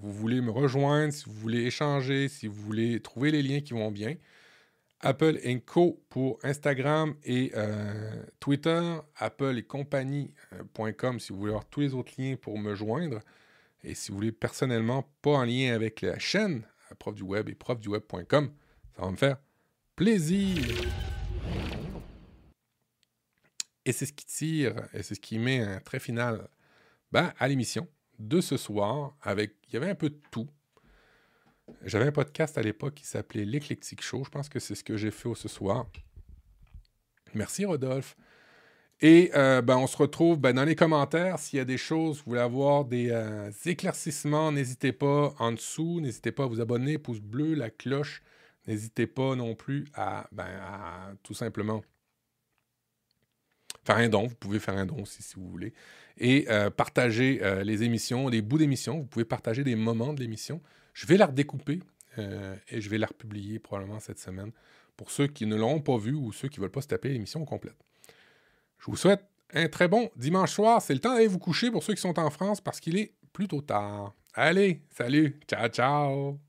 vous 0.00 0.12
voulez 0.12 0.40
me 0.40 0.52
rejoindre, 0.52 1.12
si 1.12 1.24
vous 1.26 1.32
voulez 1.32 1.64
échanger, 1.64 2.28
si 2.28 2.46
vous 2.46 2.62
voulez 2.62 3.00
trouver 3.00 3.32
les 3.32 3.42
liens 3.42 3.60
qui 3.60 3.72
vont 3.72 3.90
bien, 3.90 4.14
Apple 5.00 5.40
Co 5.66 6.00
pour 6.08 6.38
Instagram 6.44 7.16
et 7.24 7.50
Twitter, 8.38 8.80
Apple 9.16 9.58
et 9.58 9.64
compagnie.com 9.64 11.18
si 11.18 11.32
vous 11.32 11.40
voulez 11.40 11.50
avoir 11.50 11.64
tous 11.64 11.80
les 11.80 11.94
autres 11.94 12.12
liens 12.16 12.36
pour 12.36 12.56
me 12.56 12.76
joindre. 12.76 13.18
Et 13.82 13.96
si 13.96 14.12
vous 14.12 14.18
voulez 14.18 14.30
personnellement, 14.30 15.10
pas 15.20 15.30
en 15.30 15.44
lien 15.44 15.74
avec 15.74 16.02
la 16.02 16.20
chaîne, 16.20 16.62
prof 16.94 17.14
du 17.14 17.22
web 17.22 17.48
et 17.48 17.54
profduweb.com. 17.54 18.52
Ça 18.96 19.02
va 19.02 19.10
me 19.10 19.16
faire 19.16 19.38
plaisir. 19.96 20.64
Et 23.84 23.92
c'est 23.92 24.06
ce 24.06 24.12
qui 24.12 24.26
tire, 24.26 24.76
et 24.94 25.02
c'est 25.02 25.14
ce 25.14 25.20
qui 25.20 25.38
met 25.38 25.60
un 25.60 25.80
trait 25.80 25.98
final 25.98 26.48
ben, 27.10 27.32
à 27.38 27.48
l'émission 27.48 27.88
de 28.18 28.40
ce 28.40 28.56
soir. 28.56 29.16
Avec, 29.22 29.56
il 29.68 29.74
y 29.74 29.76
avait 29.76 29.90
un 29.90 29.94
peu 29.94 30.10
de 30.10 30.20
tout. 30.30 30.48
J'avais 31.84 32.06
un 32.06 32.12
podcast 32.12 32.58
à 32.58 32.62
l'époque 32.62 32.94
qui 32.94 33.06
s'appelait 33.06 33.44
L'Éclectique 33.44 34.02
Show. 34.02 34.24
Je 34.24 34.30
pense 34.30 34.48
que 34.48 34.60
c'est 34.60 34.74
ce 34.74 34.84
que 34.84 34.96
j'ai 34.96 35.10
fait 35.10 35.34
ce 35.34 35.48
soir. 35.48 35.86
Merci 37.34 37.64
Rodolphe. 37.64 38.16
Et 39.04 39.32
euh, 39.34 39.62
ben, 39.62 39.78
on 39.78 39.88
se 39.88 39.96
retrouve 39.96 40.38
ben, 40.38 40.54
dans 40.54 40.64
les 40.64 40.76
commentaires. 40.76 41.40
S'il 41.40 41.56
y 41.56 41.60
a 41.60 41.64
des 41.64 41.76
choses, 41.76 42.18
vous 42.18 42.30
voulez 42.30 42.40
avoir 42.40 42.84
des 42.84 43.10
euh, 43.10 43.50
éclaircissements, 43.66 44.52
n'hésitez 44.52 44.92
pas 44.92 45.34
en 45.40 45.50
dessous. 45.50 46.00
N'hésitez 46.00 46.30
pas 46.30 46.44
à 46.44 46.46
vous 46.46 46.60
abonner, 46.60 46.98
pouce 46.98 47.18
bleu, 47.18 47.54
la 47.54 47.68
cloche. 47.68 48.22
N'hésitez 48.68 49.08
pas 49.08 49.34
non 49.34 49.56
plus 49.56 49.86
à, 49.94 50.28
ben, 50.30 50.46
tout 51.24 51.34
simplement 51.34 51.82
faire 53.84 53.96
un 53.96 54.08
don. 54.08 54.28
Vous 54.28 54.36
pouvez 54.36 54.60
faire 54.60 54.76
un 54.76 54.86
don 54.86 55.02
aussi 55.02 55.20
si 55.24 55.34
vous 55.34 55.50
voulez. 55.50 55.74
Et 56.18 56.46
euh, 56.48 56.70
partager 56.70 57.42
les 57.64 57.82
émissions, 57.82 58.28
les 58.28 58.40
bouts 58.40 58.58
d'émissions. 58.58 59.00
Vous 59.00 59.06
pouvez 59.06 59.24
partager 59.24 59.64
des 59.64 59.74
moments 59.74 60.12
de 60.12 60.20
l'émission. 60.20 60.62
Je 60.94 61.08
vais 61.08 61.16
la 61.16 61.26
redécouper 61.26 61.80
et 62.18 62.80
je 62.80 62.88
vais 62.88 62.98
la 62.98 63.08
republier 63.08 63.58
probablement 63.58 63.98
cette 63.98 64.20
semaine 64.20 64.52
pour 64.96 65.10
ceux 65.10 65.26
qui 65.26 65.46
ne 65.46 65.56
l'ont 65.56 65.80
pas 65.80 65.96
vu 65.96 66.12
ou 66.12 66.30
ceux 66.30 66.46
qui 66.46 66.60
ne 66.60 66.62
veulent 66.62 66.70
pas 66.70 66.82
se 66.82 66.88
taper 66.88 67.08
l'émission 67.08 67.44
complète. 67.44 67.82
Je 68.82 68.86
vous 68.90 68.96
souhaite 68.96 69.24
un 69.54 69.68
très 69.68 69.86
bon 69.86 70.10
dimanche 70.16 70.52
soir. 70.52 70.82
C'est 70.82 70.94
le 70.94 71.00
temps 71.00 71.14
d'aller 71.14 71.28
vous 71.28 71.38
coucher 71.38 71.70
pour 71.70 71.84
ceux 71.84 71.94
qui 71.94 72.00
sont 72.00 72.18
en 72.18 72.30
France 72.30 72.60
parce 72.60 72.80
qu'il 72.80 72.98
est 72.98 73.14
plutôt 73.32 73.60
tard. 73.60 74.12
Allez, 74.34 74.82
salut, 74.90 75.38
ciao, 75.46 75.68
ciao. 75.68 76.40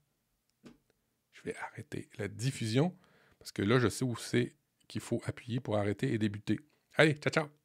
Je 1.32 1.42
vais 1.44 1.56
arrêter 1.58 2.10
la 2.18 2.28
diffusion 2.28 2.96
parce 3.38 3.52
que 3.52 3.62
là, 3.62 3.78
je 3.78 3.88
sais 3.88 4.04
où 4.04 4.16
c'est 4.16 4.56
qu'il 4.88 5.02
faut 5.02 5.22
appuyer 5.26 5.60
pour 5.60 5.78
arrêter 5.78 6.12
et 6.12 6.18
débuter. 6.18 6.60
Allez, 6.96 7.14
ciao, 7.14 7.32
ciao. 7.32 7.63